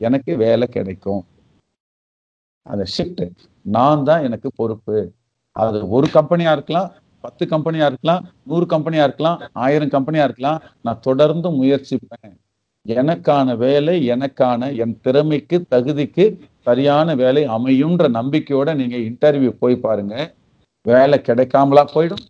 எனக்கு 0.00 0.32
வேலை 0.36 0.66
கிடைக்கும் 0.68 1.22
அந்த 2.66 2.84
ஷிஃப்ட் 2.94 3.22
நான் 3.76 4.04
தான் 4.08 4.24
எனக்கு 4.26 4.48
பொறுப்பு. 4.60 4.98
அது 5.56 5.78
ஒரு 5.88 6.06
கம்பெனியா 6.10 6.52
இருக்கலாம் 6.52 6.90
பத்து 7.24 7.44
கம்பெனியா 7.48 7.86
இருக்கலாம் 7.86 8.22
நூறு 8.50 8.66
கம்பெனியா 8.66 9.02
இருக்கலாம் 9.08 9.40
ஆயிரம் 9.64 9.92
கம்பெனியா 9.96 10.24
இருக்கலாம். 10.24 10.60
நான் 10.86 11.04
தொடர்ந்து 11.08 11.48
முயற்சிப்பேன். 11.50 12.32
எனக்கான 12.86 13.56
வேலை 13.56 13.94
எனக்கான 14.14 14.70
என் 14.82 14.94
திறமைக்கு 15.00 15.56
தகுதிக்கு 15.74 16.24
சரியான 16.66 17.14
வேலை 17.14 17.42
அமையும்ன்ற 17.56 18.06
நம்பிக்கையோட 18.18 18.70
நீங்க 18.80 18.96
இன்டர்வியூ 19.08 19.52
போய் 19.62 19.76
பாருங்க. 19.76 20.14
வேலை 20.86 21.18
கிடைக்காமலா 21.28 21.84
போயிடும். 21.94 22.24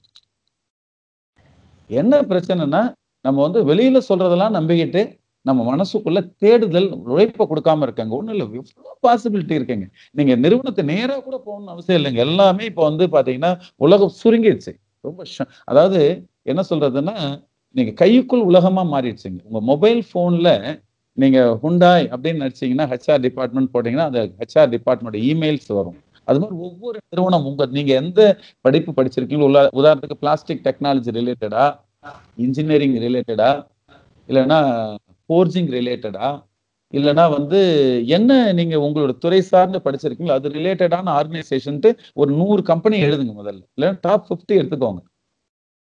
என்ன 1.91 2.21
பிரச்சனைனா 2.31 2.83
நம்ம 3.25 3.39
வந்து 3.43 3.61
வெளியில 3.71 3.99
சொல்றதெல்லாம் 4.09 4.57
நம்பிக்கிட்டு 4.59 5.03
நம்ம 5.49 5.61
மனசுக்குள்ள 5.71 6.21
தேடுதல் 6.43 6.89
உழைப்பை 7.13 7.45
கொடுக்காம 7.51 7.83
இருக்காங்க. 7.87 8.13
ஒண்ணும் 8.19 8.35
இல்லை 8.35 8.47
எவ்வளோ 8.61 8.93
பாசிபிலிட்டி 9.07 9.55
இருக்குங்க. 9.59 9.87
நீங்க 10.19 10.33
நிறுவனத்தை 10.45 10.83
நேரா 10.93 11.17
கூட 11.27 11.37
போகணும்னு 11.47 11.73
அவசியம் 11.75 11.99
இல்லைங்க. 12.01 12.21
எல்லாமே 12.29 12.67
இப்போ 12.71 12.83
வந்து 12.91 13.07
பாத்தீங்கன்னா 13.17 13.53
உலகம் 13.87 14.15
சுருங்கிடுச்சு. 14.23 14.75
ரொம்ப 15.07 15.25
அதாவது 15.71 16.01
என்ன 16.53 16.61
சொல்றதுன்னா 16.71 17.17
நீங்க 17.75 17.93
கைக்குள் 18.03 18.49
உலகமா 18.51 18.83
மாறிடுச்சுங்க. 18.95 19.41
உங்க 19.49 19.61
மொபைல் 19.73 20.01
ஃபோனில் 20.09 20.55
நீங்க 21.19 21.39
ஹுண்டாய் 21.63 22.05
அப்படின்னு 22.13 22.43
நடிச்சீங்கன்னா 22.45 22.87
ஹெச்ஆர் 22.93 23.23
டிபார்ட்மெண்ட் 23.27 23.71
போட்டீங்கன்னா 23.75 24.07
அந்த 24.11 24.21
ஹெச்ஆர் 24.41 24.71
டிபார்ட்மெண்ட் 24.75 25.19
இமெயில்ஸ் 25.31 25.71
வரும். 25.79 25.99
அது 26.29 26.41
மாதிரி 26.43 26.57
ஒவ்வொரு 26.67 26.99
நிறுவனம் 27.11 27.47
உங்க 27.51 27.67
நீங்க 27.77 27.93
எந்த 28.03 28.21
படிப்பு 28.67 28.91
படிச்சிருக்கீங்களோ 28.99 29.63
உதாரணத்துக்கு 29.81 30.23
பிளாஸ்டிக் 30.23 30.65
டெக்னாலஜி 30.67 31.13
ரிலேட்டடா 31.19 31.65
இன்ஜினியரிங் 32.45 32.97
ரிலேட்டடா 33.07 33.51
இல்லைன்னா 34.29 34.59
ஃபோர்ஜிங் 35.33 35.71
ரிலேட்டடா 35.79 36.31
இல்லைன்னா 36.93 37.25
வந்து 37.35 37.59
என்ன 38.07 38.53
நீங்க 38.53 38.77
உங்களோட 38.77 39.13
துறை 39.19 39.41
சார்ந்து 39.41 39.79
படிச்சிருக்கீங்களோ 39.85 40.35
அது 40.39 40.49
ரிலேட்டடான 40.49 41.13
ஆர்கனைசேஷன்ட்டு 41.19 41.91
ஒரு 42.21 42.31
நூறு 42.41 42.63
கம்பெனி 42.63 42.97
எழுதுங்க 43.03 43.33
முதல்ல. 43.39 43.63
இல்லை 43.77 43.89
டாப் 44.01 44.27
ஃபிஃப்டி 44.29 44.55
எடுத்துக்கோங்க. 44.61 45.01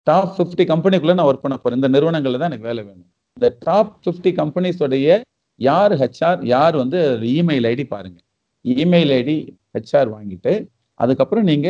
டாப் 0.03 0.33
ஃபிஃப்டி 0.35 0.63
கம்பெனிக்குள்ள 0.73 1.13
நான் 1.13 1.29
ஒர்க் 1.29 1.45
பண்ண 1.45 1.57
போறேன். 1.57 1.79
இந்த 1.81 1.89
நிறுவனங்கள்ல 1.95 2.41
தான் 2.41 2.51
எனக்கு 2.51 2.67
வேலை 2.69 2.83
வேணும். 2.83 3.09
இந்த 3.37 3.49
டாப் 3.59 3.95
ஃபிஃப்டி 4.03 4.31
கம்பெனிஸோடைய 4.41 5.17
யார் 5.59 5.95
ஹெச்ஆர் 6.03 6.39
யார் 6.53 6.75
வந்து 6.75 6.99
இமெயில் 7.33 7.67
ஐடி 7.71 7.87
பாருங்க. 7.95 8.19
இமெயில் 8.65 9.13
ஐடி 9.19 9.37
ஹெச்ஆர் 9.77 10.09
வாங்கிட்டு 10.15 10.53
அதுக்கப்புறம் 10.99 11.47
நீங்க 11.51 11.67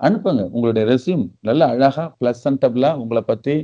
அனுப்புங்க. 0.00 0.42
உங்களுடைய 0.56 0.84
ரெசியூம் 0.92 1.24
நல்லா 1.40 1.68
அழகா 1.74 2.16
பிளசன்டபிளா 2.20 2.92
உங்களை 3.04 3.22
பத்தி 3.32 3.56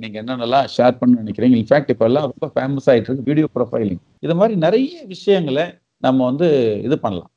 நீங்கள் 0.00 0.20
என்னென்னலாம் 0.22 0.66
ஷேர் 0.74 0.98
பண்ண 0.98 1.22
நினைக்கிறீங்க? 1.22 1.56
இன்ஃபேக்ட் 1.62 1.90
இப்போல்லாம் 1.94 2.26
ரொம்ப 2.32 2.46
ஃபேமஸ் 2.54 2.86
ஆயிட்டு 2.90 3.08
இருக்கு 3.08 3.28
வீடியோ 3.30 3.46
ப்ரொஃபைலிங் 3.56 4.02
இது 4.26 4.34
மாதிரி 4.40 4.54
நிறைய 4.66 4.98
விஷயங்களை 5.14 5.64
நம்ம 6.06 6.18
வந்து 6.30 6.48
இது 6.86 6.96
பண்ணலாம். 7.04 7.32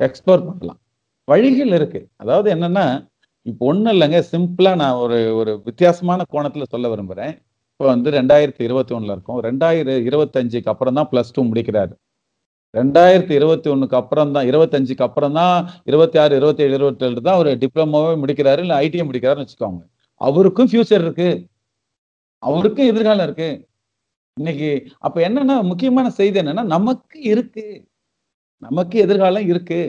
எக்ஸ்ப்ளோர் 0.00 0.44
பண்ணலாம். 0.48 0.78
வழிகள் 1.28 1.72
இருக்குது 1.78 2.08
அதாவது 2.22 2.48
என்னென்னா 2.54 2.86
இப்போ 3.46 3.62
ஒன்றும் 3.70 3.92
இல்லைங்க. 3.94 4.18
சிம்பிளாக 4.32 4.76
நான் 4.82 4.98
ஒரு 5.04 5.18
ஒரு 5.40 5.52
வித்தியாசமான 5.68 6.24
கோணத்தில் 6.34 6.70
சொல்ல 6.72 6.88
விரும்புகிறேன் 6.92 7.32
இப்போ 7.72 7.86
வந்து 7.92 8.08
ரெண்டாயிரத்தி 8.18 8.62
இருபத்தி 8.68 8.92
ஒன்றில் 8.96 9.14
இருக்கும். 9.14 9.38
ரெண்டாயிரம் 9.48 10.06
இருபத்தஞ்சுக்கு 10.08 10.70
அப்புறம் 10.72 10.96
தான் 10.98 11.08
ப்ளஸ் 11.12 11.32
டூ 11.36 11.42
முடிக்கிறாரு. 11.50 11.94
ரெண்டாயிரத்தி 12.74 13.34
இருபத்தி 13.38 13.68
ஒன்றுக்கு 13.72 13.96
அப்புறம் 14.00 14.34
தான் 14.34 14.46
இருபத்தஞ்சுக்கு 14.50 15.04
அப்புறம் 15.06 15.34
தான் 15.38 15.56
இருபத்தி 15.90 16.18
ஆறு 16.22 16.32
இருபத்தி 16.40 16.62
ஏழு 16.66 16.74
இருபத்தி 16.78 17.04
ஏழு 17.08 17.24
தான் 17.28 17.40
ஒரு 17.42 17.50
டிப்ளமோவே 17.62 18.14
முடிக்கிறாரு 18.22 18.60
இல்லை 18.66 18.76
ஐடிஐ 18.84 19.04
முடிக்கிறாருன்னு 19.08 19.46
வச்சுக்கோங்க. 19.46 19.82
அவருக்கும் 20.20 20.70
ஃபியூச்சர் 20.70 21.04
இருக்குது 21.06 21.32
அவருக்கும் 22.42 22.86
எதிர்காலம் 22.86 23.24
இருக்கு. 23.24 23.48
இன்னைக்கு 24.36 24.68
அப்ப 24.98 25.28
என்னன்னா 25.28 25.56
முக்கியமான 25.62 26.10
செய்தி 26.10 26.40
என்னன்னா 26.40 26.64
நமக்கு 26.64 27.18
இருக்கு. 27.32 27.66
நமக்கு 28.62 28.98
எதிர்காலம் 28.98 29.46
இருக்கு. 29.46 29.80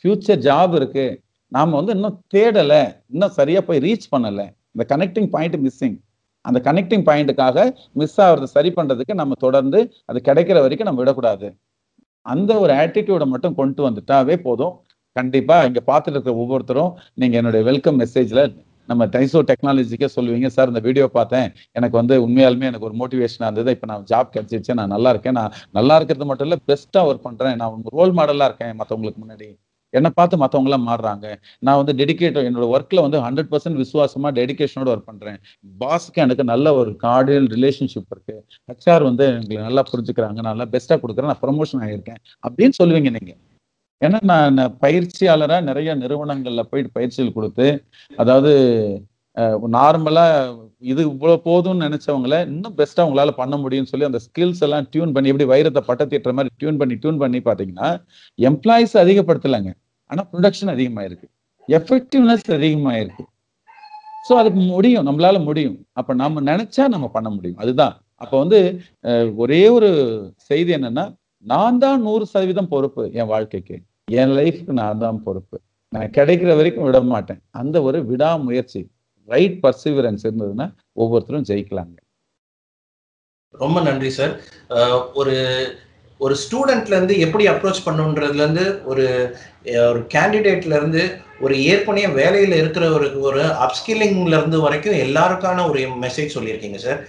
ஃபியூச்சர் 0.00 0.42
ஜாப் 0.46 0.74
இருக்கு. 0.74 1.06
நாம 1.52 1.76
வந்து 1.76 1.92
இன்னும் 1.92 2.18
தேடல. 2.34 2.74
இன்னும் 3.08 3.36
சரியா 3.38 3.60
போய் 3.60 3.78
ரீச் 3.78 4.12
பண்ணல. 4.14 4.40
இந்த 4.74 4.84
கனெக்டிங் 4.92 5.28
பாயிண்ட் 5.28 5.56
மிஸ்ஸிங் 5.56 5.98
அந்த 6.44 6.58
கனெக்டிங் 6.66 7.06
பாயிண்ட்டுக்காக 7.08 7.64
மிஸ் 7.92 8.20
ஆகிறத 8.20 8.48
சரி 8.56 8.70
பண்றதுக்கு 8.76 9.14
நம்ம 9.14 9.34
தொடர்ந்து 9.38 9.78
அது 10.04 10.18
கிடைக்கிற 10.24 10.58
வரைக்கும் 10.64 10.88
நம்ம 10.88 11.02
விடக்கூடாது. 11.02 11.48
அந்த 12.26 12.50
ஒரு 12.58 12.72
ஆட்டிடியூடை 12.72 13.26
மட்டும் 13.26 13.54
கொண்டு 13.54 13.80
வந்துட்டாவே 13.90 14.36
போதும். 14.36 14.74
கண்டிப்பா 15.16 15.56
இங்க 15.64 15.80
பார்த்துட்டு 15.86 16.14
இருக்கிற 16.14 16.34
ஒவ்வொருத்தரும் 16.36 16.92
நீங்க 17.14 17.36
என்னுடைய 17.36 17.62
வெல்கம் 17.64 17.98
மெசேஜ்ல 18.00 18.40
நம்ம 18.90 19.06
டைசோ 19.16 19.40
டெக்னாலஜிக்கே 19.50 20.08
சொல்லுவீங்க 20.16 20.50
சார் 20.56 20.70
இந்த 20.72 20.82
வீடியோ 20.88 21.06
பார்த்தேன். 21.18 21.48
எனக்கு 21.78 21.96
வந்து 22.00 22.14
உண்மையாலுமே 22.26 22.68
எனக்கு 22.70 22.88
ஒரு 22.90 22.96
மோட்டிவேஷனாக 23.00 23.48
இருந்தது. 23.50 23.70
இப்போ 23.76 23.88
நான் 23.92 24.06
ஜாப் 24.12 24.34
கிடைச்சிருச்சு. 24.36 24.74
நான் 24.80 24.94
நல்லா 24.96 25.10
இருக்கேன். 25.10 25.36
நான் 25.40 25.56
நல்லா 25.78 25.96
இருக்கிறது 26.00 26.28
மட்டும் 26.30 26.48
இல்லை 26.50 26.60
பெஸ்ட்டாக 26.70 27.08
ஒர்க் 27.10 27.26
பண்ணுறேன் 27.28 27.58
நான் 27.62 27.90
ரோல் 27.98 28.14
மாடலாக 28.20 28.48
இருக்கேன் 28.50 28.78
மற்றவங்களுக்கு 28.80 29.22
முன்னாடி. 29.24 29.48
என்னை 29.94 30.10
பார்த்து 30.14 30.36
மற்றவங்களாம் 30.42 30.84
மாறுறாங்க. 30.88 31.26
நான் 31.66 31.78
வந்து 31.80 31.92
டெடிக்கேட் 32.00 32.36
என்னோட 32.48 32.66
ஒர்க்கில் 32.74 33.02
வந்து 33.06 33.18
ஹண்ட்ரட் 33.26 33.50
பர்சன்ட் 33.52 33.80
விசுவாசமாக 33.82 34.32
டெடிக்கேஷனோட 34.40 34.88
ஒர்க் 34.94 35.08
பண்ணுறேன் 35.10 35.38
பாஸுக்கு 35.82 36.22
எனக்கு 36.26 36.44
நல்ல 36.52 36.74
ஒரு 36.80 36.90
கார்டியல் 37.06 37.48
ரிலேஷன்ஷிப் 37.56 38.12
இருக்குது 38.14 38.42
ஹெச்ஆர் 38.70 39.06
வந்து 39.10 39.26
எங்களை 39.38 39.62
நல்லா 39.68 39.84
புரிஞ்சுக்கிறாங்க. 39.92 40.40
நல்லா 40.50 40.66
பெஸ்ட்டாக 40.74 41.00
கொடுக்குறேன். 41.04 41.30
நான் 41.32 41.42
ப்ரொமோஷன் 41.46 41.82
ஆகியிருக்கேன். 41.86 42.20
அப்படின்னு 42.48 42.76
சொல்லுவீங்க 42.82 43.10
நீங்கள் 43.18 43.40
ஏன்னா 44.02 44.18
நான் 44.30 44.58
பயிற்சியாளராக 44.84 45.66
நிறைய 45.70 45.94
நிறுவனங்களில் 46.02 46.68
போயிட்டு 46.70 46.90
பயிற்சிகள் 46.98 47.36
கொடுத்து 47.38 47.66
அதாவது 48.22 48.52
நார்மலாக 49.76 50.54
இது 50.92 51.00
இவ்வளோ 51.10 51.34
போதும்னு 51.48 51.84
நினச்சவங்கள 51.86 52.36
இன்னும் 52.52 52.76
பெஸ்ட்டாக 52.78 53.06
உங்களால் 53.08 53.38
பண்ண 53.40 53.54
முடியும்னு 53.64 53.90
சொல்லி 53.92 54.08
அந்த 54.08 54.20
ஸ்கில்ஸ் 54.26 54.62
எல்லாம் 54.66 54.86
டியூன் 54.92 55.12
பண்ணி 55.16 55.30
எப்படி 55.32 55.46
வைரத்தை 55.52 55.82
பட்டத்திட்டுற 55.88 56.32
மாதிரி 56.38 56.50
டியூன் 56.62 56.80
பண்ணி 56.80 56.94
டியூன் 57.02 57.20
பண்ணி 57.22 57.40
பார்த்தீங்கன்னா 57.48 57.88
எம்ப்ளாயிஸ் 58.38 58.94
அதிகப்படுத்தலைங்க. 59.02 59.72
ஆனால் 60.10 60.26
ப்ரொடக்ஷன் 60.32 60.72
அதிகமாயிருக்கு. 60.74 61.28
எஃபெக்டிவ்னஸ் 61.68 62.46
அதிகமாயிருக்கு. 62.58 63.24
ஸோ 64.28 64.32
அதுக்கு 64.40 64.62
முடியும். 64.74 65.06
நம்மளால 65.08 65.38
முடியும். 65.48 65.78
அப்போ 66.00 66.12
நம்ம 66.22 66.42
நினச்சா 66.50 66.86
நம்ம 66.94 67.06
பண்ண 67.16 67.28
முடியும். 67.36 67.60
அதுதான். 67.64 67.94
அப்போ 68.22 68.36
வந்து 68.44 68.58
ஒரே 69.44 69.62
ஒரு 69.76 69.90
செய்தி 70.50 70.72
என்னன்னா 70.78 71.04
நான் 71.44 71.80
தான் 71.84 72.02
நூறு 72.06 72.24
சதவீதம் 72.32 72.72
பொறுப்பு 72.74 73.02
என் 73.20 73.30
வாழ்க்கைக்கு. 73.34 73.76
என் 74.18 74.32
லைஃப்க்கு 74.38 74.72
நான் 74.80 75.02
தான் 75.04 75.18
பொறுப்பு. 75.26 75.56
நான் 75.92 76.14
கிடைக்கிற 76.16 76.50
வரைக்கும் 76.58 76.86
விட 76.86 76.98
மாட்டேன். 77.12 77.40
அந்த 77.60 77.76
ஒரு 77.88 77.98
விடாமுயற்சி 78.10 78.80
ரைட் 79.28 79.58
பர்சிவரன்ஸ் 79.64 80.24
இருந்ததுன்னா 80.26 80.66
ஒவ்வொருத்தரும் 81.02 81.46
ஜெயிக்கலாங்க. 81.50 81.96
ரொம்ப 83.54 83.78
நன்றி 83.88 84.10
சார் 84.18 84.34
ஒரு 85.20 85.36
ஒரு 86.20 86.34
ஸ்டூடெண்ட்ல 86.42 86.94
இருந்து 86.96 87.14
எப்படி 87.24 87.44
அப்ரோச் 87.52 87.86
பண்ணுன்றதுல 87.86 88.42
இருந்து 88.44 88.64
ஒரு 88.90 89.04
ஒரு 89.88 90.00
கேண்டிடேட்ல 90.14 90.74
இருந்து 90.78 91.02
ஒரு 91.44 91.54
ஏற்கனவே 91.70 92.08
வேலையில 92.18 92.54
இருக்கிற 92.62 92.84
ஒரு 92.96 93.06
ஒரு 93.28 93.42
அப்ஸ்கில்லிங்ல 93.66 94.38
இருந்து 94.38 94.58
வரைக்கும் 94.66 95.00
எல்லாருக்கான 95.06 95.64
ஒரு 95.70 95.80
மெசேஜ் 96.04 96.36
சொல்லியிருக்கீங்க 96.36 96.80
சார் 96.86 97.00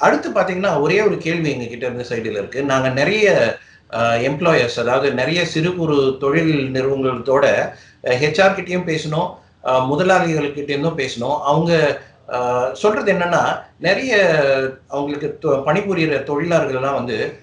அடுத்து 0.00 0.28
பாத்தீங்கன்னா 0.36 0.72
ஒரே 0.84 0.98
ஒரு 1.08 1.16
கேள்வி 1.26 1.48
எங்க 1.54 1.66
கிட்ட 1.72 1.84
இருந்து 1.86 2.10
சைடில் 2.10 2.38
இருக்கு. 2.40 2.60
நாங்க 2.72 2.88
நிறைய 3.00 3.26
எம்ப்ளாயர்ஸ் 3.92 4.80
அதாவது 4.80 5.14
நிறைய 5.14 5.46
சிறு 5.46 5.76
குறு 5.76 6.16
தொழில் 6.20 6.70
நிறுவனங்களோட 6.72 7.70
ஹெச்ஆர் 8.02 8.54
கிட்டேயும் 8.54 8.88
பேசணும் 8.90 9.34
முதலாளிகள்கிட்டேருந்தும் 9.64 10.68
இருந்தும் 10.68 10.98
பேசணும். 10.98 11.38
அவங்க 11.40 12.00
சொல்றது 12.72 13.12
என்னன்னா 13.12 13.62
நிறைய 13.78 14.40
அவங்களுக்கு 14.88 15.38
தொ- 15.42 15.62
பணிபுரியிற 15.62 16.32
தொழிலாளர்கள்லாம் 16.32 16.94
வந்து 16.94 17.38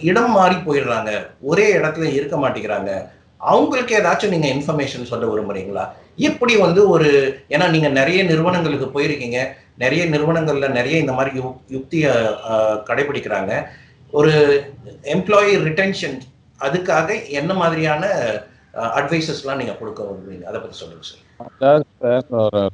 இடம் 0.00 0.30
மாறி 0.30 0.54
போயிடுறாங்க. 0.54 1.26
ஒரே 1.40 1.76
இடத்துல 1.76 2.12
இருக்க 2.12 2.36
மாட்டேங்கிறாங்க. 2.36 3.08
அவங்களுக்கு 3.36 3.98
ஏதாச்சும் 3.98 4.38
நீங்க 4.38 4.48
இன்ஃபர்மேஷன் 4.48 5.04
சொல்ல 5.04 5.26
விரும்புறீங்களா? 5.26 5.88
எப்படி 6.16 6.56
வந்து 6.56 6.88
ஒரு 6.88 7.40
ஏன்னா 7.48 7.70
நீங்க 7.70 7.88
நிறைய 7.88 8.22
நிறுவனங்களுக்கு 8.22 9.00
போயிருக்கீங்க. 9.00 9.46
நிறைய 9.78 10.06
நிறுவனங்கள்ல 10.06 10.70
நிறைய 10.70 10.98
இந்த 10.98 11.12
மாதிரி 11.12 11.40
யுக்தியை 11.68 12.10
கடைபிடிக்கிறாங்க. 12.86 13.64
ஒரு 14.18 14.32
எம்ப்ளாயி 15.14 15.52
ரிட்டென்ஷன் 15.68 16.16
அதுக்காக 16.60 17.08
என்ன 17.40 17.52
மாதிரியான 17.60 18.04
அட்வைசஸ்லாம் 18.98 19.58
நீங்கள் 19.60 19.78
கொடுக்க 19.80 20.00
விரும்புவீங்க 20.08 20.44
அதை 20.50 20.58
பற்றி 20.60 20.76
சொல்லுங்க 20.80 21.04
சார் 21.62 21.84
சார் 22.02 22.26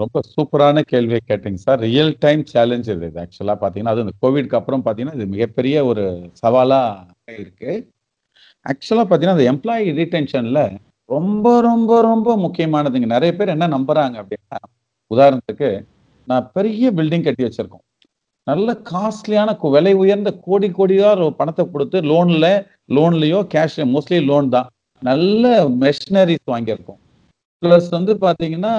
ரொம்ப 0.03 0.21
சூப்பரான 0.33 0.83
கேள்வியை 0.93 1.21
கேட்டீங்க 1.31 1.61
சார். 1.65 1.81
ரியல் 1.87 2.13
டைம் 2.25 2.43
சேலஞ்ச் 2.53 2.89
இது. 2.95 3.09
இது 3.11 3.21
ஆக்சுவலாக 3.25 3.59
பார்த்தீங்கன்னா 3.63 3.95
அது 3.95 4.05
இந்த 4.05 4.15
கோவிட்க்கு 4.25 4.59
அப்புறம் 4.59 4.85
பார்த்தீங்கன்னா 4.85 5.17
இது 5.19 5.27
மிகப்பெரிய 5.35 5.77
ஒரு 5.91 6.05
சவாலாக 6.43 7.39
இருக்கு. 7.43 7.73
ஆக்சுவலாக 8.67 9.07
பார்த்தீங்கன்னா 9.07 9.37
அந்த 9.39 9.47
எம்ப்ளாயி 9.53 9.95
ரீடென்ஷனில் 10.01 10.63
ரொம்ப 11.17 11.47
ரொம்ப 11.71 12.01
ரொம்ப 12.11 12.31
முக்கியமானதுங்க. 12.47 13.09
நிறைய 13.17 13.33
பேர் 13.37 13.55
என்ன 13.57 13.69
நம்புறாங்க 13.77 14.17
அப்படின்னா 14.23 14.59
உதாரணத்துக்கு 15.11 15.71
நான் 16.29 16.51
பெரிய 16.57 16.91
பில்டிங் 16.99 17.27
கட்டி 17.27 17.45
வச்சிருக்கோம். 17.47 17.85
நல்ல 18.49 18.69
காஸ்ட்லியான 18.91 19.51
விலை 19.75 19.93
உயர்ந்த 20.03 20.31
கோடி 20.47 20.69
கோடியா 20.79 21.09
பணத்தை 21.41 21.65
கொடுத்து 21.73 21.99
லோன்ல 22.11 22.47
லோன்லயோ 22.97 23.41
கேஷ் 23.55 23.79
மோஸ்ட்லி 23.95 24.19
லோன் 24.31 24.49
தான். 24.57 24.69
நல்ல 25.03 25.45
மெஷினரிஸ் 25.83 26.47
வாங்கியிருக்கோம். 26.53 27.01
ப்ளஸ் 27.63 27.89
வந்து 27.97 28.13
பாத்தீங்கன்னா 28.25 28.73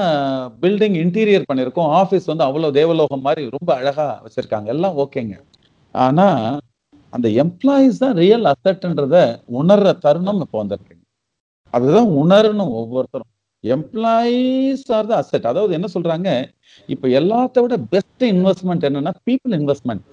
பில்டிங் 0.61 0.97
இன்டீரியர் 1.03 1.47
பண்ணியிருக்கோம். 1.49 1.89
ஆஃபீஸ் 2.01 2.29
வந்து 2.31 2.45
அவ்வளோ 2.47 2.71
தேவலோகம் 2.79 3.25
மாதிரி 3.27 3.41
ரொம்ப 3.57 3.69
அழகா 3.79 4.05
வச்சிருக்காங்க. 4.25 4.67
எல்லாம் 4.75 4.97
ஓகேங்க. 5.03 5.35
ஆனா 5.95 6.27
அந்த 7.13 7.27
எம்ப்ளாயிஸ் 7.43 8.01
தான் 8.03 8.17
ரியல் 8.23 8.47
அசட்ன்றத 8.53 9.15
உணர்ற 9.59 9.91
தருணம் 10.05 10.41
இப்போ 10.45 10.57
வந்திருக்குங்க. 10.63 11.05
அதுதான் 11.73 12.09
உணரணும் 12.21 12.73
ஒவ்வொருத்தரும். 12.81 13.31
எம்ப்ளாயிஸ் 13.63 14.85
ஆர் 14.97 15.07
த 15.09 15.13
அசெட் 15.21 15.47
அதாவது 15.51 15.73
என்ன 15.77 15.87
சொல்றாங்க? 15.95 16.29
இப்போ 16.93 17.07
எல்லாத்த 17.19 17.61
விட 17.63 17.75
பெஸ்ட் 17.93 18.25
இன்வெஸ்ட்மெண்ட் 18.33 18.85
என்னன்னா 18.89 19.13
பீப்புள் 19.27 19.55
இன்வெஸ்ட்மெண்ட் 19.59 20.03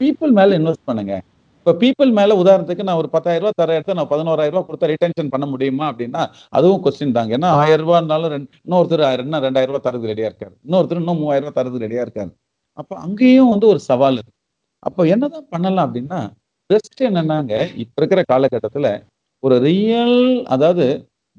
பீப்புள் 0.00 0.32
மேல 0.38 0.58
இன்வெஸ்ட் 0.60 0.86
பண்ணுங்க. 0.90 1.14
இப்போ 1.58 1.72
பீப்புள் 1.82 2.10
மேல 2.18 2.32
உதாரணத்துக்கு 2.42 2.86
நான் 2.88 3.00
ஒரு 3.02 3.08
பத்தாயிரம் 3.14 3.42
ரூபாய் 3.44 3.60
தர 3.60 3.76
இடத்த 3.76 3.94
நான் 3.98 4.10
பதினோராயிரம் 4.12 4.54
ரூபாய் 4.54 4.68
கொடுத்தா 4.68 4.90
ரிட்டென்ஷன் 4.92 5.30
பண்ண 5.34 5.46
முடியுமா 5.52 5.86
அப்படின்னா 5.92 6.22
அதுவும் 6.58 6.82
கொஸ்டின் 6.84 7.16
தாங்க. 7.16 7.32
ஏன்னா 7.38 7.50
ஆயிரம் 7.62 7.94
இருந்தாலும் 7.98 8.32
ரெண்டு 8.34 8.48
இன்னொருத்தர் 8.66 9.04
ஆயிரம் 9.08 9.26
இன்னும் 9.26 9.44
ரெண்டாயிரம் 9.46 9.72
ரூபாய் 9.72 9.86
தரது 9.88 10.10
ரெடியா 10.12 10.28
இருக்காரு. 10.30 10.54
இன்னொருத்தர் 10.66 11.00
இன்னும் 11.02 11.20
மூவாயிரம் 11.22 11.46
ரூபாய் 11.46 11.58
தரது 11.60 11.82
ரெடியா 11.84 12.04
இருக்காரு. 12.06 12.30
அப்போ 12.80 12.94
அங்கேயும் 13.06 13.52
வந்து 13.54 13.66
ஒரு 13.72 13.80
சவால் 13.88 14.18
இருக்கு. 14.20 14.34
அப்போ 14.82 15.02
என்னதான் 15.14 15.48
பண்ணலாம் 15.54 15.86
அப்படின்னா 15.88 16.20
பெஸ்ட் 16.70 17.02
என்னன்னாங்க 17.08 17.52
இப்ப 17.82 17.94
இருக்கிற 18.00 18.22
காலகட்டத்துல 18.32 18.88
ஒரு 19.42 19.56
ரியல் 19.68 20.18
அதாவது 20.54 20.86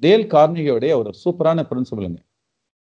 டேல் 0.04 0.26
கார்னியோடைய 0.34 0.91
ஒரு 1.02 1.12
சூப்பரான 1.24 1.66
பிரின்சிபலுங்க 1.70 2.20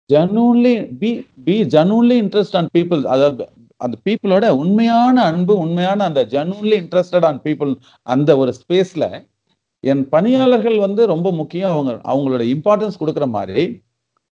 genuinely 0.10 0.74
be 1.02 1.12
be 1.46 1.56
genuinely 1.76 2.16
interest 2.24 2.58
on 2.60 2.72
people 2.76 3.02
அதாவது 3.14 3.46
அந்த 3.82 3.96
பீப்புளோட 4.06 4.46
உண்மையான 4.64 5.16
அன்பு 5.30 5.54
உண்மையான 5.64 6.00
அந்த 6.10 6.22
ஜனூன்லி 6.34 6.76
இன்ட்ரெஸ்டட் 6.84 7.26
ஆன் 7.30 7.42
பீப்புள் 7.46 7.72
அந்த 8.08 8.30
ஒரு 8.42 8.52
ஸ்பேஸ்ல 8.60 9.06
என் 9.84 10.04
பணியாளர்கள் 10.14 10.78
வந்து 10.86 11.02
ரொம்ப 11.14 11.28
முக்கியம். 11.40 11.74
அவங்க 11.76 11.92
அவங்களோட 12.12 12.44
இம்பார்ட்டன்ஸ் 12.54 13.00
கொடுக்குற 13.02 13.26
மாதிரி 13.38 13.66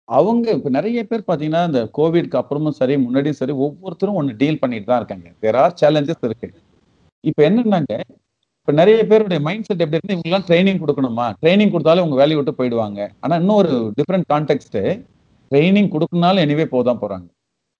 அவங்க 0.08 0.46
இப்போ 0.56 0.70
நிறைய 0.76 1.00
பேர் 1.10 1.26
பார்த்தீங்கன்னா 1.28 1.62
இந்த 1.70 1.80
கோவிட்க்கு 1.98 2.38
அப்புறமும் 2.40 2.76
சரி 2.80 2.94
முன்னாடியும் 3.04 3.40
சரி 3.40 3.54
ஒவ்வொருத்தரும் 3.66 4.18
ஒன்று 4.20 4.32
டீல் 4.40 4.60
பண்ணிட்டு 4.62 4.88
தான் 4.90 5.00
இருக்காங்க. 5.02 5.28
தேர் 5.42 5.58
ஆர் 5.62 5.76
சேலஞ்சஸ் 5.82 6.24
இருக்கு. 6.28 6.48
இப்போ 7.24 7.40
என்னன்னாங்க 7.48 7.94
இப்போ 8.60 8.72
நிறைய 8.80 8.96
பேருடைய 9.10 9.40
மைண்ட் 9.46 9.66
செட் 9.66 9.82
எப்படி 9.84 9.96
இருக்கு 9.98 10.14
இவங்கெல்லாம் 10.16 10.44
ட்ரைனிங் 10.48 10.80
கொடுக்கணுமா? 10.82 11.26
ட்ரைனிங் 11.42 11.72
கொடுத்தாலும் 11.74 12.04
உங்க 12.06 12.16
வேலையை 12.20 12.36
விட்டு 12.38 12.52
போயிடுவாங்க. 12.58 13.00
ஆனால் 13.24 13.40
இன்னொரு 13.42 13.70
டிஃப்ரெண்ட் 13.98 14.26
கான்டெக்ட்டு 14.32 14.82
ட்ரைனிங் 15.50 15.88
கொடுக்கணும்னாலும் 15.94 16.42
எனிவே 16.46 16.66
போதான் 16.74 17.00
போறாங்க. 17.02 17.26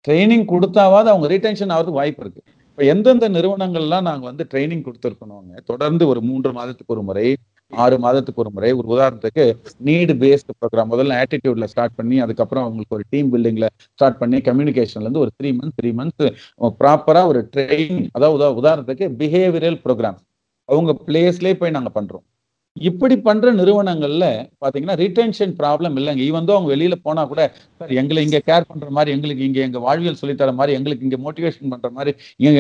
ட்ரைனிங் 0.04 0.46
கொடுத்தாவது 0.52 1.08
அவங்க 1.12 1.26
ரீடென்ஷன் 1.34 1.72
ஆகிறதுக்கு 1.74 2.00
வாய்ப்பு 2.00 2.22
இருக்கு. 2.24 2.40
இப்போ 2.70 2.82
எந்தெந்த 2.92 3.28
நிறுவனங்கள்லாம் 3.36 4.06
நாங்கள் 4.08 4.30
வந்து 4.30 4.44
ட்ரைனிங் 4.52 4.84
கொடுத்துருக்கணுங்க 4.86 5.62
தொடர்ந்து 5.70 6.04
ஒரு 6.12 6.20
மூன்று 6.28 6.50
மாதத்துக்கு 6.58 6.94
ஒரு 6.96 7.02
முறை 7.08 7.26
ஆறு 7.72 7.96
மாதத்துக்கு 8.04 8.42
ஒரு 8.44 8.50
முறை 8.54 8.70
ஒரு 8.78 8.88
உதாரணத்துக்கு 8.94 9.44
நீடு 9.88 10.14
பேஸ்டு 10.22 10.56
ப்ரோக்ராம் 10.58 10.90
முதல்ல 10.92 11.18
ஆட்டிடியூட்ல 11.20 11.68
ஸ்டார்ட் 11.72 11.98
பண்ணி 11.98 12.16
அதுக்கப்புறம் 12.20 12.64
அவங்களுக்கு 12.64 12.96
ஒரு 12.98 13.04
டீம் 13.10 13.30
பில்டிங்ல 13.34 13.68
ஸ்டார்ட் 13.90 14.18
பண்ணி 14.18 14.40
கம்யூனிகேஷன்ல 14.48 15.06
இருந்து 15.06 15.22
ஒரு 15.24 15.32
த்ரீ 15.38 15.50
மந்த்ஸ் 15.58 15.78
த்ரீ 15.80 15.92
மந்த்ஸ் 15.92 16.26
ப்ராப்பரா 16.80 17.22
ஒரு 17.26 17.42
ட்ரெயின் 17.54 18.00
அதாவது 18.12 18.50
உதாரணத்துக்கு 18.62 19.08
பிஹேவியரல் 19.20 19.78
ப்ரோக்ராம் 19.84 20.18
அவங்க 20.70 20.92
பிளேஸ்லேயே 21.06 21.56
போய் 21.62 21.76
நாங்கள் 21.76 21.96
பண்ணுறோம் 21.98 22.24
இப்படி 22.76 23.14
பண்ற 23.26 23.52
நிறுவனங்கள்ல 23.60 24.24
பாத்தீங்கன்னா 24.62 24.94
ரிட்டென்ஷன் 25.02 25.52
ப்ராப்ளம் 25.60 25.94
இல்லைங்க. 26.00 26.22
ஈவன் 26.28 26.46
அவங்க 26.54 26.68
வெளியில 26.74 26.96
போனா 27.06 27.22
கூட 27.30 27.40
சார் 27.80 27.92
எங்களை 28.00 28.20
இங்க 28.26 28.38
கேர் 28.48 28.68
பண்ற 28.70 28.88
மாதிரி 28.96 29.14
எங்களுக்கு 29.16 29.46
இங்க 29.48 29.60
எங்க 29.66 29.78
வாழ்வியல் 29.86 30.18
சொல்லித்தர 30.20 30.52
மாதிரி 30.60 30.76
எங்களுக்கு 30.78 31.06
இங்க 31.08 31.18
மோட்டிவேஷன் 31.24 31.72
பண்ற 31.72 31.88
மாதிரி 31.96 32.12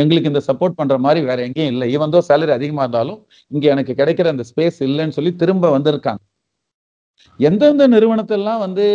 எங்களுக்கு 0.02 0.30
இந்த 0.32 0.42
சப்போர்ட் 0.48 0.78
பண்ற 0.80 0.96
மாதிரி 1.06 1.20
வேற 1.30 1.38
எங்கேயும் 1.48 1.72
இல்லை. 1.74 1.88
இவந்தோ 1.96 2.20
சேலரி 2.30 2.54
அதிகமா 2.58 2.84
இருந்தாலும் 2.86 3.20
இங்க 3.50 3.66
எனக்கு 3.74 3.94
கிடைக்கிற 4.00 4.28
அந்த 4.34 4.46
ஸ்பேஸ் 4.50 4.80
இல்லைன்னு 4.88 5.16
சொல்லி 5.18 5.32
திரும்ப 5.44 5.70
வந்திருக்காங்க. 5.76 6.22
எந்தெந்த 7.40 7.84
நிறுவனத்தெல்லாம் 7.94 8.62
வந்து 8.66 8.86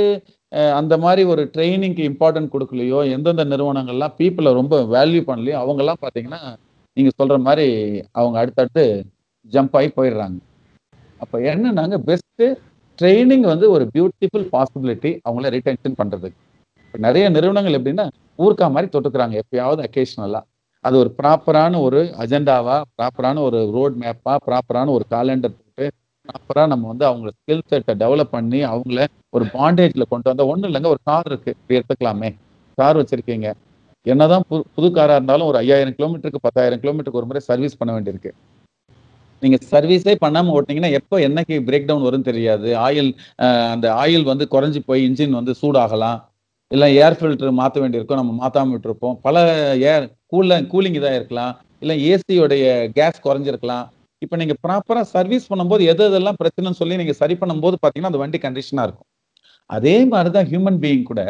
அந்த 0.79 0.93
மாதிரி 1.05 1.21
ஒரு 1.33 1.43
ட்ரைனிங்க்கு 1.55 2.03
இம்பார்ட்டன்ட் 2.11 2.53
கொடுக்கலையோ 2.53 2.99
எந்தெந்த 3.15 3.43
நிறுவனங்கள்லாம் 3.53 4.15
பீப்புளை 4.19 4.51
ரொம்ப 4.59 4.75
வேல்யூ 4.95 5.21
பண்ணலையோ 5.29 5.57
அவங்கெல்லாம் 5.63 6.01
பார்த்தீங்கன்னா 6.03 6.41
நீங்க 6.97 7.11
சொல்ற 7.19 7.35
மாதிரி 7.41 7.67
அவங்க 8.11 8.35
அடுத்தடுத்து 8.39 8.83
ஜம்ப் 9.51 9.75
ஆகி 9.77 9.89
போயிடுறாங்க. 9.97 10.37
அப்போ 11.19 11.37
என்னன்னாங்க 11.51 11.95
பெஸ்ட்டு 12.07 12.45
ட்ரைனிங் 12.99 13.45
வந்து 13.51 13.71
ஒரு 13.71 13.85
பியூட்டிஃபுல் 13.93 14.47
பாசிபிலிட்டி 14.53 15.11
அவங்கள 15.27 15.49
ரிட்டென்ஷன் 15.55 15.97
பண்றதுக்கு. 15.97 16.37
இப்போ 16.85 16.97
நிறைய 16.97 17.29
நிறுவனங்கள் 17.29 17.77
எப்படின்னா 17.79 18.05
ஊர்க்கா 18.39 18.67
மாதிரி 18.71 18.87
தொட்டுக்கிறாங்க 18.91 19.35
எப்பயாவது 19.43 19.81
அக்கேஷனலாக 19.87 20.43
அது 20.83 20.95
ஒரு 20.97 21.15
ப்ராப்பரான 21.17 21.79
ஒரு 21.81 21.99
அஜெண்டாவா 22.23 22.81
ப்ராப்பரான 22.97 23.37
ஒரு 23.39 23.59
ரோட் 23.71 23.95
மேப்பா 24.01 24.33
ப்ராப்பரான 24.47 24.91
ஒரு 24.91 25.05
காலண்டர் 25.09 25.55
போட்டு 25.57 25.85
ப்ராப்பராக 26.29 26.67
நம்ம 26.67 26.87
வந்து 26.87 27.05
அவங்க 27.05 27.29
ஸ்கில் 27.29 27.67
செட்டை 27.67 27.95
டெவலப் 27.95 28.33
பண்ணி 28.35 28.59
அவங்கள 28.63 28.99
ஒரு 29.29 29.45
பாண்டேஜில் 29.53 30.09
கொண்டு 30.09 30.29
வந்தால் 30.29 30.47
ஒன்றும் 30.47 30.69
இல்லைங்க 30.71 30.87
ஒரு 30.87 31.01
கார் 31.03 31.25
இருக்கு. 31.25 31.55
இப்படி 31.59 31.77
எடுத்துக்கலாமே. 31.79 32.29
கார் 32.77 32.97
வச்சிருக்கீங்க. 32.97 33.47
என்னதான் 34.11 34.45
புது 34.49 34.61
புது 34.75 34.87
காராக 34.97 35.17
இருந்தாலும் 35.19 35.47
ஒரு 35.51 35.57
ஐயாயிரம் 35.63 35.95
கிலோமீட்டருக்கு 35.97 36.45
பத்தாயிரம் 36.47 36.81
கிலோமீட்டருக்கு 36.83 37.21
ஒரு 37.21 37.29
முறை 37.29 37.41
சர்வீஸ் 37.49 37.79
பண்ண 37.79 37.91
வேண்டியிருக்கு. 37.95 38.31
நீங்கள் 39.41 39.63
சர்வீஸே 39.71 40.13
பண்ணாமல் 40.23 40.55
ஓட்டினீங்கன்னா 40.57 40.91
எப்போ 40.99 41.15
என்னைக்கு 41.27 41.55
பிரேக் 41.67 41.87
டவுன் 41.89 42.05
வரும்னு 42.07 42.29
தெரியாது. 42.29 42.67
ஆயில் 42.85 43.09
அந்த 43.73 43.87
ஆயில் 44.03 44.25
வந்து 44.31 44.45
குறைஞ்சி 44.53 44.81
போய் 44.89 45.05
இன்ஜின் 45.07 45.37
வந்து 45.39 45.53
சூடாகலாம். 45.61 46.19
இல்லை 46.71 46.87
ஏர் 47.01 47.17
ஃபில்டர் 47.17 47.59
மாற்ற 47.61 47.81
வேண்டியிருக்கும். 47.83 48.19
நம்ம 48.21 48.35
மாற்றாம 48.41 48.73
விட்டுருப்போம். 48.75 49.17
பல 49.25 49.43
ஏர் 49.91 50.05
கூல 50.33 50.59
கூலிங் 50.71 50.97
இதாக 50.99 51.19
இருக்கலாம். 51.19 51.53
இல்லை 51.83 51.97
ஏசியோடைய 52.11 52.65
கேஸ் 52.97 53.25
குறைஞ்சிருக்கலாம். 53.25 53.85
இப்போ 54.21 54.35
நீங்கள் 54.41 54.59
ப்ராப்பராக 54.65 55.07
சர்வீஸ் 55.15 55.49
பண்ணும்போது 55.51 55.83
எது 55.91 56.03
எதெல்லாம் 56.09 56.39
பிரச்சனைன்னு 56.41 56.79
சொல்லி 56.81 56.95
நீங்கள் 57.01 57.19
சரி 57.21 57.35
பண்ணும்போது 57.41 57.75
பார்த்தீங்கன்னா 57.81 58.11
அந்த 58.11 58.21
வண்டி 58.23 58.39
கண்டிஷனாக 58.45 58.87
இருக்கும். 58.87 59.09
அதே 59.77 59.97
மாதிரி 60.13 60.29
தான் 60.37 60.49
ஹியூமன் 60.51 60.79
பீயிங் 60.83 61.05
கூட 61.11 61.21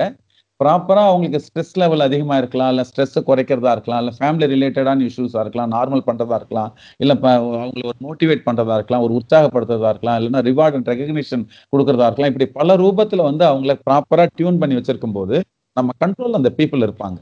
ப்ராப்பராக 0.60 1.10
அவங்களுக்கு 1.12 1.39
ஸ்ட்ரெஸ் 1.45 1.74
லெவல் 1.82 2.06
அதிகமாக 2.06 2.38
இருக்கலாம் 2.41 2.70
இல்லை 2.70 2.84
ஸ்ட்ரெஸ்ஸை 2.89 3.22
குறைக்கிறதா 3.30 3.72
இருக்கலாம் 3.72 4.01
இல்லை 4.01 4.14
ஃபேமிலி 4.20 4.47
ரிலேட்டடான 4.53 5.06
இஷ்யூஸாக 5.10 5.43
இருக்கலாம் 5.45 5.72
நார்மல் 5.76 6.06
பண்ணுறதா 6.08 6.38
இருக்கலாம் 6.41 6.72
இல்லை 6.99 7.16
அவங்களை 7.32 7.84
ஒரு 7.91 7.99
மோட்டிவேட் 8.08 8.45
பண்ணுறதா 8.47 8.78
இருக்கலாம் 8.80 9.03
ஒரு 9.08 9.16
உற்சாகப்படுத்துறதா 9.20 9.91
இருக்கலாம் 9.93 10.18
இல்லைன்னா 10.20 10.43
ரிவார்ட் 10.49 10.78
அண்ட் 10.78 10.91
ரெகக்னிஷன் 10.93 11.43
கொடுக்கறதா 11.74 12.08
இருக்கலாம் 12.10 12.32
இப்படி 12.34 12.47
பல 12.60 12.78
ரூபத்தில் 12.84 13.28
வந்து 13.30 13.45
அவங்கள 13.51 13.76
ப்ராப்பராக 13.88 14.32
டியூன் 14.39 14.62
பண்ணி 14.64 14.78
வச்சிருக்கும் 14.80 15.18
போது 15.20 15.38
நம்ம 15.78 15.91
கண்ட்ரோல் 16.03 16.39
அந்த 16.39 16.49
பீப்புள் 16.60 16.86
இருப்பாங்க. 16.88 17.18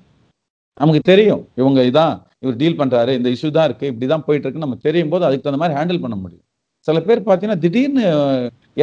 நமக்கு 0.77 1.01
தெரியும் 1.11 1.41
இவங்க 1.61 1.79
இதான் 1.89 2.15
இவர் 2.43 2.59
டீல் 2.61 2.79
பண்ணுறாரு 2.79 3.11
இந்த 3.19 3.29
இஷ்யூ 3.35 3.49
தான் 3.57 3.67
இருக்குது 3.69 3.89
இப்படிதான் 3.91 4.23
போயிட்டு 4.27 4.27
போயிட்டுருக்குன்னு 4.27 4.67
நம்ம 4.67 4.79
தெரியும் 4.87 5.11
போது 5.13 5.25
அதுக்கு 5.27 5.45
தகுந்த 5.45 5.61
மாதிரி 5.61 5.77
ஹேண்டில் 5.79 6.03
பண்ண 6.05 6.15
முடியும். 6.23 6.45
சில 6.87 6.99
பேர் 7.07 7.19
பார்த்தீங்கன்னா 7.27 7.61
திடீர்னு 7.65 8.05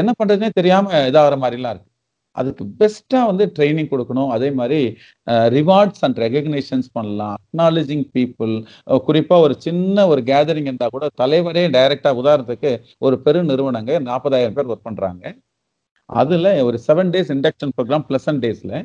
என்ன 0.01 0.11
பண்ணுறதுனே 0.18 0.51
தெரியாமல் 0.59 1.07
இதாகிற 1.11 1.36
மாதிரிலாம் 1.42 1.72
இருக்குது 1.74 1.89
அதுக்கு 2.37 2.64
பெஸ்ட்டாக 2.81 3.28
வந்து 3.31 3.45
ட்ரைனிங் 3.57 3.91
கொடுக்கணும். 3.93 4.31
அதே 4.37 4.49
மாதிரி 4.59 4.81
ரிவார்ட்ஸ் 5.57 6.03
அண்ட் 6.07 6.18
ரெகக்னேஷன்ஸ் 6.24 6.89
பண்ணலாம். 6.97 7.37
அக்னாலஜிங் 7.41 8.05
பீப்புள் 8.16 8.53
குறிப்பாக 9.07 9.45
ஒரு 9.47 9.55
சின்ன 9.66 10.07
ஒரு 10.12 10.22
கேதரிங் 10.31 10.68
இருந்தால் 10.68 10.95
கூட 10.97 11.07
தலைவரே 11.22 11.64
டைரெக்டாக 11.76 12.20
உதாரணத்துக்கு 12.22 12.72
ஒரு 13.07 13.18
பெரு 13.26 13.43
நிறுவனங்க 13.51 14.01
நாற்பதாயிரம் 14.09 14.57
பேர் 14.59 14.70
ஒர்க் 14.72 14.89
பண்ணுறாங்க 14.89 15.35
அதில் 16.11 16.51
ஒரு 16.68 16.76
செவன் 16.87 17.12
டேஸ் 17.14 17.33
இண்டக்ஷன் 17.37 17.74
ப்ரோக்ராம் 17.76 18.07
ப்ளசன் 18.09 18.41
டேஸில் 18.45 18.76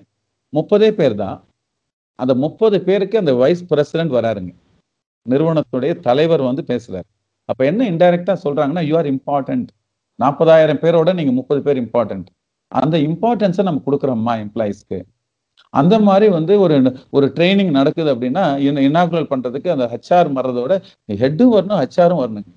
முப்பதே 0.54 0.89
பேர் 1.00 1.16
தான். 1.24 1.38
அந்த 2.20 2.34
முப்பது 2.43 2.78
பேருக்கு 2.88 3.16
அந்த 3.22 3.34
வைஸ் 3.41 3.64
பிரசிடென்ட் 3.72 4.14
வராருங்க. 4.18 4.52
நிறுவனத்துடைய 5.26 5.93
தலைவர் 6.08 6.43
வந்து 6.50 6.64
பேசுகிறார் 6.72 7.08
அப்போ 7.50 7.64
என்ன 7.70 7.82
இன்டைரக்டாக 7.91 8.38
சொல்கிறாங்கன்னா 8.43 8.84
யூ 8.89 8.96
ஆர் 9.00 9.10
இம்பார்ட்டன்ட் 9.14 9.70
நாற்பதாயிரம் 10.20 10.82
பேரோட 10.84 11.10
நீங்கள் 11.20 11.38
முப்பது 11.39 11.62
பேர் 11.68 11.80
இம்பார்ட்டன்ட் 11.84 12.28
அந்த 12.72 12.97
இம்பார்ட்டன்ஸை 13.07 13.63
நம்ம 13.68 13.84
கொடுக்குறோம்மா 13.86 14.36
எம்ப்ளாயிஸ்க்கு 14.45 14.99
அந்த 15.74 15.95
மாதிரி 15.99 16.28
வந்து 16.38 16.53
ஒரு 16.66 16.76
ஒரு 17.18 17.28
ட்ரைனிங் 17.38 17.72
நடக்குது 17.78 18.09
அப்படின்னா 18.13 18.43
இன்னாகுரல் 18.88 19.32
பண்றதுக்கு 19.32 19.70
அந்த 19.76 19.88
ஹெச்ஆர் 19.93 20.36
வர்றதோட 20.38 20.74
ஹெட்டும் 21.24 21.55
வரணும் 21.55 21.82
ஹெச்ஆரும் 21.84 22.22
வரணும் 22.24 22.47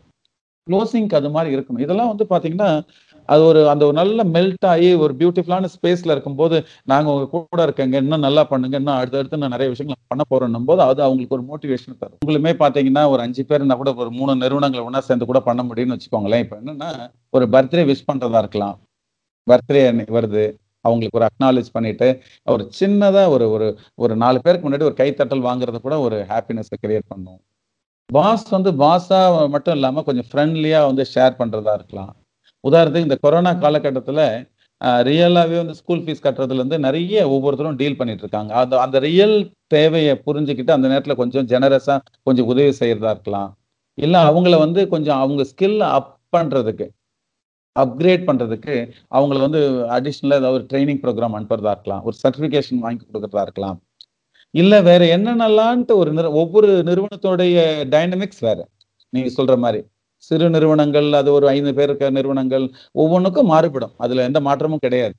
க்ளோசிங்க்கு 0.66 1.18
அது 1.18 1.28
மாதிரி 1.34 1.50
இருக்கணும். 1.56 1.82
இதெல்லாம் 1.84 2.10
வந்து 2.10 2.24
பாத்தீங்கன்னா 2.32 2.70
அது 3.28 3.42
ஒரு 3.50 3.60
அந்த 3.70 3.82
ஒரு 3.86 3.96
நல்ல 4.00 4.24
மெல்ட் 4.34 4.66
ஆகி 4.72 4.88
ஒரு 5.04 5.12
பியூட்டிஃபுல்லான 5.20 5.68
ஸ்பேஸ்ல 5.74 6.14
இருக்கும்போது 6.14 6.56
நாங்க 6.92 7.08
உங்கள் 7.12 7.30
கூட 7.32 7.62
இருக்கங்க 7.66 7.96
இன்னும் 8.02 8.24
நல்லா 8.26 8.42
பண்ணுங்க 8.50 8.76
இன்னும் 8.80 8.98
அடுத்தடுத்து 8.98 9.40
நான் 9.42 9.54
நிறைய 9.56 9.68
விஷயங்கள் 9.72 10.10
பண்ண 10.12 10.24
போறோம் 10.32 10.68
போது 10.70 10.82
அது 10.88 11.00
அவங்களுக்கு 11.06 11.36
ஒரு 11.38 11.46
மோட்டிவேஷன் 11.50 11.98
தரும். 12.02 12.18
உங்களுமே 12.24 12.52
பார்த்தீங்கன்னா 12.62 13.04
ஒரு 13.12 13.22
அஞ்சு 13.26 13.44
பேர் 13.50 13.64
என்ன 13.66 13.76
கூட 13.82 13.92
ஒரு 14.04 14.12
மூணு 14.18 14.34
நிறுவனங்களை 14.44 14.84
ஒன்றா 14.88 15.02
சேர்ந்து 15.08 15.30
கூட 15.30 15.40
பண்ண 15.48 15.62
முடியும்னு 15.70 15.96
வச்சுக்கோங்களேன். 15.96 16.44
இப்போ 16.46 16.58
என்னன்னா 16.62 16.90
ஒரு 17.38 17.46
பர்த்டே 17.56 17.84
விஷ் 17.92 18.08
பண்ணுறதா 18.10 18.42
இருக்கலாம். 18.44 18.76
பர்த்டே 19.50 19.82
வருது. 20.18 20.46
அவங்களுக்கு 20.86 21.18
ஒரு 21.20 21.26
அக்னாலேஜ் 21.28 21.68
பண்ணிட்டு 21.76 22.08
ஒரு 22.54 22.64
சின்னதாக 22.80 23.32
ஒரு 23.34 23.46
ஒரு 23.54 23.66
ஒரு 24.04 24.14
நாலு 24.22 24.38
பேருக்கு 24.44 24.66
முன்னாடி 24.66 24.88
ஒரு 24.90 24.98
கைத்தட்டல் 25.00 25.46
வாங்குறது 25.48 25.78
கூட 25.86 25.96
ஒரு 26.06 26.18
ஹாப்பினஸை 26.32 26.76
கிரியேட் 26.84 27.10
பண்ணும். 27.12 27.40
பாஸ் 28.10 28.46
வந்து 28.56 28.70
பாஸாக 28.84 29.48
மட்டும் 29.54 29.76
இல்லாமல் 29.78 30.06
கொஞ்சம் 30.06 30.28
ஃப்ரெண்ட்லியாக 30.30 30.88
வந்து 30.90 31.04
ஷேர் 31.14 31.34
பண்ணுறதா 31.40 31.72
இருக்கலாம். 31.78 32.12
உதாரணத்துக்கு 32.64 33.08
இந்த 33.08 33.18
கொரோனா 33.24 33.52
காலகட்டத்தில் 33.64 34.24
ரியலாகவே 35.08 35.56
வந்து 35.60 35.76
ஸ்கூல் 35.78 36.02
ஃபீஸ் 36.04 36.24
கட்டுறதுலேருந்து 36.24 36.78
நிறைய 36.86 37.22
ஒவ்வொருத்தரும் 37.34 37.78
டீல் 37.80 37.98
பண்ணிட்டு 38.00 38.24
இருக்காங்க. 38.24 38.52
அந்த 38.60 38.74
அந்த 38.84 38.96
ரியல் 39.06 39.36
தேவையை 39.74 40.14
புரிஞ்சுக்கிட்டு 40.26 40.76
அந்த 40.76 40.86
நேரத்தில் 40.92 41.20
கொஞ்சம் 41.22 41.48
ஜெனரஸாக 41.52 41.98
கொஞ்சம் 42.26 42.48
உதவி 42.52 42.72
செய்கிறதா 42.80 43.12
இருக்கலாம். 43.16 43.50
இல்லை 43.98 44.20
அவங்கள 44.30 44.56
வந்து 44.64 44.80
கொஞ்சம் 44.94 45.20
அவங்க 45.24 45.44
ஸ்கில் 45.52 45.78
அப் 45.96 46.12
பண்ணுறதுக்கு 46.36 46.86
அப்கிரேட் 47.76 48.26
பண்ணுறதுக்கு 48.28 48.74
அவங்கள 49.12 49.38
வந்து 49.46 49.60
அடிஷ்னலாக 49.96 50.40
ஏதாவது 50.42 50.58
ஒரு 50.58 50.66
ட்ரைனிங் 50.70 51.00
ப்ரோக்ராம் 51.02 51.36
அனுப்புறதா 51.38 51.72
இருக்கலாம். 51.76 52.02
ஒரு 52.04 52.16
சர்டிஃபிகேஷன் 52.22 52.82
வாங்கி 52.86 53.02
கொடுக்குறதா 53.04 53.44
இருக்கலாம். 53.46 53.78
இல்லை 54.54 54.78
வேற 54.82 55.02
என்னென்னலான்ட்டு 55.16 55.94
ஒரு 56.02 56.10
நிறு 56.12 56.28
ஒவ்வொரு 56.42 56.68
நிறுவனத்தோடைய 56.88 57.56
டைனமிக்ஸ் 57.94 58.42
வேற. 58.48 58.58
நீங்க 59.12 59.30
சொல்ற 59.38 59.54
மாதிரி 59.58 59.80
சிறு 60.30 60.46
நிறுவனங்கள் 60.50 61.08
அது 61.12 61.30
ஒரு 61.32 61.46
ஐந்து 61.48 61.72
பேர் 61.76 61.88
இருக்க 61.90 62.06
நிறுவனங்கள் 62.10 62.64
ஒவ்வொன்றுக்கும் 62.94 63.50
மாறுபடும். 63.52 63.94
அதுல 63.98 64.24
எந்த 64.28 64.40
மாற்றமும் 64.48 64.84
கிடையாது. 64.86 65.14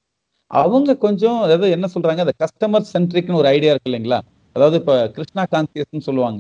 அவங்க 0.52 0.92
கொஞ்சம் 1.06 1.40
அதாவது 1.46 1.68
என்ன 1.76 1.88
சொல்றாங்க 1.96 2.24
அந்த 2.26 2.36
கஸ்டமர் 2.44 2.90
சென்ட்ரிக்னு 2.94 3.40
ஒரு 3.42 3.50
ஐடியா 3.56 3.72
இருக்கு 3.74 3.90
இல்லைங்களா? 3.92 4.20
அதாவது 4.56 4.78
இப்ப 4.82 4.94
கிருஷ்ணா 5.18 5.44
கான்சியஸ்னு 5.56 6.08
சொல்லுவாங்க. 6.10 6.40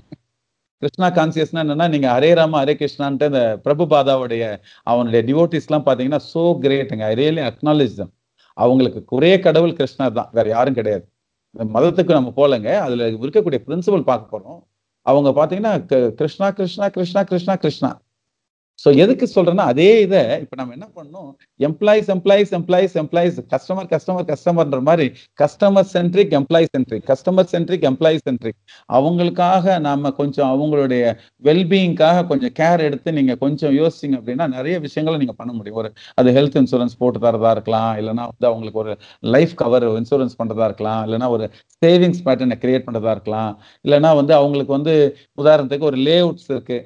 கிருஷ்ணா 0.82 1.08
கான்சியஸ்னா 1.18 1.62
என்னன்னா 1.66 1.86
நீங்க 1.94 2.08
ஹரே 2.16 2.30
ராம 2.40 2.58
ஹரே 2.62 2.74
கிருஷ்ணான்ட்டு 2.82 3.28
அந்த 3.30 3.42
பிரபுபாதாவுடைய 3.66 4.44
அவனுடைய 4.92 5.22
டிவோட்டிஸ் 5.30 5.68
எல்லாம் 5.70 5.86
பாத்தீங்கன்னா 5.88 6.22
சோ 6.34 6.44
கிரேட்டுங்க 6.66 7.06
ஐ 7.12 7.16
ரியலி 7.22 7.42
அக்னாலேஜ் 7.50 7.96
தான் 8.02 8.12
அவங்களுக்கு 8.58 9.02
ஒரே 9.18 9.32
கடவுள் 9.48 9.78
கிருஷ்ணா 9.80 10.06
தான். 10.20 10.30
வேற 10.38 10.48
யாரும் 10.56 10.78
கிடையாது. 10.80 11.06
மதத்துக்கு 11.76 12.18
நம்ம 12.18 12.32
போலங்க. 12.40 12.70
அதுல 12.86 13.08
இருக்கக்கூடிய 13.12 13.60
பிரின்சிபல் 13.68 14.06
பார்க்க 14.12 14.34
போறோம். 14.36 14.60
அவங்க 15.06 15.30
பாத்தீங்கன்னா 15.40 15.74
கிருஷ்ணா 16.20 16.48
கிருஷ்ணா 16.60 16.88
கிருஷ்ணா 16.98 17.24
கிருஷ்ணா 17.32 17.56
கிருஷ்ணா. 17.64 17.92
ஸோ 18.80 18.90
எதுக்கு 19.04 19.26
சொல்றேன்னா 19.36 19.66
அதே 19.72 19.88
இதை 20.06 20.22
இப்போ 20.44 20.56
நம்ம 20.60 20.74
என்ன 20.78 20.88
பண்ணணும்? 20.98 21.30
Employees 21.60 22.10
employees 22.16 22.52
employees 22.58 22.96
employees 23.02 23.38
customer 23.54 23.90
customer 23.94 24.28
கஸ்டமர்ன்ற 24.32 24.80
மாதிரி 24.90 25.08
customer 25.40 25.88
centric 25.94 26.34
employee 26.40 26.68
centric 26.76 27.06
customer 27.12 27.50
centric 27.54 27.86
employee 27.92 28.20
centric 28.28 28.60
அவங்களுக்காக 28.90 29.78
நாம 29.88 30.12
கொஞ்சம் 30.20 30.50
அவங்களுடைய 30.54 31.04
வெல்பீயிங்காக 31.48 32.26
கொஞ்சம் 32.32 32.54
கேர் 32.60 32.84
எடுத்து 32.88 33.10
நீங்க 33.20 33.36
கொஞ்சம் 33.44 33.74
யோசிச்சிங்க 33.80 34.18
அப்படின்னா 34.20 34.48
நிறைய 34.56 34.76
விஷயங்களை 34.86 35.18
நீங்க 35.24 35.36
பண்ண 35.42 35.52
முடியும். 35.54 35.80
ஒரு 35.82 35.90
அது 36.20 36.30
ஹெல்த் 36.38 36.60
இன்சூரன்ஸ் 36.62 37.00
போட்டு 37.02 37.20
தரதா 37.26 37.52
இருக்கலாம் 37.58 37.92
இல்லைன்னா 38.02 38.26
வந்து 38.32 38.48
அவங்களுக்கு 38.52 38.82
ஒரு 38.84 38.94
லைஃப் 39.36 39.56
கவர் 39.64 39.88
இன்சூரன்ஸ் 40.02 40.40
பண்றதா 40.42 40.68
இருக்கலாம் 40.72 41.02
இல்லைன்னா 41.08 41.30
ஒரு 41.36 41.48
சேவிங்ஸ் 41.82 42.24
பேட்டர்னை 42.28 42.58
கிரியேட் 42.64 42.88
பண்றதா 42.88 43.14
இருக்கலாம் 43.18 43.52
இல்லைன்னா 43.86 44.12
வந்து 44.22 44.36
அவங்களுக்கு 44.40 44.78
வந்து 44.78 44.96
உதாரணத்துக்கு 45.44 45.90
ஒரு 45.92 46.00
லே 46.08 46.16
அவுட்ஸ் 46.24 46.50
இருக்கு. 46.54 46.80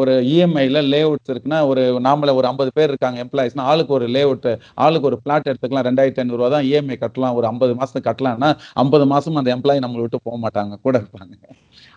ஒரு 0.00 0.12
இஎம்ஐயில் 0.32 0.78
லே 0.92 0.98
அவுட்ஸ் 1.06 1.30
இருக்குன்னா 1.32 1.58
ஒரு 1.70 1.82
நாமள 2.06 2.32
ஒரு 2.38 2.46
ஐம்பது 2.50 2.70
பேர் 2.76 2.90
இருக்காங்க 2.92 3.18
எம்ப்ளாயிஸ்னா 3.24 3.64
ஆளுக்கு 3.70 3.92
ஒரு 3.96 4.06
லே 4.14 4.22
அவுட் 4.26 4.46
ஆளுக்கு 4.84 5.08
ஒரு 5.10 5.16
பிளாட் 5.24 5.48
எடுத்துக்கலாம் 5.50 5.86
ரெண்டாயிரத்தி 5.88 6.22
ஐநூறுரூவா 6.22 6.50
தான் 6.54 6.66
இஎம்ஐ 6.68 6.96
கட்டலாம் 7.02 7.36
ஒரு 7.38 7.46
ஐம்பது 7.50 7.72
மாதத்துக்கு 7.78 8.08
கட்டலாம்னா 8.10 8.50
ஐம்பது 8.82 9.06
மாதம் 9.12 9.40
அந்த 9.42 9.50
எம்ப்ளாயி 9.56 9.82
நம்மளை 9.86 10.02
விட்டு 10.04 10.20
போக 10.28 10.38
மாட்டாங்க 10.44 10.78
கூட 10.86 10.94
இருப்பாங்க. 11.02 11.34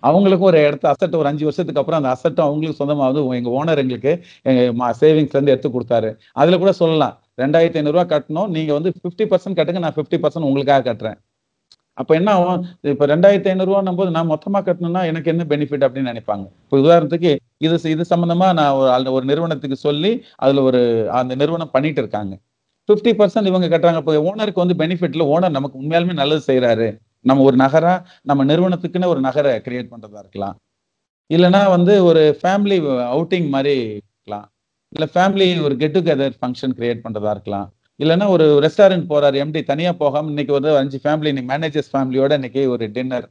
அவங்களுக்கும் 0.04 0.50
ஒரு 0.52 0.60
இடத்த 0.68 0.86
அசட் 0.94 1.18
ஒரு 1.22 1.30
அஞ்சு 1.32 1.48
வருஷத்துக்கு 1.50 1.82
அப்புறம் 1.82 2.00
அந்த 2.02 2.12
அசட்டும் 2.16 2.48
அவங்களுக்கு 2.48 2.82
சொந்தமாவது 2.82 3.22
எங்கள் 3.40 3.56
ஓனர் 3.62 3.82
எங்களுக்கு 3.84 4.14
எங்கள் 4.52 4.98
சேவிங்ஸ்லேருந்து 5.02 5.56
எடுத்து 5.56 5.72
கொடுத்தாரு. 5.78 6.12
அதில் 6.42 6.62
கூட 6.64 6.74
சொல்லலாம் 6.84 7.16
ரெண்டாயிரத்தி 7.44 7.80
ஐநூறுரூவா 7.82 8.06
கட்டணும் 8.14 8.52
நீங்கள் 8.58 8.78
வந்து 8.80 8.92
ஃபிஃப்டி 9.00 9.28
பர்சன்ட் 9.34 9.60
கட்டுங்க 9.60 9.82
நான் 9.88 9.98
ஃபிஃப்டி 10.00 10.20
பர்சன்ட் 10.24 10.50
உங்களுக்காக 10.50 10.84
கட்டுறேன். 10.90 11.20
அப்போ 12.02 12.14
என்ன 12.20 12.30
ஆகும்? 12.38 12.62
இப்போ 12.92 13.06
ரெண்டாயிரத்தி 13.12 13.50
ஐநூறுரூவா 13.54 13.80
போது 14.02 14.12
நான் 14.18 14.30
மொத்தமாக 14.34 14.64
கட்டணும்னா 14.68 15.02
எனக்கு 15.12 15.32
என்ன 15.32 15.46
பெனிஃபிட் 15.54 15.86
அப்படின்னு 15.86 16.12
நினைப்பாங்க? 16.12 16.46
இப்போ 16.66 16.76
உதாரணத்துக்கு 16.84 17.32
இது 17.66 17.78
இது 17.96 18.04
சம்மந்தமாக 18.12 18.54
நான் 18.60 18.76
ஒரு 18.80 19.12
ஒரு 19.16 19.26
நிறுவனத்துக்கு 19.32 19.78
சொல்லி 19.88 20.12
அதில் 20.44 20.62
ஒரு 20.70 20.82
அந்த 21.20 21.36
நிறுவனம் 21.42 21.74
பண்ணிட்டு 21.76 22.02
இருக்காங்க. 22.04 22.34
ஃபிஃப்டி 22.90 23.12
பர்சன்ட் 23.20 23.50
இவங்க 23.52 23.68
கட்டுறாங்க. 23.74 24.02
இப்போ 24.04 24.16
ஓனருக்கு 24.30 24.64
வந்து 24.64 24.78
பெனிஃபிட்ல 24.82 25.26
ஓனர் 25.34 25.56
நமக்கு 25.58 25.80
உண்மையாலுமே 25.82 26.16
நல்லது 26.22 26.44
செய்கிறாரு 26.50 26.88
நம்ம 27.30 27.44
ஒரு 27.50 27.58
நகரா 27.64 27.94
நம்ம 28.30 28.46
நிறுவனத்துக்குன்னு 28.52 29.12
ஒரு 29.14 29.22
நகரை 29.28 29.54
கிரியேட் 29.66 29.92
பண்ணுறதா 29.94 30.22
இருக்கலாம். 30.24 30.56
இல்லைன்னா 31.36 31.62
வந்து 31.76 31.94
ஒரு 32.10 32.22
ஃபேமிலி 32.42 32.78
அவுட்டிங் 33.16 33.50
மாதிரி 33.56 33.74
இருக்கலாம். 33.98 34.48
இல்லை 34.96 35.08
ஃபேமிலி 35.16 35.48
ஒரு 35.68 35.76
கெட் 35.82 35.96
டுகெதர் 35.98 36.38
ஃபங்க்ஷன் 36.40 36.74
கிரியேட் 36.78 37.04
பண்ணுறதா 37.06 37.34
இருக்கலாம். 37.36 37.68
இல்லைன்னா 38.00 38.28
ஒரு 38.28 38.46
ரெஸ்டாரண்ட் 38.66 39.10
போறாரு 39.10 39.38
எம்டி 39.44 39.64
தனியா 39.64 39.94
போகாம 39.94 40.30
இன்னைக்கு 40.30 40.54
வந்து 40.54 40.78
அஞ்சு 40.78 41.00
ஃபேமிலி 41.04 41.32
இன்னைக்கு 41.32 41.52
மேனேஜர்ஸ் 41.54 41.92
ஃபேமிலியோட 41.94 42.32
இன்னைக்கு 42.32 42.70
ஒரு 42.70 42.92
டின்னர் 42.92 43.28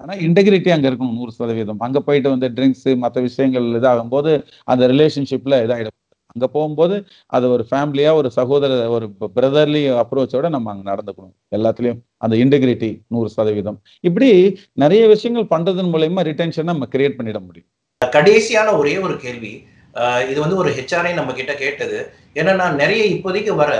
ஆனா 0.00 0.14
இன்டெகிரிட்டி 0.26 0.70
அங்க 0.74 0.90
இருக்கணும் 0.90 1.16
நூறு 1.18 1.32
சதவீதம். 1.32 1.80
அங்க 1.80 2.00
போயிட்டு 2.00 2.28
வந்து 2.28 2.48
ட்ரிங்க்ஸ் 2.48 2.96
மற்ற 2.96 3.20
விஷயங்கள் 3.20 3.66
இதாகும் 3.78 4.08
போது 4.08 4.30
அந்த 4.64 4.88
ரிலேஷன்ஷிப்ல 4.88 5.56
இதாகிடும் 5.64 5.96
அங்க 6.36 6.46
போகும்போது 6.46 6.96
அது 7.26 7.50
ஒரு 7.50 7.66
ஃபேமிலியா 7.70 8.10
ஒரு 8.14 8.28
சகோதர 8.30 8.72
ஒரு 8.90 9.06
பிரதர்லி 9.36 9.82
அப்ரோச்சோட 10.02 10.48
நம்ம 10.48 10.70
அங்க 10.70 10.84
நடந்துக்கணும். 10.90 11.34
எல்லாத்துலயும் 11.56 12.00
அந்த 12.16 12.36
இன்டெகிரிட்டி 12.36 12.90
நூறு 13.06 13.28
சதவீதம். 13.28 13.78
இப்படி 14.00 14.28
நிறைய 14.72 15.06
விஷயங்கள் 15.06 15.50
பண்றதன் 15.54 15.92
மூலயமா 15.94 16.24
ரிட்டென்ஷன் 16.30 16.70
நம்ம 16.72 16.88
கிரியேட் 16.92 17.18
பண்ணிட 17.18 17.40
முடியும். 17.46 17.68
கடைசியான 18.02 18.68
ஒரே 18.78 18.98
ஒரு 18.98 19.16
கேள்வி 19.16 19.52
இது 20.30 20.38
வந்து 20.44 20.60
ஒரு 20.62 20.70
ஹெச்ஆர்ஐ 20.78 21.12
நம்ம 21.18 21.34
கிட்ட 21.40 21.52
கேட்டது. 21.64 21.98
ஏன்னா 22.40 22.66
நிறைய 22.82 23.02
இப்போதைக்கு 23.14 23.54
வர 23.62 23.72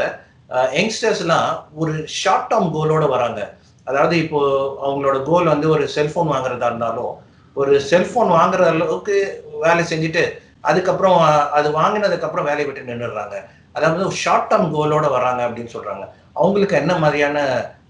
யங்ஸ்டர்ஸ்லாம் 0.79 1.49
ஒரு 1.83 1.93
ஷார்ட் 2.21 2.49
டேர்ம் 2.53 2.71
கோலோட 2.77 3.05
வராங்க. 3.15 3.41
அதாவது 3.87 4.15
இப்போ 4.25 4.41
அவங்களோட 4.87 5.19
கோல் 5.29 5.53
வந்து 5.55 5.69
ஒரு 5.75 5.85
செல்போன் 5.97 6.33
வாங்குறதா 6.35 6.71
இருந்தாலும் 6.71 7.13
ஒரு 7.57 7.73
செல்போன் 7.91 8.31
வாங்குற 8.39 8.63
அளவுக்கு 8.73 9.17
வேலை 9.65 9.83
செஞ்சுட்டு 9.93 10.23
அதுக்கப்புறம் 10.69 11.19
அது 11.59 11.69
வாங்கினதுக்கு 11.81 12.27
அப்புறம் 12.29 12.49
வேலையை 12.51 12.67
விட்டு 12.67 12.89
நின்றுடுறாங்க 12.91 13.37
அதாவது 13.77 14.03
ஒரு 14.09 14.17
ஷார்ட் 14.25 14.49
டேர்ம் 14.51 14.73
கோலோட 14.77 15.07
வராங்க 15.17 15.41
அப்படின்னு 15.49 15.75
சொல்றாங்க. 15.77 16.05
அவங்களுக்கு 16.41 16.75
என்ன 16.83 16.93
மாதிரியான 17.03 17.39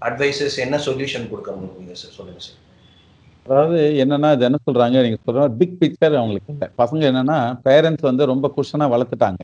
அட்வைசஸ் 0.07 0.57
என்ன 0.65 0.75
சொல்யூஷன் 0.87 1.29
கொடுக்க 1.31 1.51
முடியுங்க 1.57 1.95
சார் 2.01 2.17
சொல்லுங்க 2.17 2.41
சார் 2.45 2.59
அதாவது 3.45 3.77
என்னன்னா 4.03 4.29
இது 4.35 4.45
என்ன 4.47 4.57
சொல்றாங்க? 4.67 4.97
நீங்க 5.05 5.17
சொல்ற 5.27 5.45
பிக் 5.59 5.77
பிக்சர் 5.81 6.17
அவங்களுக்கு 6.19 6.51
இல்லை. 6.53 6.67
பசங்க 6.81 7.03
என்னன்னா 7.11 7.37
பேரண்ட்ஸ் 7.67 8.07
வந்து 8.09 8.23
ரொம்ப 8.33 8.47
குஷனா 8.57 8.87
வளர்த்துட்டாங்க. 8.93 9.41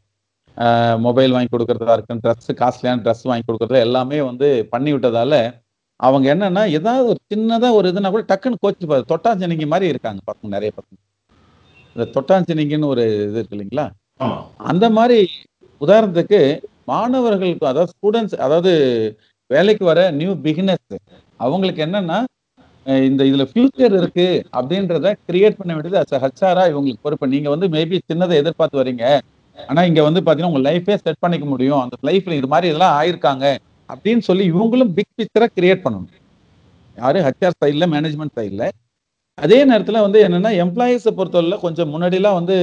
மொபைல் 1.06 1.34
வாங்கி 1.36 1.50
கொடுக்கறதா 1.54 1.96
இருக்கும் 1.98 2.22
ட்ரெஸ் 2.24 2.52
காஸ்ட்லியான 2.62 3.02
ட்ரெஸ் 3.06 3.26
வாங்கி 3.30 3.46
கொடுக்கறது 3.48 3.80
எல்லாமே 3.88 4.20
வந்து 4.30 4.48
பண்ணி 4.74 4.92
விட்டதால 4.96 5.36
அவங்க 6.00 6.26
என்னன்னா 6.34 6.64
ஏதாவது 6.78 7.06
ஒரு 7.12 7.20
சின்னதா 7.32 7.70
ஒரு 7.78 7.88
இதுனா 7.92 8.10
கூட 8.16 8.24
டக்குன்னு 8.32 8.62
கோச்சு 8.64 8.88
பாரு 8.92 9.04
தொட்டாஞ்சனிங்க 9.12 9.68
மாதிரி 9.74 9.88
இருக்காங்க 9.94 10.20
பசங்க 10.30 10.50
நிறைய 10.56 10.72
பசங்க. 10.78 10.98
இந்த 11.96 12.06
தொட்டாஞ்சனிங்கன்னு 12.16 12.90
ஒரு 12.94 13.04
இது 13.28 13.40
இருக்கு 13.42 13.56
இல்லைங்களா? 13.58 13.86
அந்த 14.72 14.86
மாதிரி 14.98 15.20
உதாரணத்துக்கு 15.82 16.40
மாணவர்களுக்கு 16.92 17.70
அதாவது 17.72 17.94
ஸ்டூடெண்ட்ஸ் 17.96 18.38
அதாவது 18.46 18.72
வேலைக்கு 19.50 19.84
வர 19.92 20.00
நியூ 20.20 20.32
பிகினர்ஸ் 20.46 20.96
அவங்களுக்கு 21.40 21.82
என்னன்னா 21.88 22.18
இந்த 23.10 23.22
இதுல 23.30 23.44
ஃபியூச்சர் 23.50 23.94
இருக்கு 24.00 24.28
அப்படின்றத 24.58 25.08
கிரியேட் 25.30 25.58
பண்ண 25.60 25.72
வேண்டியது 25.76 26.00
அஸ் 26.02 26.22
ஹச்ஆரா 26.26 26.64
இவங்களுக்கு 26.72 27.06
பொறுப்பு. 27.06 27.26
நீங்க 27.34 27.50
வந்து 27.54 27.68
மேபி 27.76 27.98
சின்னதை 28.10 28.36
எதிர்பார்த்து 28.42 28.82
வரீங்க 28.82 29.06
ஆனா 29.58 29.82
இங்க 29.90 30.02
வந்து 30.08 30.22
பாத்தீங்கன்னா 30.26 30.52
உங்க 30.54 30.62
லைஃபே 30.70 30.96
செட் 31.04 31.24
பண்ணிக்க 31.24 31.46
முடியும். 31.54 31.82
அந்த 31.84 31.96
லைஃப்ல 32.10 32.36
இது 32.40 32.50
மாதிரி 32.54 32.70
இதெல்லாம் 32.72 32.96
ஆயிருக்காங்க 33.00 33.46
அப்படின்னு 33.90 34.24
சொல்லி 34.30 34.44
இவங்களும் 34.54 34.92
பிக் 34.98 35.14
பிக்சரை 35.20 35.48
கிரியேட் 35.58 35.84
பண்ணணும். 35.86 36.10
யாரு? 36.98 37.20
ஹச்ஆர் 37.28 37.58
சைட்ல 37.62 37.86
மேனேஜ்மெண்ட் 37.94 38.38
சைடில் 38.40 38.68
அதே 39.38 39.58
நேரத்தில் 39.70 40.04
வந்து 40.06 40.20
என்னன்னா 40.28 40.52
எம்ப்ளாயீஸை 40.64 41.12
பொறுத்தவரையில் 41.18 41.64
கொஞ்சம் 41.66 41.92
முன்னாடிலாம் 41.94 42.38
வந்து 42.40 42.56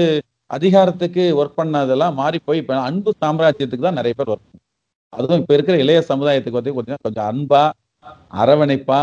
அதிகாரத்துக்கு 0.50 1.24
ஒர்க் 1.40 1.58
பண்ணதெல்லாம் 1.60 2.16
மாறி 2.20 2.38
போய் 2.48 2.60
இப்போ 2.62 2.74
அன்பு 2.88 3.10
சாம்ராஜ்யத்துக்கு 3.22 3.86
தான் 3.86 3.98
நிறைய 4.00 4.14
பேர் 4.18 4.32
ஒர்க் 4.32 4.46
பண்ணும் 4.46 4.62
அதுவும் 5.12 5.40
இப்போ 5.42 5.54
இருக்கிற 5.56 5.76
இளைய 5.84 6.00
சமுதாயத்துக்கு 6.10 6.60
வந்து 6.60 6.74
கொஞ்சம் 6.78 7.00
கொஞ்சம் 7.06 7.28
அன்பா 7.32 7.62
அரவணைப்பா 8.42 8.98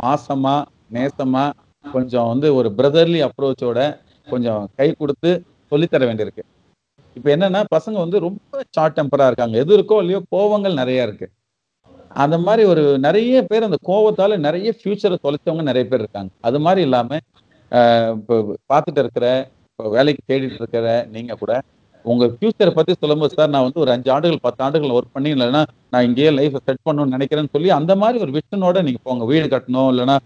பாசமா 0.00 0.56
நேசமா 0.96 1.44
கொஞ்சம் 1.84 2.28
வந்து 2.32 2.48
ஒரு 2.58 2.68
பிரதர்லி 2.78 3.20
அப்ரோச்சோட 3.26 3.80
கொஞ்சம் 4.28 4.62
கை 4.78 4.88
கொடுத்து 5.00 5.30
சொல்லித்தர 5.72 6.06
வேண்டியிருக்கு. 6.08 6.44
இப்போ 7.16 7.28
என்னன்னா 7.34 7.60
பசங்க 7.76 7.96
வந்து 8.04 8.18
ரொம்ப 8.26 8.62
ஷார்ட் 8.76 8.96
டெம்பரா 8.98 9.26
இருக்காங்க. 9.30 9.56
எது 9.62 9.72
இருக்கோ 9.76 9.96
இல்லையோ 10.02 10.20
கோவங்கள் 10.34 10.80
நிறைய 10.80 11.06
இருக்கு. 11.06 11.26
அந்த 12.22 12.36
மாதிரி 12.46 12.62
ஒரு 12.72 12.82
நிறைய 13.06 13.40
பேர் 13.50 13.66
அந்த 13.68 13.78
கோவத்தால 13.88 14.36
நிறைய 14.46 14.68
ஃபியூச்சரை 14.78 15.16
தொலைச்சவங்க 15.24 15.64
நிறைய 15.70 15.84
பேர் 15.90 16.02
இருக்காங்க. 16.04 16.30
அது 16.48 16.58
மாதிரி 16.66 16.82
இல்லாம 16.88 17.18
இப்போ 18.18 18.36
பார்த்துட்டு 18.70 19.02
இருக்கிற 19.04 19.26
இப்போ 19.70 19.90
வேலைக்கு 19.96 20.22
தேடிட்டு 20.30 20.60
இருக்கிற 20.62 20.86
நீங்க 21.16 21.32
கூட 21.42 21.52
உங்க 22.04 22.24
ஃபியூச்சரை 22.32 22.72
பத்தி 22.74 22.92
சொல்லும்போது 23.00 23.34
சார் 23.38 23.50
நான் 23.54 23.64
வந்து 23.66 23.80
ஒரு 23.84 23.90
அஞ்சு 23.94 24.10
ஆண்டுகள் 24.14 24.44
பத்து 24.46 24.60
ஆண்டுகள் 24.64 24.94
ஒர்க் 24.96 25.14
பண்ணி 25.16 25.30
இல்லைன்னா 25.34 25.62
நான் 25.92 26.06
இங்கேயே 26.08 26.30
லைஃப்பை 26.36 26.60
செட் 26.68 26.84
பண்ணணும்னு 26.88 27.14
நினைக்கிறேன்னு 27.16 27.52
சொல்லி 27.56 27.70
அந்த 27.78 27.92
மாதிரி 28.02 28.18
ஒரு 28.24 28.32
விஷனோட 28.38 28.82
நீங்க 28.86 29.00
போங்க. 29.08 29.24
வீடு 29.32 29.46
கட்டணும் 29.54 29.90
இல்லைன்னா 29.92 30.16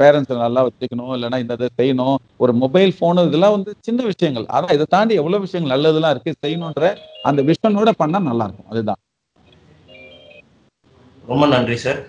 பேரண்ட்ஸை 0.00 0.38
நல்லா 0.44 0.62
வச்சுக்கணும் 0.68 1.12
இல்லைன்னா 1.16 1.38
இந்த 1.44 1.56
இதை 1.58 1.68
செய்யணும். 1.80 2.16
ஒரு 2.44 2.52
மொபைல் 2.62 2.92
ஃபோனு 2.98 3.26
இதெல்லாம் 3.28 3.56
வந்து 3.56 3.74
சின்ன 3.88 4.04
விஷயங்கள். 4.12 4.46
அதான் 4.56 4.74
இதை 4.78 4.86
தாண்டி 4.96 5.14
எவ்வளவு 5.22 5.44
விஷயங்கள் 5.46 5.74
நல்லதெல்லாம் 5.74 6.14
இருக்கு 6.16 6.34
செய்யணுன்ற 6.46 6.92
அந்த 7.30 7.42
விஷனோட 7.50 7.92
பண்ணா 8.02 8.20
நல்லா 8.30 8.46
இருக்கும். 8.48 8.70
அதுதான். 8.74 9.00
ரொம்ப 11.24 11.46
நன்றி 11.54 11.76
சார். 11.86 12.00